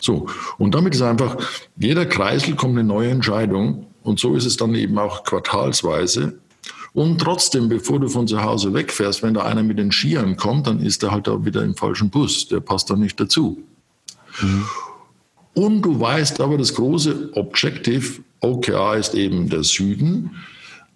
So, 0.00 0.26
und 0.58 0.74
damit 0.74 0.94
ist 0.94 1.02
einfach, 1.02 1.36
jeder 1.76 2.06
Kreisel 2.06 2.56
kommt 2.56 2.72
eine 2.72 2.84
neue 2.84 3.10
Entscheidung 3.10 3.86
und 4.02 4.18
so 4.18 4.34
ist 4.34 4.46
es 4.46 4.56
dann 4.56 4.74
eben 4.74 4.98
auch 4.98 5.24
quartalsweise. 5.24 6.38
Und 6.92 7.20
trotzdem, 7.20 7.68
bevor 7.68 8.00
du 8.00 8.08
von 8.08 8.26
zu 8.26 8.42
Hause 8.42 8.74
wegfährst, 8.74 9.22
wenn 9.22 9.34
da 9.34 9.44
einer 9.44 9.62
mit 9.62 9.78
den 9.78 9.92
Skiern 9.92 10.36
kommt, 10.36 10.66
dann 10.66 10.80
ist 10.80 11.02
er 11.04 11.12
halt 11.12 11.28
auch 11.28 11.44
wieder 11.44 11.62
im 11.62 11.76
falschen 11.76 12.10
Bus. 12.10 12.48
Der 12.48 12.60
passt 12.60 12.90
da 12.90 12.96
nicht 12.96 13.20
dazu. 13.20 13.62
Mhm. 14.40 14.64
Und 15.54 15.82
du 15.82 15.98
weißt 15.98 16.40
aber, 16.40 16.56
das 16.58 16.74
große 16.74 17.30
Objective 17.34 18.22
OKR 18.40 18.96
ist 18.96 19.14
eben 19.14 19.48
der 19.48 19.62
Süden. 19.62 20.30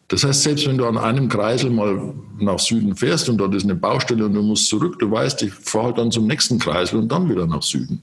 Das 0.08 0.24
heißt, 0.24 0.42
selbst 0.42 0.66
wenn 0.66 0.78
du 0.78 0.86
an 0.86 0.98
einem 0.98 1.28
Kreisel 1.28 1.70
mal 1.70 2.14
nach 2.38 2.58
Süden 2.58 2.94
fährst 2.94 3.28
und 3.28 3.38
dort 3.38 3.54
ist 3.54 3.64
eine 3.64 3.74
Baustelle 3.74 4.26
und 4.26 4.34
du 4.34 4.42
musst 4.42 4.68
zurück, 4.68 4.98
du 4.98 5.10
weißt, 5.10 5.42
ich 5.42 5.52
fahre 5.52 5.86
halt 5.86 5.98
dann 5.98 6.10
zum 6.10 6.26
nächsten 6.26 6.58
Kreisel 6.58 6.98
und 6.98 7.10
dann 7.10 7.28
wieder 7.28 7.46
nach 7.46 7.62
Süden. 7.62 8.02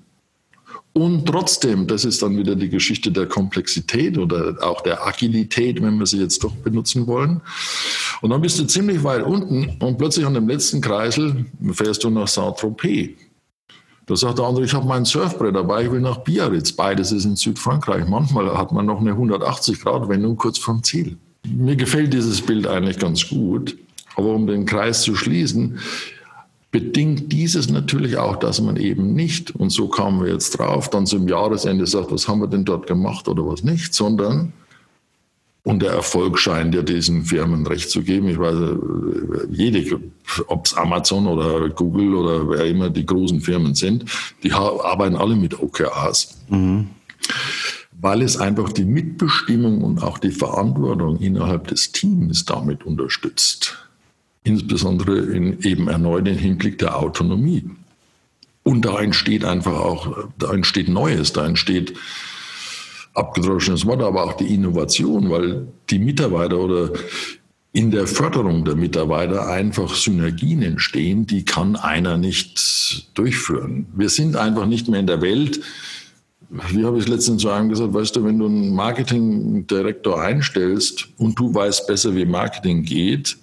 Und 0.93 1.25
trotzdem, 1.25 1.87
das 1.87 2.03
ist 2.03 2.21
dann 2.21 2.37
wieder 2.37 2.55
die 2.55 2.67
Geschichte 2.67 3.11
der 3.11 3.25
Komplexität 3.25 4.17
oder 4.17 4.57
auch 4.61 4.81
der 4.81 5.07
Agilität, 5.07 5.81
wenn 5.81 5.97
wir 5.97 6.05
sie 6.05 6.19
jetzt 6.19 6.43
doch 6.43 6.53
benutzen 6.53 7.07
wollen. 7.07 7.39
Und 8.21 8.31
dann 8.31 8.41
bist 8.41 8.59
du 8.59 8.65
ziemlich 8.65 9.01
weit 9.03 9.23
unten 9.23 9.77
und 9.79 9.97
plötzlich 9.97 10.25
an 10.25 10.33
dem 10.33 10.49
letzten 10.49 10.81
Kreisel 10.81 11.45
fährst 11.71 12.03
du 12.03 12.09
nach 12.09 12.27
Saint-Tropez. 12.27 13.11
Da 14.05 14.15
sagt 14.15 14.39
der 14.39 14.45
andere, 14.45 14.65
ich 14.65 14.73
habe 14.73 14.87
mein 14.87 15.05
Surfbrett 15.05 15.55
dabei, 15.55 15.85
ich 15.85 15.91
will 15.91 16.01
nach 16.01 16.17
Biarritz. 16.17 16.71
Beides 16.71 17.11
ist 17.11 17.25
in 17.25 17.35
Südfrankreich. 17.35 18.07
Manchmal 18.07 18.57
hat 18.57 18.71
man 18.71 18.85
noch 18.85 18.99
eine 18.99 19.13
180-Grad-Wendung 19.13 20.37
kurz 20.37 20.57
vom 20.57 20.83
Ziel. 20.83 21.17
Mir 21.47 21.75
gefällt 21.75 22.13
dieses 22.13 22.41
Bild 22.41 22.67
eigentlich 22.67 22.99
ganz 22.99 23.27
gut. 23.27 23.77
Aber 24.15 24.33
um 24.33 24.47
den 24.47 24.65
Kreis 24.65 25.03
zu 25.03 25.15
schließen, 25.15 25.79
bedingt 26.71 27.31
dieses 27.31 27.69
natürlich 27.69 28.17
auch, 28.17 28.37
dass 28.37 28.61
man 28.61 28.77
eben 28.77 29.13
nicht, 29.13 29.51
und 29.55 29.71
so 29.71 29.87
kamen 29.87 30.23
wir 30.23 30.31
jetzt 30.31 30.57
drauf, 30.57 30.89
dann 30.89 31.05
zum 31.05 31.27
Jahresende 31.27 31.85
sagt, 31.85 32.11
was 32.11 32.27
haben 32.27 32.39
wir 32.39 32.47
denn 32.47 32.65
dort 32.65 32.87
gemacht 32.87 33.27
oder 33.27 33.45
was 33.45 33.63
nicht, 33.63 33.93
sondern, 33.93 34.53
und 35.63 35.81
der 35.81 35.91
Erfolg 35.91 36.39
scheint 36.39 36.73
ja 36.73 36.81
diesen 36.81 37.25
Firmen 37.25 37.67
recht 37.67 37.89
zu 37.89 38.01
geben. 38.01 38.29
Ich 38.29 38.39
weiß, 38.39 38.77
jede, 39.49 39.99
ob 40.47 40.65
es 40.65 40.73
Amazon 40.73 41.27
oder 41.27 41.69
Google 41.69 42.15
oder 42.15 42.49
wer 42.49 42.65
immer 42.65 42.89
die 42.89 43.05
großen 43.05 43.41
Firmen 43.41 43.75
sind, 43.75 44.05
die 44.43 44.51
arbeiten 44.51 45.15
alle 45.15 45.35
mit 45.35 45.59
OKRs. 45.59 46.37
Mhm. 46.49 46.87
Weil 47.99 48.23
es 48.23 48.37
einfach 48.37 48.71
die 48.71 48.85
Mitbestimmung 48.85 49.83
und 49.83 50.01
auch 50.01 50.17
die 50.17 50.31
Verantwortung 50.31 51.19
innerhalb 51.19 51.67
des 51.67 51.91
Teams 51.91 52.45
damit 52.45 52.83
unterstützt 52.83 53.77
insbesondere 54.43 55.19
in 55.19 55.61
eben 55.61 55.87
erneut 55.87 56.27
im 56.27 56.37
Hinblick 56.37 56.79
der 56.79 56.97
Autonomie. 56.97 57.69
Und 58.63 58.85
da 58.85 58.99
entsteht 58.99 59.43
einfach 59.43 59.73
auch, 59.73 60.25
da 60.37 60.53
entsteht 60.53 60.87
Neues, 60.87 61.33
da 61.33 61.45
entsteht 61.45 61.93
abgedroschenes 63.13 63.85
Wort, 63.85 64.01
aber 64.01 64.23
auch 64.23 64.33
die 64.33 64.53
Innovation, 64.53 65.29
weil 65.29 65.67
die 65.89 65.99
Mitarbeiter 65.99 66.57
oder 66.59 66.91
in 67.73 67.91
der 67.91 68.07
Förderung 68.07 68.65
der 68.65 68.75
Mitarbeiter 68.75 69.47
einfach 69.47 69.93
Synergien 69.95 70.61
entstehen, 70.61 71.25
die 71.25 71.45
kann 71.45 71.75
einer 71.75 72.17
nicht 72.17 73.09
durchführen. 73.17 73.87
Wir 73.95 74.09
sind 74.09 74.35
einfach 74.35 74.65
nicht 74.65 74.89
mehr 74.89 74.99
in 74.99 75.07
der 75.07 75.21
Welt. 75.21 75.61
Wie 76.49 76.83
habe 76.83 76.99
ich 76.99 77.07
letztens 77.07 77.43
zu 77.43 77.49
einem 77.49 77.69
gesagt, 77.69 77.93
weißt 77.93 78.15
du, 78.17 78.25
wenn 78.25 78.39
du 78.39 78.45
einen 78.47 78.75
Marketingdirektor 78.75 80.21
einstellst 80.21 81.07
und 81.17 81.39
du 81.39 81.53
weißt 81.53 81.87
besser, 81.87 82.13
wie 82.13 82.25
Marketing 82.25 82.83
geht, 82.83 83.37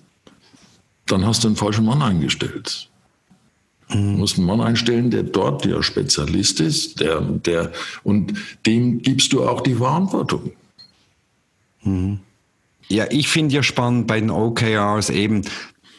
dann 1.07 1.25
hast 1.25 1.45
du 1.45 1.49
einen 1.49 1.57
falschen 1.57 1.87
Mann 1.87 2.03
eingestellt. 2.03 2.91
Du 3.91 3.97
musst 3.97 4.36
einen 4.36 4.47
Mann 4.47 4.61
einstellen, 4.61 5.11
der 5.11 5.22
dort 5.22 5.64
der 5.64 5.82
Spezialist 5.82 6.61
ist, 6.61 7.01
der, 7.01 7.20
der, 7.20 7.72
und 8.03 8.34
dem 8.66 9.01
gibst 9.01 9.32
du 9.32 9.49
auch 9.49 9.62
die 9.62 9.74
Verantwortung. 9.74 10.53
Mhm. 11.82 12.20
Ja, 12.89 13.07
ich 13.11 13.28
finde 13.28 13.55
ja 13.55 13.62
spannend 13.62 14.07
bei 14.07 14.20
den 14.20 14.30
OKRs 14.30 15.11
eben, 15.11 15.43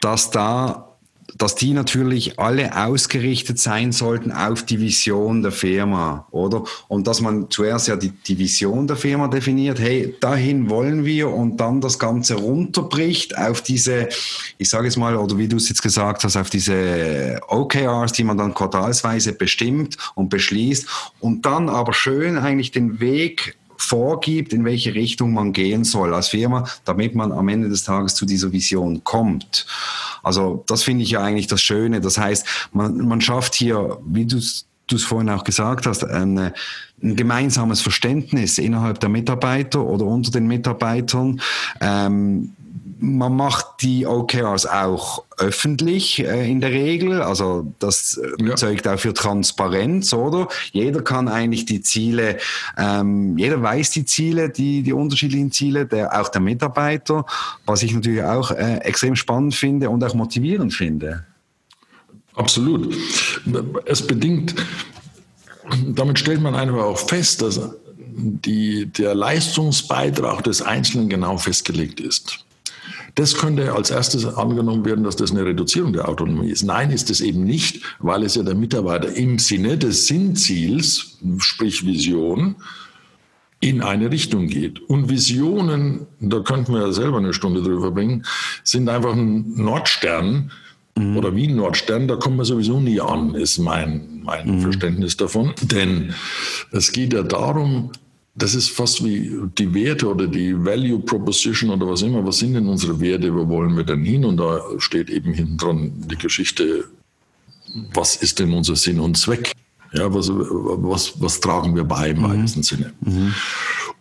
dass 0.02 0.32
da 0.32 0.89
dass 1.38 1.56
die 1.56 1.74
natürlich 1.74 2.40
alle 2.40 2.76
ausgerichtet 2.76 3.60
sein 3.60 3.92
sollten 3.92 4.32
auf 4.32 4.64
die 4.64 4.80
Vision 4.80 5.42
der 5.42 5.52
Firma, 5.52 6.28
oder? 6.32 6.64
Und 6.88 7.08
dass 7.08 7.22
man 7.22 7.50
zuerst 7.50 7.88
ja 7.88 7.96
die, 7.96 8.10
die 8.10 8.38
Vision 8.38 8.88
der 8.88 8.96
Firma 8.96 9.28
definiert, 9.28 9.80
hey, 9.80 10.16
dahin 10.20 10.70
wollen 10.70 11.06
wir 11.06 11.30
und 11.30 11.58
dann 11.58 11.82
das 11.82 12.00
Ganze 12.00 12.36
runterbricht 12.36 13.38
auf 13.38 13.62
diese, 13.62 14.10
ich 14.58 14.70
sage 14.70 14.88
es 14.88 14.98
mal, 14.98 15.16
oder 15.16 15.38
wie 15.38 15.48
du 15.48 15.58
es 15.58 15.70
jetzt 15.70 15.82
gesagt 15.82 16.24
hast, 16.24 16.36
auf 16.36 16.50
diese 16.50 17.40
OKRs, 17.48 18.14
die 18.14 18.24
man 18.24 18.38
dann 18.38 18.54
quartalsweise 18.54 19.34
bestimmt 19.34 19.98
und 20.16 20.30
beschließt 20.30 20.88
und 21.20 21.46
dann 21.46 21.70
aber 21.70 21.94
schön 21.94 22.38
eigentlich 22.38 22.72
den 22.72 23.00
Weg 23.00 23.59
vorgibt, 23.80 24.54
in 24.54 24.66
welche 24.66 24.94
Richtung 24.94 25.34
man 25.34 25.54
gehen 25.54 25.84
soll 25.84 26.14
als 26.14 26.28
Firma, 26.28 26.68
damit 26.86 27.16
man 27.16 27.32
am 27.32 27.48
Ende 27.48 27.70
des 27.70 27.84
Tages 27.84 28.14
zu 28.14 28.26
dieser 28.26 28.52
Vision 28.52 29.04
kommt. 29.04 29.66
Also 30.22 30.64
das 30.68 30.84
finde 30.84 31.04
ich 31.04 31.12
ja 31.12 31.22
eigentlich 31.22 31.48
das 31.48 31.62
Schöne. 31.62 32.02
Das 32.02 32.18
heißt, 32.18 32.70
man, 32.74 33.08
man 33.08 33.22
schafft 33.22 33.56
hier, 33.56 33.98
wie 34.06 34.26
du 34.26 34.40
du 34.88 34.96
es 34.96 35.04
vorhin 35.04 35.30
auch 35.30 35.44
gesagt 35.44 35.86
hast, 35.86 36.04
eine, 36.04 36.54
ein 37.04 37.16
gemeinsames 37.16 37.82
Verständnis 37.82 38.58
innerhalb 38.58 39.00
der 39.00 39.10
Mitarbeiter 39.10 39.86
oder 39.86 40.06
unter 40.06 40.32
den 40.32 40.48
Mitarbeitern. 40.48 41.40
Ähm, 41.80 42.54
man 43.02 43.36
macht 43.36 43.82
die 43.82 44.06
OKRs 44.06 44.66
auch 44.66 45.24
öffentlich 45.38 46.20
äh, 46.20 46.50
in 46.50 46.60
der 46.60 46.72
Regel. 46.72 47.22
Also 47.22 47.74
das 47.80 48.18
äh, 48.18 48.44
ja. 48.44 48.56
zeugt 48.56 48.88
auch 48.88 49.00
für 49.00 49.14
Transparenz, 49.14 50.14
oder? 50.14 50.48
Jeder 50.72 51.02
kann 51.02 51.28
eigentlich 51.28 51.66
die 51.66 51.82
Ziele, 51.82 52.38
ähm, 52.78 53.38
jeder 53.38 53.62
weiß 53.62 53.92
die 53.92 54.06
Ziele, 54.06 54.50
die, 54.50 54.84
die 54.84 54.94
unterschiedlichen 54.94 55.52
Ziele, 55.52 55.86
der, 55.86 56.20
auch 56.20 56.30
der 56.30 56.42
Mitarbeiter, 56.42 57.26
was 57.66 57.84
ich 57.84 57.94
natürlich 57.94 58.24
auch 58.24 58.52
äh, 58.52 58.78
extrem 58.80 59.16
spannend 59.16 59.56
finde 59.56 59.90
und 59.90 60.04
auch 60.04 60.14
motivierend 60.14 60.74
finde. 60.74 61.26
Absolut. 62.36 62.96
Es 63.86 64.06
bedingt, 64.06 64.56
damit 65.88 66.20
stellt 66.20 66.42
man 66.42 66.56
einfach 66.56 66.84
auch 66.84 67.00
fest, 67.00 67.42
dass 67.42 67.60
die, 68.12 68.88
der 68.88 69.16
Leistungsbeitrag 69.16 70.44
des 70.44 70.62
Einzelnen 70.62 71.10
genau 71.10 71.38
festgelegt 71.38 72.00
ist. 72.00 72.46
Das 73.16 73.36
könnte 73.36 73.74
als 73.74 73.92
erstes 73.92 74.26
angenommen 74.26 74.86
werden, 74.86 75.04
dass 75.04 75.16
das 75.16 75.32
eine 75.32 75.46
Reduzierung 75.46 75.94
der 75.94 76.08
Autonomie 76.08 76.50
ist. 76.50 76.64
Nein, 76.64 76.92
ist 76.92 77.10
es 77.10 77.22
eben 77.22 77.44
nicht, 77.44 77.82
weil 78.00 78.24
es 78.24 78.36
ja 78.36 78.44
der 78.44 78.56
Mitarbeiter 78.56 79.12
im 79.14 79.40
Sinne 79.40 79.78
des 79.78 80.08
Sinnziels, 80.08 81.18
sprich 81.40 81.86
Vision, 81.86 82.56
in 83.62 83.82
eine 83.82 84.10
Richtung 84.12 84.48
geht. 84.48 84.80
Und 84.80 85.10
Visionen, 85.10 86.08
da 86.20 86.40
könnten 86.40 86.74
wir 86.74 86.82
ja 86.82 86.92
selber 86.92 87.18
eine 87.18 87.34
Stunde 87.34 87.62
drüber 87.62 87.92
bringen, 87.92 88.26
sind 88.64 88.88
einfach 88.88 89.14
ein 89.14 89.54
Nordstern 89.56 90.52
mhm. 90.96 91.18
oder 91.18 91.36
wie 91.36 91.48
ein 91.48 91.56
Nordstern, 91.56 92.08
da 92.08 92.16
kommt 92.16 92.38
man 92.38 92.46
sowieso 92.46 92.80
nie 92.80 93.02
an, 93.02 93.36
ist 93.36 93.58
mein, 93.58 94.22
mein 94.24 94.58
mhm. 94.58 94.62
Verständnis 94.62 95.18
davon. 95.18 95.54
Denn 95.62 96.14
es 96.72 96.92
geht 96.92 97.14
ja 97.14 97.24
darum, 97.24 97.92
das 98.40 98.56
ist 98.56 98.70
fast 98.70 99.04
wie 99.04 99.38
die 99.58 99.74
Werte 99.74 100.08
oder 100.08 100.26
die 100.26 100.54
Value 100.66 101.00
Proposition 101.00 101.70
oder 101.72 101.88
was 101.88 102.02
immer. 102.02 102.26
Was 102.26 102.40
sind 102.40 102.54
denn 102.54 102.68
unsere 102.68 103.00
Werte? 103.00 103.34
Wo 103.36 103.48
wollen 103.48 103.76
wir 103.76 103.84
denn 103.84 104.04
hin? 104.04 104.24
Und 104.24 104.38
da 104.38 104.62
steht 104.78 105.10
eben 105.10 105.34
hinten 105.34 105.58
dran 105.58 105.92
die 106.10 106.18
Geschichte, 106.18 106.86
was 107.94 108.16
ist 108.16 108.40
denn 108.40 108.54
unser 108.54 108.76
Sinn 108.76 109.00
und 109.00 109.18
Zweck? 109.18 109.52
Ja, 109.92 110.14
was, 110.14 110.30
was, 110.30 111.22
was 111.22 111.40
tragen 111.40 111.76
wir 111.76 111.84
bei 111.84 112.12
im 112.12 112.22
mhm. 112.22 112.24
weitesten 112.24 112.64
Sinne? 112.64 112.94
Mhm. 113.02 113.34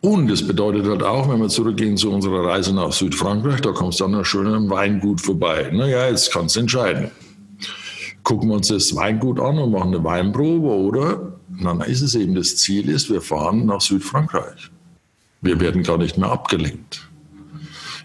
Und 0.01 0.31
es 0.31 0.47
bedeutet 0.47 0.87
halt 0.87 1.03
auch, 1.03 1.29
wenn 1.29 1.41
wir 1.41 1.49
zurückgehen 1.49 1.97
zu 1.97 2.13
unserer 2.13 2.45
Reise 2.47 2.73
nach 2.73 2.93
Südfrankreich, 2.93 3.61
da 3.61 3.73
kommst 3.73 3.99
du 3.99 4.05
an 4.05 4.15
einer 4.15 4.25
schönen 4.25 4.71
Weingut 4.71 5.21
vorbei. 5.21 5.71
Naja, 5.73 6.09
jetzt 6.09 6.33
kannst 6.33 6.55
du 6.55 6.61
entscheiden. 6.61 7.11
Gucken 8.23 8.51
wir 8.51 8.57
uns 8.57 8.69
das 8.69 8.95
Weingut 8.95 9.41
an 9.41 9.59
und 9.59 9.73
machen 9.73 9.95
eine 9.95 10.05
Weinprobe 10.05 10.69
oder 10.69 11.38
dann 11.65 11.81
ist 11.81 12.03
es 12.03 12.15
eben 12.15 12.35
das 12.35 12.57
Ziel 12.57 12.89
ist, 12.89 13.11
wir 13.11 13.21
fahren 13.21 13.67
nach 13.67 13.81
Südfrankreich. 13.81 14.71
Wir 15.41 15.61
werden 15.61 15.83
gar 15.83 15.99
nicht 15.99 16.19
mehr 16.19 16.31
abgelenkt. 16.31 17.09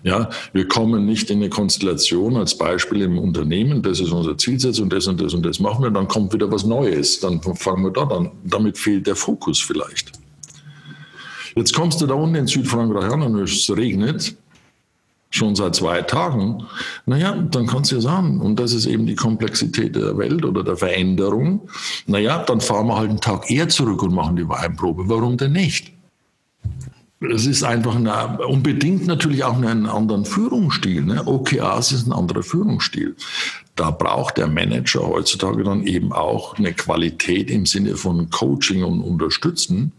Ja, 0.03 0.29
wir 0.51 0.67
kommen 0.67 1.05
nicht 1.05 1.29
in 1.29 1.37
eine 1.37 1.49
Konstellation 1.49 2.35
als 2.35 2.57
Beispiel 2.57 3.01
im 3.01 3.17
Unternehmen, 3.17 3.81
das 3.81 4.01
ist 4.01 4.11
unser 4.11 4.37
Zielsetzung, 4.37 4.89
das 4.89 5.07
und 5.07 5.21
das 5.21 5.33
und 5.33 5.45
das 5.45 5.59
machen 5.59 5.81
wir, 5.81 5.91
dann 5.91 6.09
kommt 6.09 6.33
wieder 6.33 6.51
was 6.51 6.65
Neues, 6.65 7.21
dann 7.21 7.41
fangen 7.41 7.83
wir 7.83 7.91
dort 7.91 8.11
an. 8.11 8.31
Damit 8.43 8.77
fehlt 8.77 9.07
der 9.07 9.15
Fokus 9.15 9.61
vielleicht. 9.61 10.11
Jetzt 11.55 11.73
kommst 11.73 12.01
du 12.01 12.07
da 12.07 12.15
unten 12.15 12.35
in 12.35 12.47
Südfrankreich 12.47 13.11
an 13.13 13.21
und 13.21 13.39
es 13.39 13.69
regnet 13.69 14.35
schon 15.33 15.55
seit 15.55 15.75
zwei 15.75 16.01
Tagen, 16.03 16.63
naja, 17.05 17.33
dann 17.33 17.65
kannst 17.65 17.91
du 17.91 17.95
ja 17.95 18.01
sagen, 18.01 18.39
und 18.39 18.59
das 18.59 18.73
ist 18.73 18.85
eben 18.85 19.07
die 19.07 19.15
Komplexität 19.15 19.95
der 19.95 20.17
Welt 20.17 20.45
oder 20.45 20.63
der 20.63 20.77
Veränderung, 20.77 21.67
naja, 22.05 22.43
dann 22.43 22.61
fahren 22.61 22.87
wir 22.87 22.97
halt 22.97 23.09
einen 23.09 23.21
Tag 23.21 23.49
eher 23.49 23.67
zurück 23.67 24.03
und 24.03 24.13
machen 24.13 24.35
die 24.35 24.47
Weinprobe. 24.47 25.03
Warum 25.07 25.37
denn 25.37 25.53
nicht? 25.53 25.91
Es 27.31 27.47
ist 27.47 27.63
einfach 27.63 27.95
eine, 27.95 28.37
unbedingt 28.45 29.07
natürlich 29.07 29.43
auch 29.43 29.55
einen 29.55 29.87
anderen 29.87 30.25
Führungsstil. 30.25 31.03
Ne? 31.03 31.25
OKRs 31.25 31.93
ist 31.93 32.05
ein 32.05 32.11
anderer 32.11 32.43
Führungsstil. 32.43 33.15
Da 33.75 33.91
braucht 33.91 34.37
der 34.37 34.47
Manager 34.47 35.07
heutzutage 35.07 35.63
dann 35.63 35.87
eben 35.87 36.11
auch 36.11 36.57
eine 36.57 36.73
Qualität 36.73 37.49
im 37.49 37.65
Sinne 37.65 37.95
von 37.95 38.29
Coaching 38.29 38.83
und 38.83 39.01
Unterstützen, 39.01 39.93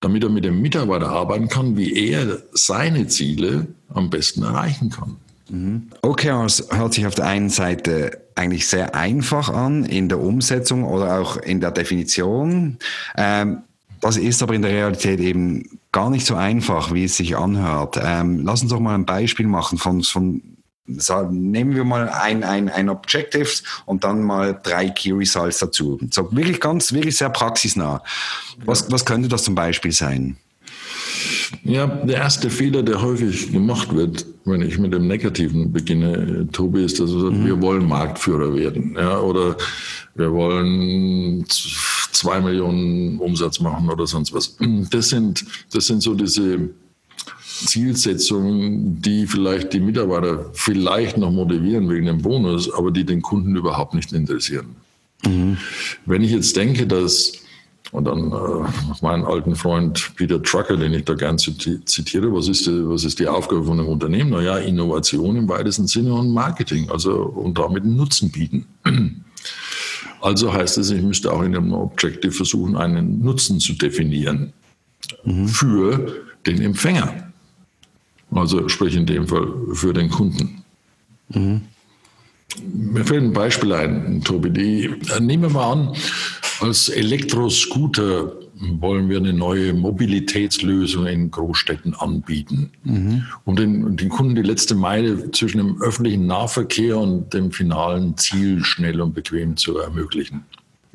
damit 0.00 0.22
er 0.22 0.30
mit 0.30 0.44
dem 0.44 0.60
Mitarbeiter 0.60 1.08
arbeiten 1.08 1.48
kann, 1.48 1.76
wie 1.76 2.10
er 2.10 2.42
seine 2.52 3.06
Ziele 3.08 3.66
am 3.92 4.10
besten 4.10 4.42
erreichen 4.42 4.90
kann. 4.90 5.16
Mhm. 5.48 5.88
OKRs 6.02 6.68
hört 6.70 6.94
sich 6.94 7.06
auf 7.06 7.14
der 7.14 7.26
einen 7.26 7.50
Seite 7.50 8.22
eigentlich 8.34 8.66
sehr 8.66 8.94
einfach 8.94 9.48
an 9.48 9.84
in 9.84 10.08
der 10.08 10.20
Umsetzung 10.20 10.84
oder 10.84 11.20
auch 11.20 11.36
in 11.36 11.60
der 11.60 11.70
Definition. 11.70 12.78
Ähm, 13.16 13.58
das 14.00 14.16
ist 14.16 14.42
aber 14.42 14.54
in 14.54 14.62
der 14.62 14.72
Realität 14.72 15.20
eben 15.20 15.78
gar 15.92 16.10
nicht 16.10 16.26
so 16.26 16.34
einfach, 16.34 16.92
wie 16.92 17.04
es 17.04 17.16
sich 17.16 17.36
anhört. 17.36 17.98
Ähm, 18.02 18.40
lass 18.44 18.62
uns 18.62 18.70
doch 18.70 18.80
mal 18.80 18.94
ein 18.94 19.06
Beispiel 19.06 19.46
machen 19.46 19.78
von, 19.78 20.02
von 20.02 20.42
nehmen 21.30 21.74
wir 21.74 21.84
mal 21.84 22.08
ein, 22.08 22.44
ein, 22.44 22.68
ein 22.68 22.88
Objectives 22.88 23.62
und 23.84 24.04
dann 24.04 24.22
mal 24.22 24.58
drei 24.62 24.88
Key 24.90 25.12
Results 25.12 25.58
dazu. 25.58 25.98
So 26.10 26.28
wirklich 26.34 26.60
ganz, 26.60 26.92
wirklich 26.92 27.16
sehr 27.16 27.30
praxisnah. 27.30 28.02
Was, 28.64 28.90
was 28.90 29.04
könnte 29.04 29.28
das 29.28 29.44
zum 29.44 29.54
Beispiel 29.54 29.92
sein? 29.92 30.36
Ja, 31.64 31.86
der 31.86 32.16
erste 32.16 32.50
Fehler, 32.50 32.82
der 32.82 33.02
häufig 33.02 33.52
gemacht 33.52 33.94
wird, 33.94 34.26
wenn 34.44 34.62
ich 34.62 34.78
mit 34.78 34.92
dem 34.92 35.06
Negativen 35.06 35.72
beginne, 35.72 36.48
Tobi, 36.52 36.84
ist, 36.84 37.00
dass 37.00 37.10
mhm. 37.10 37.46
wir 37.46 37.60
wollen 37.60 37.86
Marktführer 37.86 38.54
werden. 38.54 38.96
Ja, 38.96 39.18
oder 39.20 39.56
wir 40.14 40.32
wollen 40.32 41.44
zwei 41.48 42.40
Millionen 42.40 43.18
Umsatz 43.18 43.60
machen 43.60 43.88
oder 43.90 44.06
sonst 44.06 44.32
was. 44.32 44.56
Das 44.90 45.08
sind, 45.08 45.44
das 45.72 45.86
sind 45.86 46.02
so 46.02 46.14
diese 46.14 46.70
Zielsetzungen, 47.64 49.00
die 49.00 49.26
vielleicht 49.26 49.72
die 49.72 49.80
Mitarbeiter 49.80 50.50
vielleicht 50.52 51.16
noch 51.16 51.30
motivieren 51.30 51.88
wegen 51.88 52.06
dem 52.06 52.22
Bonus, 52.22 52.72
aber 52.72 52.90
die 52.90 53.04
den 53.04 53.22
Kunden 53.22 53.56
überhaupt 53.56 53.94
nicht 53.94 54.12
interessieren. 54.12 54.76
Mhm. 55.24 55.56
Wenn 56.04 56.22
ich 56.22 56.32
jetzt 56.32 56.56
denke, 56.56 56.86
dass 56.86 57.32
und 57.92 58.04
dann 58.04 58.32
äh, 58.32 58.68
meinen 59.00 59.24
alten 59.24 59.54
Freund 59.54 60.12
Peter 60.16 60.42
Trucker, 60.42 60.76
den 60.76 60.92
ich 60.92 61.04
da 61.04 61.14
gern 61.14 61.38
zitiere, 61.38 62.32
was 62.32 62.48
ist, 62.48 62.66
die, 62.66 62.88
was 62.88 63.04
ist 63.04 63.18
die 63.18 63.28
Aufgabe 63.28 63.64
von 63.64 63.78
einem 63.78 63.88
Unternehmen? 63.88 64.30
Naja, 64.30 64.58
Innovation 64.58 65.36
im 65.36 65.48
weitesten 65.48 65.86
Sinne 65.86 66.12
und 66.12 66.32
Marketing, 66.32 66.90
also 66.90 67.14
und 67.14 67.58
damit 67.58 67.84
einen 67.84 67.96
Nutzen 67.96 68.30
bieten. 68.30 68.66
Also 70.20 70.52
heißt 70.52 70.78
es, 70.78 70.90
ich 70.90 71.02
müsste 71.02 71.32
auch 71.32 71.42
in 71.42 71.54
einem 71.54 71.72
Objective 71.72 72.32
versuchen, 72.32 72.76
einen 72.76 73.22
Nutzen 73.22 73.60
zu 73.60 73.74
definieren 73.74 74.52
mhm. 75.24 75.46
für 75.46 76.24
den 76.46 76.60
Empfänger. 76.62 77.32
Also 78.38 78.68
sprich 78.68 78.96
in 78.96 79.06
dem 79.06 79.26
Fall 79.26 79.48
für 79.72 79.92
den 79.92 80.10
Kunden. 80.10 80.64
Mhm. 81.28 81.62
Mir 82.72 83.04
fällt 83.04 83.22
ein 83.22 83.32
Beispiel 83.32 83.72
ein, 83.72 84.22
Tobi. 84.22 84.50
Die, 84.50 84.84
äh, 84.84 85.20
nehmen 85.20 85.44
wir 85.44 85.50
mal 85.50 85.72
an, 85.72 85.96
als 86.60 86.88
Elektroscooter 86.88 88.32
wollen 88.58 89.10
wir 89.10 89.18
eine 89.18 89.34
neue 89.34 89.74
Mobilitätslösung 89.74 91.06
in 91.06 91.30
Großstädten 91.30 91.94
anbieten, 91.94 92.70
mhm. 92.84 93.24
um 93.44 93.56
den, 93.56 93.96
den, 93.96 94.08
Kunden 94.08 94.34
die 94.34 94.42
letzte 94.42 94.74
Meile 94.74 95.30
zwischen 95.32 95.58
dem 95.58 95.82
öffentlichen 95.82 96.26
Nahverkehr 96.26 96.96
und 96.96 97.34
dem 97.34 97.52
finalen 97.52 98.16
Ziel 98.16 98.64
schnell 98.64 99.00
und 99.02 99.14
bequem 99.14 99.56
zu 99.56 99.76
ermöglichen. 99.78 100.44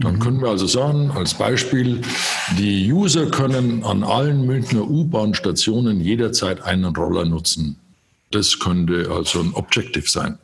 Dann 0.01 0.19
können 0.19 0.41
wir 0.41 0.49
also 0.49 0.67
sagen, 0.67 1.11
als 1.11 1.33
Beispiel, 1.35 2.01
die 2.57 2.91
User 2.91 3.27
können 3.27 3.83
an 3.83 4.03
allen 4.03 4.45
Münchner 4.45 4.89
U-Bahn-Stationen 4.89 6.01
jederzeit 6.01 6.63
einen 6.63 6.95
Roller 6.95 7.25
nutzen. 7.25 7.77
Das 8.31 8.59
könnte 8.59 9.09
also 9.11 9.41
ein 9.41 9.53
Objective 9.53 10.09
sein. 10.09 10.37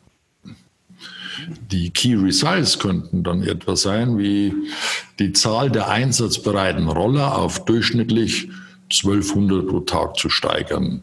Die 1.72 1.90
Key 1.92 2.16
Results 2.16 2.80
könnten 2.80 3.24
dann 3.24 3.44
etwas 3.44 3.84
sein 3.84 4.18
wie 4.18 4.54
die 5.20 5.34
Zahl 5.34 5.72
der 5.72 5.88
einsatzbereiten 5.90 6.88
Roller 6.88 7.38
auf 7.38 7.64
durchschnittlich 7.66 8.50
1200 8.92 9.68
pro 9.68 9.80
Tag 9.82 10.18
zu 10.18 10.30
steigern. 10.30 11.02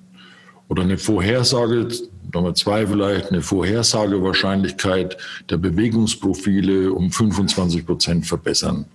Oder 0.68 0.82
eine 0.82 0.98
Vorhersage 0.98 1.88
Nummer 2.34 2.54
zwei 2.54 2.86
vielleicht 2.86 3.30
eine 3.30 3.42
Vorhersagewahrscheinlichkeit 3.42 5.16
der 5.48 5.56
Bewegungsprofile 5.56 6.92
um 6.92 7.10
25 7.10 7.86
Prozent 7.86 8.26
verbessern. 8.26 8.86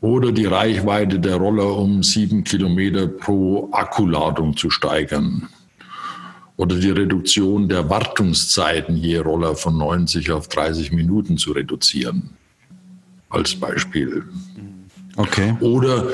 Oder 0.00 0.30
die 0.30 0.44
Reichweite 0.44 1.18
der 1.18 1.36
Roller 1.36 1.76
um 1.76 2.02
sieben 2.02 2.44
Kilometer 2.44 3.08
pro 3.08 3.68
Akkuladung 3.72 4.56
zu 4.56 4.70
steigern. 4.70 5.48
Oder 6.56 6.76
die 6.76 6.90
Reduktion 6.90 7.68
der 7.68 7.88
Wartungszeiten 7.88 8.96
je 8.96 9.18
Roller 9.18 9.54
von 9.56 9.78
90 9.78 10.30
auf 10.32 10.48
30 10.48 10.92
Minuten 10.92 11.38
zu 11.38 11.52
reduzieren. 11.52 12.30
Als 13.30 13.54
Beispiel. 13.54 14.24
Okay. 15.16 15.56
Oder 15.60 16.08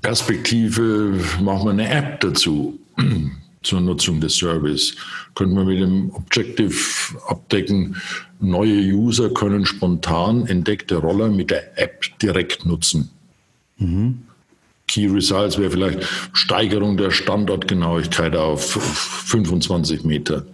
Perspektive, 0.00 1.18
machen 1.40 1.64
wir 1.66 1.70
eine 1.70 1.88
App 1.88 2.20
dazu 2.20 2.78
zur 3.64 3.80
Nutzung 3.80 4.20
des 4.20 4.36
Service. 4.36 4.94
Können 5.34 5.54
wir 5.54 5.64
mit 5.64 5.80
dem 5.80 6.10
Objective 6.14 6.74
abdecken, 7.26 7.96
neue 8.40 8.76
User 8.76 9.30
können 9.30 9.66
spontan 9.66 10.46
entdeckte 10.46 10.96
Roller 10.96 11.28
mit 11.28 11.50
der 11.50 11.78
App 11.78 12.04
direkt 12.20 12.66
nutzen. 12.66 13.10
Mhm. 13.78 14.22
Key 14.86 15.06
Results 15.06 15.58
wäre 15.58 15.70
vielleicht 15.70 16.06
Steigerung 16.34 16.98
der 16.98 17.10
Standortgenauigkeit 17.10 18.36
auf 18.36 18.72
25 19.26 20.04
Meter, 20.04 20.44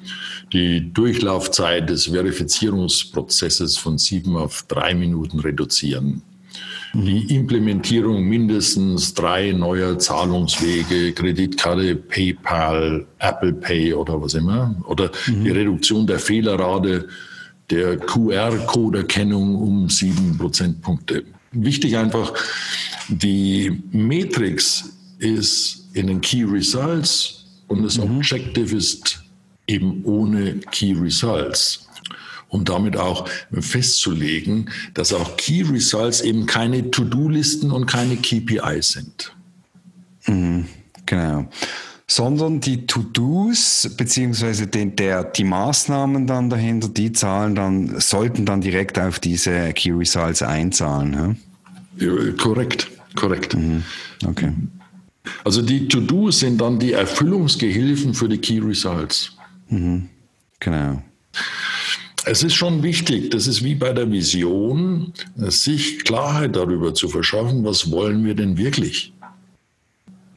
die 0.53 0.93
Durchlaufzeit 0.93 1.91
des 1.91 2.07
Verifizierungsprozesses 2.07 3.77
von 3.77 3.99
sieben 3.99 4.37
auf 4.37 4.65
drei 4.69 4.95
Minuten 4.95 5.41
reduzieren 5.41 6.23
die 6.93 7.35
Implementierung 7.35 8.25
mindestens 8.25 9.15
drei 9.15 9.53
neuer 9.53 9.99
Zahlungswege, 9.99 11.13
Kreditkarte, 11.13 11.95
PayPal, 11.95 13.07
Apple 13.19 13.53
Pay 13.53 13.95
oder 13.95 14.21
was 14.21 14.35
immer, 14.35 14.75
oder 14.87 15.11
mhm. 15.27 15.45
die 15.45 15.51
Reduktion 15.51 16.07
der 16.07 16.19
Fehlerrate 16.19 17.09
der 17.71 17.97
QR-Code-Erkennung 17.99 19.55
um 19.57 19.89
sieben 19.89 20.37
Prozentpunkte. 20.37 21.25
Wichtig 21.53 21.97
einfach, 21.97 22.33
die 23.09 23.83
Matrix 23.93 24.93
ist 25.19 25.89
in 25.95 26.09
den 26.09 26.21
Key 26.21 26.45
Results 26.45 27.45
und 27.69 27.85
das 27.85 27.99
mhm. 27.99 28.17
Objective 28.17 28.77
ist 28.77 29.23
eben 29.67 30.05
ohne 30.05 30.57
Key 30.73 30.95
Results 30.95 31.87
um 32.51 32.65
damit 32.65 32.97
auch 32.97 33.29
festzulegen, 33.53 34.71
dass 34.95 35.13
auch 35.13 35.37
Key 35.37 35.63
Results 35.63 36.21
eben 36.21 36.47
keine 36.47 36.91
To-Do-Listen 36.91 37.71
und 37.71 37.87
keine 37.87 38.17
KPIs 38.17 38.91
sind. 38.91 39.35
Mhm, 40.27 40.67
genau 41.07 41.49
sondern 42.11 42.59
die 42.59 42.87
To-Dos 42.87 43.89
beziehungsweise 43.97 44.67
den, 44.67 44.97
der, 44.97 45.23
die 45.23 45.45
Maßnahmen 45.45 46.27
dann 46.27 46.51
dahinter, 46.51 46.89
die 46.89 47.13
Zahlen 47.13 47.55
dann 47.55 48.01
sollten 48.01 48.45
dann 48.45 48.61
direkt 48.61 48.99
auf 48.99 49.21
diese 49.21 49.73
Key 49.75 49.93
Results 49.93 50.43
einzahlen. 50.43 51.39
Ja? 51.99 52.07
Ja, 52.07 52.33
korrekt, 52.33 52.91
korrekt. 53.15 53.55
Mhm. 53.55 53.85
Okay. 54.27 54.53
Also 55.45 55.63
die 55.63 55.87
To-Dos 55.87 56.41
sind 56.41 56.61
dann 56.61 56.81
die 56.81 56.93
Erfüllungsgehilfen 56.93 58.13
für 58.13 58.29
die 58.29 58.39
Key 58.39 58.59
Results. 58.59 59.37
Mhm. 59.69 60.09
Genau. 60.59 61.05
Es 62.25 62.43
ist 62.43 62.55
schon 62.55 62.83
wichtig, 62.83 63.31
das 63.31 63.47
ist 63.47 63.65
wie 63.65 63.75
bei 63.75 63.93
der 63.93 64.11
Vision, 64.11 65.13
sich 65.37 66.05
Klarheit 66.05 66.57
darüber 66.57 66.95
zu 66.95 67.09
verschaffen, 67.09 67.65
was 67.65 67.91
wollen 67.91 68.25
wir 68.25 68.35
denn 68.35 68.57
wirklich? 68.57 69.13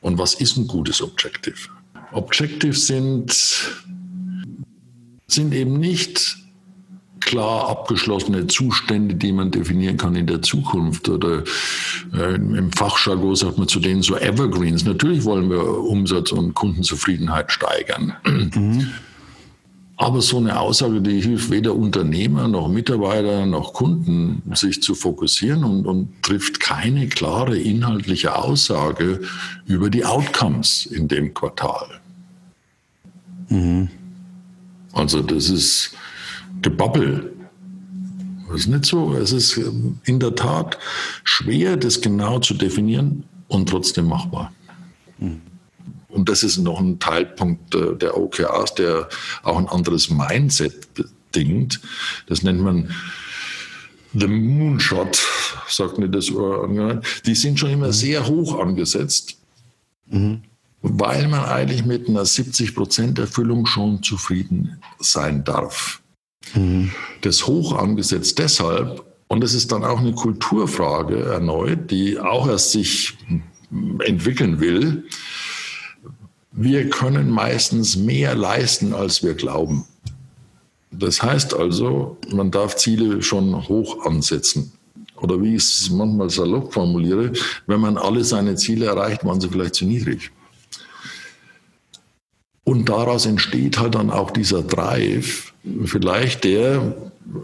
Und 0.02 0.18
was 0.18 0.34
ist 0.34 0.58
ein 0.58 0.68
gutes 0.68 1.02
Objective? 1.02 1.70
Objectives 2.12 2.88
sind, 2.88 3.34
sind 5.28 5.54
eben 5.54 5.80
nicht 5.80 6.38
klar 7.22 7.70
abgeschlossene 7.70 8.48
Zustände, 8.48 9.16
die 9.16 9.32
man 9.32 9.50
definieren 9.50 9.98
kann 9.98 10.16
in 10.16 10.28
der 10.28 10.42
Zukunft. 10.42 11.08
Oder 11.10 11.44
äh, 12.14 12.36
im 12.36 12.72
Fachjargon 12.74 13.36
sagt 13.36 13.58
man 13.58 13.68
zu 13.68 13.80
denen 13.80 14.02
so 14.02 14.18
Evergreens. 14.18 14.84
Natürlich 14.84 15.24
wollen 15.24 15.50
wir 15.50 15.64
Umsatz 15.64 16.32
und 16.32 16.54
Kundenzufriedenheit 16.54 17.52
steigern. 17.52 18.14
Mhm. 18.26 18.92
Aber 19.96 20.22
so 20.22 20.38
eine 20.38 20.60
Aussage, 20.60 21.02
die 21.02 21.22
hilft 21.22 21.52
weder 21.52 21.76
Unternehmer 21.76 22.48
noch 22.48 22.68
Mitarbeiter 22.68 23.46
noch 23.46 23.74
Kunden, 23.74 24.42
sich 24.56 24.82
zu 24.82 24.96
fokussieren 24.96 25.64
und, 25.64 25.86
und 25.86 26.24
trifft 26.24 26.60
keine 26.60 27.08
klare 27.08 27.58
inhaltliche 27.58 28.36
Aussage 28.36 29.22
über 29.66 29.90
die 29.90 30.04
Outcomes 30.04 30.88
in 30.88 31.08
dem 31.08 31.34
Quartal. 31.34 31.88
Mhm. 33.50 33.90
Also 34.94 35.22
das 35.22 35.50
ist 35.50 35.96
Gebabbel. 36.62 37.32
Das 38.48 38.62
ist 38.62 38.68
nicht 38.68 38.86
so. 38.86 39.14
Es 39.14 39.32
ist 39.32 39.58
in 40.06 40.20
der 40.20 40.36
Tat 40.36 40.78
schwer, 41.24 41.78
das 41.78 42.02
genau 42.02 42.40
zu 42.40 42.56
definieren 42.56 43.24
und 43.48 43.70
trotzdem 43.70 44.08
machbar. 44.08 44.52
Mhm. 45.20 45.42
Und 46.14 46.30
das 46.30 46.44
ist 46.44 46.58
noch 46.60 46.80
ein 46.80 47.00
Teilpunkt 47.00 47.74
äh, 47.76 47.96
der 47.96 48.18
OKRs, 48.18 48.76
der 48.76 49.10
auch 49.42 49.58
ein 49.58 49.68
anderes 49.68 50.10
Mindset 50.10 50.94
bedingt. 50.94 51.82
Das 52.28 52.44
nennt 52.44 52.62
man 52.62 52.94
The 54.14 54.28
Moonshot, 54.28 55.20
sagt 55.68 55.98
mir 55.98 56.08
das. 56.08 56.32
Die 57.26 57.36
sind 57.36 57.60
schon 57.60 57.72
immer 57.72 57.88
mhm. 57.88 57.94
sehr 57.94 58.28
hoch 58.28 58.60
angesetzt, 58.60 59.38
mhm. 60.06 60.44
weil 60.84 61.28
man 61.28 61.46
eigentlich 61.46 61.84
mit 61.84 62.08
einer 62.08 62.24
70% 62.24 63.20
Erfüllung 63.20 63.66
schon 63.66 64.04
zufrieden 64.04 64.78
sein 65.00 65.44
darf. 65.44 66.02
Mhm. 66.54 66.92
Das 67.22 67.48
hoch 67.48 67.76
angesetzt 67.76 68.38
deshalb, 68.38 69.04
und 69.30 69.42
das 69.42 69.56
ist 69.56 69.72
dann 69.72 69.84
auch 69.84 70.00
eine 70.00 70.14
Kulturfrage 70.14 71.24
erneut, 71.24 71.90
die 71.90 72.20
auch 72.20 72.48
erst 72.48 72.72
sich 72.72 73.18
entwickeln 74.06 74.60
will, 74.60 75.06
wir 76.54 76.90
können 76.90 77.30
meistens 77.30 77.96
mehr 77.96 78.36
leisten, 78.36 78.94
als 78.94 79.24
wir 79.24 79.34
glauben. 79.34 79.86
Das 80.92 81.22
heißt 81.22 81.54
also, 81.56 82.18
man 82.32 82.52
darf 82.52 82.76
Ziele 82.76 83.22
schon 83.22 83.68
hoch 83.68 84.06
ansetzen. 84.06 84.72
Oder 85.16 85.42
wie 85.42 85.56
ich 85.56 85.64
es 85.64 85.90
manchmal 85.90 86.30
salopp 86.30 86.74
formuliere, 86.74 87.32
wenn 87.66 87.80
man 87.80 87.98
alle 87.98 88.24
seine 88.24 88.56
Ziele 88.56 88.86
erreicht, 88.86 89.26
waren 89.26 89.42
sie 89.42 89.50
vielleicht 89.50 89.76
zu 89.76 89.86
niedrig. 89.86 90.32
Und 92.66 92.90
daraus 92.90 93.26
entsteht 93.26 93.80
halt 93.80 93.96
dann 93.96 94.10
auch 94.10 94.32
dieser 94.32 94.62
Drive, 94.62 95.54
vielleicht 95.86 96.44
der 96.44 96.96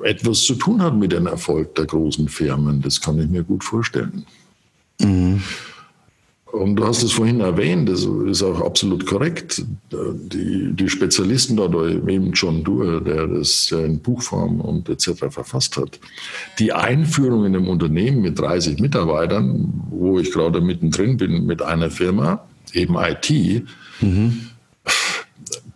etwas 0.03 0.43
zu 0.43 0.55
tun 0.55 0.81
hat 0.81 0.95
mit 0.95 1.11
dem 1.11 1.25
Erfolg 1.25 1.75
der 1.75 1.85
großen 1.85 2.27
Firmen. 2.29 2.81
Das 2.81 3.01
kann 3.01 3.19
ich 3.19 3.29
mir 3.29 3.43
gut 3.43 3.63
vorstellen. 3.63 4.25
Mhm. 4.99 5.41
Und 6.51 6.77
du 6.77 6.87
hast 6.87 7.03
es 7.03 7.11
vorhin 7.11 7.41
erwähnt, 7.41 7.87
das 7.89 8.05
ist 8.05 8.41
auch 8.41 8.61
absolut 8.61 9.05
korrekt. 9.05 9.63
Die, 9.91 10.71
die 10.73 10.89
Spezialisten 10.89 11.57
dort, 11.57 11.75
eben 11.75 12.31
John 12.31 12.63
Doerr, 12.63 13.01
der 13.01 13.27
das 13.27 13.71
in 13.71 13.99
Buchform 13.99 14.59
und 14.59 14.89
etc. 14.89 15.25
verfasst 15.29 15.77
hat, 15.77 15.99
die 16.57 16.73
Einführung 16.73 17.45
in 17.45 17.55
einem 17.55 17.67
Unternehmen 17.67 18.21
mit 18.21 18.39
30 18.39 18.79
Mitarbeitern, 18.79 19.83
wo 19.91 20.19
ich 20.19 20.31
gerade 20.31 20.59
mittendrin 20.59 21.17
bin 21.17 21.45
mit 21.45 21.61
einer 21.61 21.91
Firma, 21.91 22.47
eben 22.73 22.95
IT, 22.95 23.63
mhm. 24.01 24.47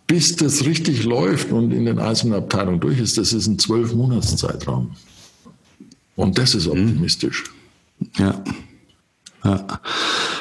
bis 0.08 0.34
das 0.34 0.64
richtig 0.66 1.04
läuft 1.04 1.52
und 1.52 1.70
in 1.70 1.84
den 1.84 2.00
einzelnen 2.00 2.34
Abteilungen 2.34 2.80
durch 2.80 2.98
ist, 2.98 3.16
das 3.16 3.32
ist 3.32 3.46
ein 3.46 3.60
zwölf 3.60 3.94
Monats 3.94 4.36
Zeitraum. 4.36 4.90
Und 6.16 6.36
das 6.36 6.56
ist 6.56 6.66
mhm. 6.66 6.72
optimistisch. 6.72 7.44
Ja. 8.18 8.42
Ja, 9.44 9.62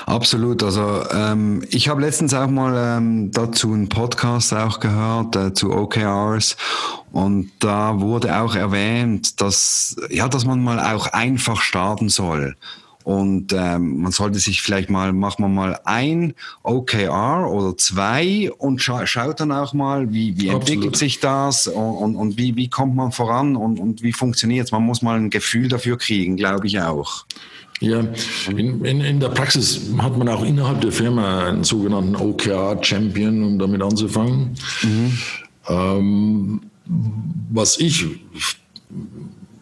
absolut. 0.06 0.64
Also 0.64 1.04
ähm, 1.12 1.64
ich 1.70 1.90
habe 1.90 2.02
letztens 2.02 2.34
auch 2.34 2.48
mal 2.48 2.98
ähm, 2.98 3.32
dazu 3.32 3.74
einen 3.74 3.90
Podcast 3.90 4.54
auch 4.54 4.80
gehört 4.80 5.36
äh, 5.36 5.54
zu 5.54 5.74
OKRs 5.74 6.56
und 7.12 7.52
da 7.60 8.00
wurde 8.00 8.40
auch 8.40 8.56
erwähnt, 8.56 9.42
dass 9.42 9.98
ja, 10.10 10.30
dass 10.30 10.46
man 10.46 10.64
mal 10.64 10.80
auch 10.80 11.08
einfach 11.08 11.62
starten 11.62 12.08
soll. 12.08 12.56
Und 13.04 13.52
ähm, 13.52 14.02
man 14.02 14.14
sollte 14.14 14.40
sich 14.40 14.62
vielleicht 14.62 14.90
mal, 14.90 15.12
macht 15.12 15.38
man 15.40 15.54
mal 15.54 15.78
ein 15.84 16.34
OKR 16.64 17.50
oder 17.52 17.76
zwei 17.76 18.50
und 18.58 18.82
scha 18.82 19.06
schaut 19.06 19.42
dann 19.42 19.52
auch 19.52 19.74
mal, 19.74 20.14
wie, 20.14 20.40
wie 20.40 20.48
entwickelt 20.48 20.96
sich 20.96 21.20
das 21.20 21.68
und, 21.68 21.76
und, 21.76 22.16
und, 22.16 22.38
wie, 22.38 22.56
wie 22.56 22.70
kommt 22.70 22.96
man 22.96 23.12
voran 23.12 23.58
und, 23.58 23.78
und 23.78 24.02
wie 24.04 24.14
funktioniert 24.14 24.68
es. 24.68 24.72
Man 24.72 24.84
muss 24.84 25.02
mal 25.02 25.18
ein 25.18 25.30
Gefühl 25.30 25.68
dafür 25.68 25.98
kriegen, 25.98 26.38
glaube 26.38 26.68
ich 26.68 26.80
auch. 26.80 27.26
Ja, 27.80 28.02
in, 28.50 28.86
in, 28.86 29.02
in, 29.02 29.20
der 29.20 29.30
Praxis 29.30 29.82
hat 29.98 30.18
man 30.18 30.30
auch 30.30 30.44
innerhalb 30.44 30.82
der 30.82 30.92
Firma 30.92 31.48
einen 31.48 31.64
sogenannten 31.64 32.16
OKR-Champion, 32.16 33.44
um 33.44 33.60
damit 33.60 33.82
anzufangen. 33.82 34.56
Mhm. 34.84 35.18
Ähm, 35.68 36.62
was 37.52 37.80
ich 37.80 38.06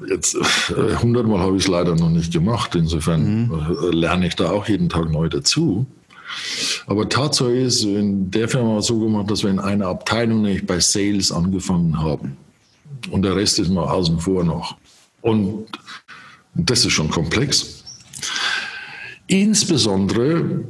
jetzt 0.07 0.35
äh, 0.35 0.95
hundertmal 0.97 1.39
habe 1.39 1.57
ich 1.57 1.63
es 1.63 1.67
leider 1.67 1.95
noch 1.95 2.09
nicht 2.09 2.33
gemacht, 2.33 2.75
insofern 2.75 3.47
mhm. 3.47 3.91
lerne 3.91 4.27
ich 4.27 4.35
da 4.35 4.51
auch 4.51 4.67
jeden 4.67 4.89
Tag 4.89 5.11
neu 5.11 5.29
dazu. 5.29 5.85
Aber 6.87 7.09
Tatsache 7.09 7.51
ist, 7.51 7.83
in 7.83 8.31
der 8.31 8.47
Firma 8.47 8.81
so 8.81 8.99
gemacht, 8.99 9.29
dass 9.29 9.43
wir 9.43 9.49
in 9.49 9.59
einer 9.59 9.87
Abteilung, 9.87 10.43
nämlich 10.43 10.65
bei 10.65 10.79
Sales, 10.79 11.31
angefangen 11.31 11.99
haben. 11.99 12.37
Und 13.09 13.23
der 13.23 13.35
Rest 13.35 13.59
ist 13.59 13.69
mal 13.69 13.85
außen 13.85 14.19
vor 14.19 14.43
noch. 14.43 14.77
Und 15.21 15.65
das 16.53 16.85
ist 16.85 16.93
schon 16.93 17.09
komplex. 17.09 17.80
Insbesondere, 19.31 20.65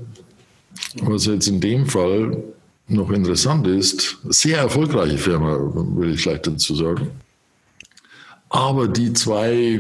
was 1.02 1.26
jetzt 1.26 1.48
in 1.48 1.60
dem 1.60 1.88
Fall 1.88 2.44
noch 2.88 3.10
interessant 3.10 3.66
ist, 3.66 4.20
sehr 4.30 4.60
erfolgreiche 4.60 5.18
Firma, 5.18 5.58
will 5.96 6.14
ich 6.14 6.22
gleich 6.22 6.44
dazu 6.44 6.76
sagen. 6.76 7.10
Aber 8.50 8.88
die 8.88 9.14
zwei 9.14 9.80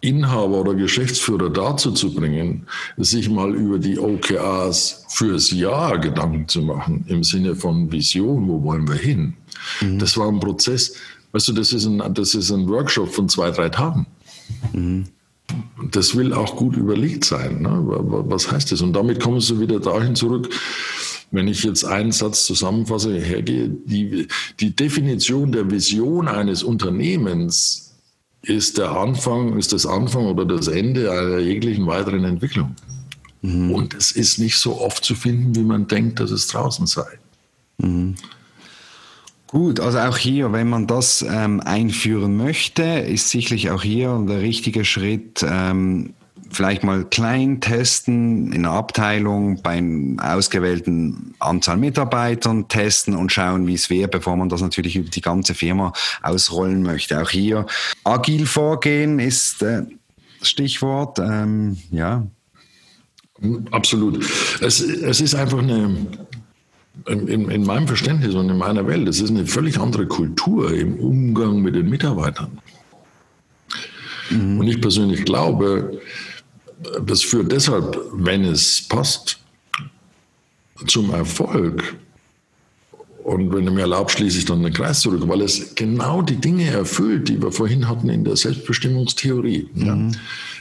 Inhaber 0.00 0.62
oder 0.62 0.74
Geschäftsführer 0.74 1.50
dazu 1.50 1.92
zu 1.92 2.12
bringen, 2.12 2.66
sich 2.96 3.30
mal 3.30 3.54
über 3.54 3.78
die 3.78 3.96
OKRs 3.96 5.04
fürs 5.08 5.52
Jahr 5.52 5.96
Gedanken 5.96 6.48
zu 6.48 6.62
machen, 6.62 7.04
im 7.06 7.22
Sinne 7.22 7.54
von 7.54 7.92
Vision, 7.92 8.48
wo 8.48 8.60
wollen 8.64 8.88
wir 8.88 8.96
hin? 8.96 9.34
Mhm. 9.80 10.00
Das 10.00 10.16
war 10.16 10.26
ein 10.26 10.40
Prozess, 10.40 10.94
weißt 11.30 11.46
du, 11.46 11.52
das 11.52 11.72
ist 11.72 11.86
ein, 11.86 12.02
das 12.12 12.34
ist 12.34 12.50
ein 12.50 12.66
Workshop 12.68 13.14
von 13.14 13.28
zwei, 13.28 13.52
drei 13.52 13.68
Tagen. 13.68 14.06
Mhm 14.72 15.04
das 15.90 16.14
will 16.14 16.32
auch 16.32 16.56
gut 16.56 16.76
überlegt 16.76 17.24
sein. 17.24 17.62
Ne? 17.62 17.82
Was 18.28 18.50
heißt 18.50 18.72
das? 18.72 18.80
Und 18.82 18.92
damit 18.92 19.20
kommen 19.20 19.40
Sie 19.40 19.60
wieder 19.60 19.80
dahin 19.80 20.14
zurück, 20.14 20.48
wenn 21.30 21.48
ich 21.48 21.64
jetzt 21.64 21.84
einen 21.84 22.12
Satz 22.12 22.46
zusammenfasse, 22.46 23.18
hergehe, 23.18 23.68
die, 23.68 24.28
die 24.60 24.74
Definition 24.74 25.52
der 25.52 25.70
Vision 25.70 26.28
eines 26.28 26.62
Unternehmens 26.62 27.94
ist 28.42 28.78
der 28.78 28.92
Anfang, 28.92 29.58
ist 29.58 29.72
das 29.72 29.86
Anfang 29.86 30.26
oder 30.26 30.44
das 30.44 30.68
Ende 30.68 31.10
einer 31.10 31.38
jeglichen 31.38 31.86
weiteren 31.86 32.24
Entwicklung. 32.24 32.76
Mhm. 33.42 33.72
Und 33.72 33.94
es 33.94 34.12
ist 34.12 34.38
nicht 34.38 34.56
so 34.56 34.80
oft 34.80 35.04
zu 35.04 35.14
finden, 35.14 35.54
wie 35.56 35.64
man 35.64 35.88
denkt, 35.88 36.20
dass 36.20 36.30
es 36.30 36.46
draußen 36.46 36.86
sei. 36.86 37.06
Mhm. 37.78 38.14
Gut, 39.48 39.78
also 39.78 39.98
auch 39.98 40.16
hier, 40.16 40.52
wenn 40.52 40.68
man 40.68 40.86
das 40.86 41.24
ähm, 41.28 41.60
einführen 41.60 42.36
möchte, 42.36 42.82
ist 42.82 43.30
sicherlich 43.30 43.70
auch 43.70 43.82
hier 43.82 44.24
der 44.26 44.40
richtige 44.40 44.84
Schritt, 44.84 45.44
ähm, 45.48 46.14
vielleicht 46.50 46.82
mal 46.82 47.04
klein 47.04 47.60
testen 47.60 48.52
in 48.52 48.64
einer 48.64 48.74
Abteilung 48.74 49.62
beim 49.62 50.18
ausgewählten 50.20 51.34
Anzahl 51.38 51.76
Mitarbeitern 51.76 52.68
testen 52.68 53.14
und 53.14 53.30
schauen, 53.30 53.66
wie 53.66 53.74
es 53.74 53.88
wäre, 53.88 54.08
bevor 54.08 54.36
man 54.36 54.48
das 54.48 54.62
natürlich 54.62 54.96
über 54.96 55.10
die 55.10 55.20
ganze 55.20 55.54
Firma 55.54 55.92
ausrollen 56.22 56.82
möchte. 56.82 57.20
Auch 57.20 57.30
hier 57.30 57.66
agil 58.04 58.46
vorgehen 58.46 59.18
ist 59.18 59.62
äh, 59.62 59.82
Stichwort, 60.42 61.18
ähm, 61.18 61.76
ja. 61.90 62.26
Absolut. 63.70 64.24
Es, 64.60 64.80
es 64.80 65.20
ist 65.20 65.34
einfach 65.34 65.58
eine, 65.58 65.94
in, 67.06 67.50
in, 67.50 67.64
meinem 67.64 67.86
Verständnis 67.86 68.34
und 68.34 68.48
in 68.48 68.58
meiner 68.58 68.86
Welt, 68.86 69.06
es 69.08 69.20
ist 69.20 69.30
eine 69.30 69.46
völlig 69.46 69.78
andere 69.78 70.06
Kultur 70.06 70.72
im 70.72 70.94
Umgang 70.94 71.60
mit 71.60 71.74
den 71.74 71.88
Mitarbeitern. 71.88 72.58
Mhm. 74.30 74.60
Und 74.60 74.66
ich 74.66 74.80
persönlich 74.80 75.24
glaube, 75.24 76.00
das 77.04 77.22
führt 77.22 77.52
deshalb, 77.52 77.98
wenn 78.12 78.44
es 78.44 78.82
passt, 78.88 79.38
zum 80.86 81.10
Erfolg. 81.10 81.96
Und 83.24 83.52
wenn 83.52 83.66
du 83.66 83.72
mir 83.72 83.82
erlaubt, 83.82 84.12
schließe 84.12 84.38
ich 84.38 84.44
dann 84.44 84.62
den 84.62 84.72
Kreis 84.72 85.00
zurück, 85.00 85.22
weil 85.26 85.40
es 85.40 85.74
genau 85.74 86.22
die 86.22 86.36
Dinge 86.36 86.66
erfüllt, 86.70 87.28
die 87.28 87.42
wir 87.42 87.50
vorhin 87.50 87.88
hatten 87.88 88.08
in 88.08 88.24
der 88.24 88.36
Selbstbestimmungstheorie. 88.36 89.68
Mhm. 89.74 89.86
Ja. 89.86 90.10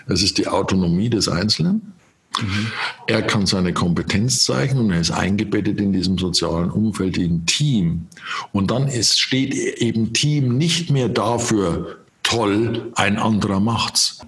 Es 0.08 0.24
ist 0.24 0.38
die 0.38 0.48
Autonomie 0.48 1.10
des 1.10 1.28
Einzelnen. 1.28 1.94
Mhm. 2.42 2.72
Er 3.08 3.22
kann 3.22 3.46
seine 3.46 3.74
Kompetenz 3.74 4.44
zeigen 4.44 4.80
und 4.80 4.92
er 4.92 5.02
ist 5.02 5.12
eingebettet 5.12 5.80
in 5.80 5.94
diesem 5.94 6.18
sozialen 6.18 6.70
Umfeld, 6.70 7.18
in 7.18 7.46
Team. 7.46 8.08
Und 8.52 8.72
dann 8.72 8.88
ist, 8.88 9.20
steht 9.20 9.54
eben 9.54 10.14
Team 10.14 10.58
nicht 10.58 10.90
mehr 10.90 11.10
dafür, 11.10 11.98
toll, 12.24 12.92
ein 12.96 13.18
anderer 13.18 13.60
macht's. 13.60 14.20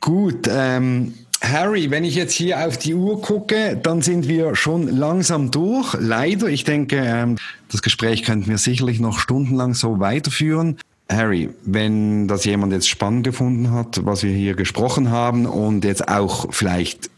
Gut, 0.00 0.48
ähm, 0.50 1.14
Harry, 1.42 1.90
wenn 1.90 2.04
ich 2.04 2.14
jetzt 2.14 2.34
hier 2.34 2.66
auf 2.66 2.76
die 2.76 2.94
Uhr 2.94 3.20
gucke, 3.20 3.78
dann 3.80 4.00
sind 4.00 4.28
wir 4.28 4.54
schon 4.54 4.88
langsam 4.88 5.50
durch. 5.50 5.94
Leider, 5.98 6.48
ich 6.48 6.64
denke, 6.64 6.96
ähm, 6.96 7.36
das 7.70 7.82
Gespräch 7.82 8.22
könnten 8.22 8.48
wir 8.48 8.58
sicherlich 8.58 9.00
noch 9.00 9.18
stundenlang 9.18 9.74
so 9.74 9.98
weiterführen. 9.98 10.78
Harry, 11.10 11.50
wenn 11.64 12.28
das 12.28 12.44
jemand 12.44 12.72
jetzt 12.72 12.88
spannend 12.88 13.24
gefunden 13.24 13.70
hat, 13.70 14.04
was 14.04 14.22
wir 14.22 14.32
hier 14.32 14.54
gesprochen 14.54 15.10
haben 15.10 15.46
und 15.46 15.84
jetzt 15.84 16.08
auch 16.08 16.52
vielleicht 16.52 17.10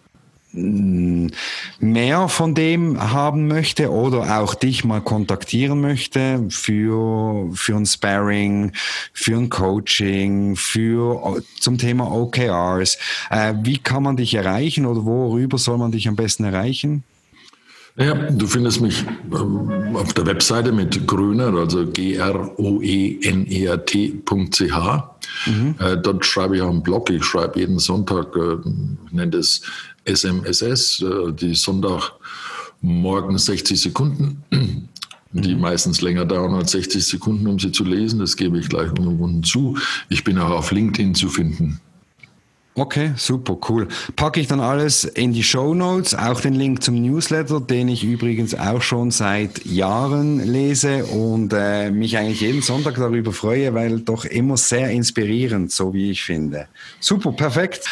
mm, 0.52 1.28
mehr 1.78 2.28
von 2.28 2.54
dem 2.54 3.00
haben 3.00 3.46
möchte 3.46 3.90
oder 3.92 4.40
auch 4.40 4.54
dich 4.54 4.84
mal 4.84 5.00
kontaktieren 5.00 5.80
möchte 5.80 6.44
für, 6.50 7.50
für 7.54 7.76
ein 7.76 7.86
Sparring, 7.86 8.72
für 9.12 9.36
ein 9.36 9.48
Coaching, 9.48 10.56
für, 10.56 11.42
zum 11.60 11.78
Thema 11.78 12.10
OKRs, 12.10 12.98
äh, 13.30 13.54
wie 13.62 13.78
kann 13.78 14.02
man 14.02 14.16
dich 14.16 14.34
erreichen 14.34 14.86
oder 14.86 15.04
worüber 15.04 15.58
soll 15.58 15.78
man 15.78 15.92
dich 15.92 16.08
am 16.08 16.16
besten 16.16 16.44
erreichen? 16.44 17.04
Ja, 17.96 18.12
du 18.12 18.48
findest 18.48 18.80
mich 18.80 19.04
ähm, 19.32 19.94
auf 19.94 20.12
der 20.14 20.26
Webseite 20.26 20.72
mit 20.72 21.06
Gröner, 21.06 21.54
also 21.56 21.86
G-R-O-E-N-E-R-T.ch. 21.86 22.34
Mhm. 25.46 25.74
Äh, 25.78 25.96
dort 25.98 26.26
schreibe 26.26 26.56
ich 26.56 26.62
auch 26.62 26.70
einen 26.70 26.82
Blog. 26.82 27.08
Ich 27.10 27.22
schreibe 27.24 27.60
jeden 27.60 27.78
Sonntag, 27.78 28.34
äh, 28.34 28.56
ich 29.06 29.12
nenne 29.12 29.36
es 29.36 29.62
SMSS, 30.06 31.02
äh, 31.02 31.32
die 31.34 31.54
Sonntagmorgen 31.54 33.38
60 33.38 33.80
Sekunden, 33.80 34.42
die 35.30 35.54
mhm. 35.54 35.60
meistens 35.60 36.00
länger 36.00 36.24
dauern 36.24 36.54
als 36.54 36.72
60 36.72 37.06
Sekunden, 37.06 37.46
um 37.46 37.60
sie 37.60 37.70
zu 37.70 37.84
lesen. 37.84 38.18
Das 38.18 38.34
gebe 38.34 38.58
ich 38.58 38.68
gleich 38.68 38.90
unumwunden 38.90 39.44
zu. 39.44 39.78
Ich 40.08 40.24
bin 40.24 40.38
auch 40.38 40.50
auf 40.50 40.72
LinkedIn 40.72 41.14
zu 41.14 41.28
finden. 41.28 41.80
Okay, 42.76 43.12
super, 43.16 43.56
cool. 43.68 43.86
Packe 44.16 44.40
ich 44.40 44.48
dann 44.48 44.58
alles 44.58 45.04
in 45.04 45.32
die 45.32 45.44
Show 45.44 45.74
Notes, 45.74 46.12
auch 46.12 46.40
den 46.40 46.54
Link 46.54 46.82
zum 46.82 47.00
Newsletter, 47.00 47.60
den 47.60 47.86
ich 47.86 48.02
übrigens 48.02 48.52
auch 48.56 48.82
schon 48.82 49.12
seit 49.12 49.64
Jahren 49.64 50.40
lese 50.40 51.04
und 51.04 51.52
äh, 51.52 51.92
mich 51.92 52.18
eigentlich 52.18 52.40
jeden 52.40 52.62
Sonntag 52.62 52.96
darüber 52.96 53.30
freue, 53.30 53.74
weil 53.74 54.00
doch 54.00 54.24
immer 54.24 54.56
sehr 54.56 54.90
inspirierend, 54.90 55.70
so 55.70 55.94
wie 55.94 56.10
ich 56.10 56.24
finde. 56.24 56.66
Super, 56.98 57.30
perfekt. 57.30 57.86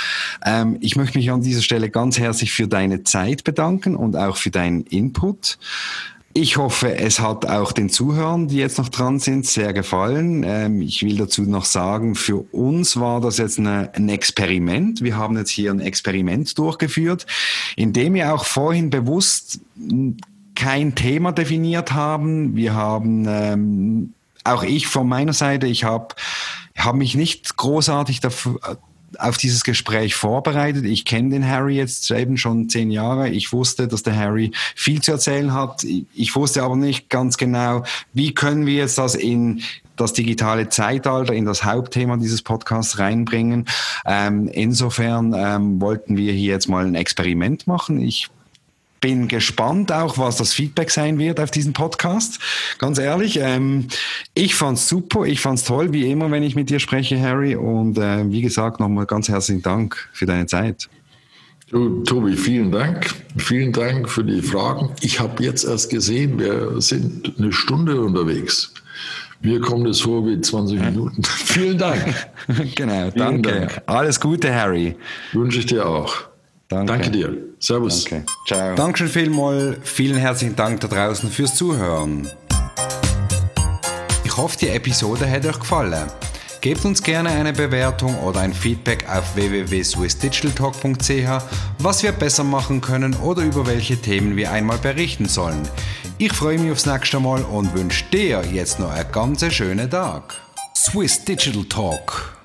Ähm, 0.45 0.79
ich 0.81 0.97
möchte 0.97 1.17
mich 1.17 1.31
an 1.31 1.43
dieser 1.43 1.63
Stelle 1.63 1.89
ganz 1.89 2.19
herzlich 2.19 2.53
für 2.53 2.67
deine 2.67 3.05
Zeit 3.05 3.45
bedanken 3.45 3.95
und 3.95 4.17
auch 4.17 4.37
für 4.37 4.51
deinen 4.51 4.83
Input. 4.83 5.59
Ich 6.35 6.57
hoffe, 6.57 6.97
es 6.97 7.21
hat 7.21 7.45
auch 7.47 7.73
den 7.73 7.91
Zuhörern, 7.91 8.49
die 8.49 8.57
jetzt 8.57 8.79
noch 8.79 8.89
dran 8.89 9.19
sind, 9.19 9.45
sehr 9.45 9.75
gefallen. 9.75 10.45
Ähm, 10.45 10.81
ich 10.81 11.03
will 11.03 11.17
dazu 11.19 11.43
noch 11.43 11.67
sagen, 11.67 12.15
für 12.15 12.39
uns 12.55 12.99
war 12.99 13.21
das 13.21 13.37
jetzt 13.37 13.59
eine, 13.59 13.91
ein 13.95 14.09
Experiment. 14.09 15.03
Wir 15.03 15.17
haben 15.17 15.37
jetzt 15.37 15.51
hier 15.51 15.71
ein 15.71 15.81
Experiment 15.81 16.57
durchgeführt, 16.57 17.27
in 17.77 17.93
dem 17.93 18.15
wir 18.15 18.35
auch 18.35 18.47
vorhin 18.47 18.89
bewusst 18.89 19.61
kein 20.55 20.95
Thema 20.95 21.33
definiert 21.33 21.93
haben. 21.93 22.57
Wir 22.57 22.73
haben, 22.73 23.27
ähm, 23.29 24.15
auch 24.45 24.63
ich 24.63 24.87
von 24.87 25.07
meiner 25.07 25.35
Seite, 25.35 25.67
ich 25.67 25.85
habe 25.85 26.15
hab 26.77 26.95
mich 26.95 27.15
nicht 27.15 27.59
großartig 27.59 28.21
dafür, 28.21 28.59
auf 29.19 29.37
dieses 29.37 29.65
Gespräch 29.65 30.15
vorbereitet. 30.15 30.85
Ich 30.85 31.05
kenne 31.05 31.31
den 31.31 31.47
Harry 31.47 31.77
jetzt 31.77 32.11
eben 32.11 32.37
schon 32.37 32.69
zehn 32.69 32.91
Jahre. 32.91 33.29
Ich 33.29 33.53
wusste, 33.53 33.89
dass 33.89 34.03
der 34.03 34.17
Harry 34.17 34.53
viel 34.75 35.01
zu 35.01 35.13
erzählen 35.13 35.53
hat. 35.53 35.85
Ich 36.15 36.35
wusste 36.35 36.63
aber 36.63 36.77
nicht 36.77 37.09
ganz 37.09 37.37
genau, 37.37 37.85
wie 38.13 38.35
können 38.35 38.67
wir 38.67 38.75
jetzt 38.75 38.99
das 38.99 39.15
in 39.15 39.63
das 39.97 40.13
digitale 40.13 40.69
Zeitalter 40.69 41.35
in 41.35 41.45
das 41.45 41.65
Hauptthema 41.65 42.17
dieses 42.17 42.43
Podcasts 42.43 42.99
reinbringen. 42.99 43.67
Ähm, 44.07 44.49
insofern 44.49 45.35
ähm, 45.37 45.81
wollten 45.81 46.17
wir 46.17 46.33
hier 46.33 46.53
jetzt 46.53 46.69
mal 46.69 46.87
ein 46.87 46.95
Experiment 46.95 47.67
machen. 47.67 48.01
Ich 48.01 48.29
bin 49.03 49.29
gespannt 49.29 49.93
auch, 49.93 50.17
was 50.17 50.37
das 50.37 50.55
Feedback 50.55 50.91
sein 50.91 51.19
wird 51.19 51.39
auf 51.41 51.51
diesen 51.51 51.75
Podcast. 51.75 52.39
Ganz 52.79 52.99
ehrlich, 52.99 53.39
ähm, 53.39 53.89
ich 54.33 54.55
fand's 54.55 54.89
super, 54.89 55.25
ich 55.25 55.41
fand's 55.41 55.65
toll, 55.65 55.93
wie 55.93 56.11
immer, 56.11 56.31
wenn 56.31 56.43
ich 56.43 56.55
mit 56.55 56.71
dir 56.71 56.79
spreche, 56.79 57.21
Harry. 57.21 57.55
Und 57.55 57.99
äh, 57.99 58.31
wie 58.31 58.41
gesagt, 58.41 58.81
nochmal 58.81 59.05
ganz 59.05 59.29
herzlichen 59.29 59.61
Dank 59.61 60.09
für 60.15 60.25
deine 60.25 60.47
Zeit. 60.47 60.89
Du, 61.69 62.03
Tobi, 62.05 62.37
vielen 62.37 62.71
Dank. 62.71 63.07
Vielen 63.37 63.73
Dank 63.73 64.09
für 64.09 64.25
die 64.25 64.41
Fragen. 64.41 64.91
Ich 65.01 65.21
habe 65.21 65.43
jetzt 65.43 65.65
erst 65.65 65.91
gesehen, 65.91 66.39
wir 66.39 66.81
sind 66.81 67.35
eine 67.39 67.53
Stunde 67.53 68.01
unterwegs. 68.01 68.73
Mir 69.41 69.61
kommt 69.61 69.89
es 69.89 70.01
vor 70.01 70.25
wie 70.27 70.41
20 70.41 70.81
Minuten. 70.81 71.25
Vielen 71.25 71.77
Dank. 71.77 72.15
genau, 72.77 73.11
Vielen 73.11 73.15
danke. 73.17 73.51
Dank. 73.51 73.83
Alles 73.87 74.21
Gute, 74.21 74.55
Harry. 74.55 74.95
Wünsche 75.33 75.59
ich 75.59 75.67
dir 75.67 75.85
auch. 75.87 76.32
Danke. 76.73 76.93
Danke 76.93 77.11
dir. 77.11 77.37
Servus. 77.59 78.05
Danke. 78.05 78.27
Ciao. 78.47 78.75
Dankeschön 78.75 79.09
vielmals. 79.09 79.77
Vielen 79.83 80.17
herzlichen 80.17 80.57
Dank 80.57 80.81
da 80.81 80.89
draußen 80.89 81.31
fürs 81.31 81.55
Zuhören. 81.55 82.29
Ich 84.25 84.37
hoffe, 84.37 84.57
die 84.59 84.69
Episode 84.69 85.31
hat 85.31 85.45
euch 85.45 85.61
gefallen. 85.61 86.11
Gebt 86.63 86.85
uns 86.85 87.03
gerne 87.03 87.31
eine 87.31 87.53
Bewertung 87.53 88.17
oder 88.21 88.41
ein 88.41 88.55
Feedback 88.55 89.05
auf 89.09 89.35
www.swissdigitaltalk.ch, 89.35 91.45
was 91.79 92.03
wir 92.03 92.13
besser 92.13 92.45
machen 92.45 92.81
können 92.81 93.15
oder 93.17 93.43
über 93.43 93.67
welche 93.67 93.97
Themen 93.97 94.37
wir 94.37 94.53
einmal 94.53 94.79
berichten 94.79 95.27
sollen. 95.27 95.69
Ich 96.19 96.33
freue 96.33 96.59
mich 96.59 96.71
aufs 96.71 96.87
nächste 96.87 97.19
Mal 97.19 97.43
und 97.43 97.75
wünsche 97.75 98.05
dir 98.13 98.45
jetzt 98.53 98.79
noch 98.79 98.93
einen 98.93 99.11
ganz 99.11 99.45
schönen 99.53 99.91
Tag. 99.91 100.35
Swiss 100.75 101.25
Digital 101.25 101.65
Talk 101.65 102.37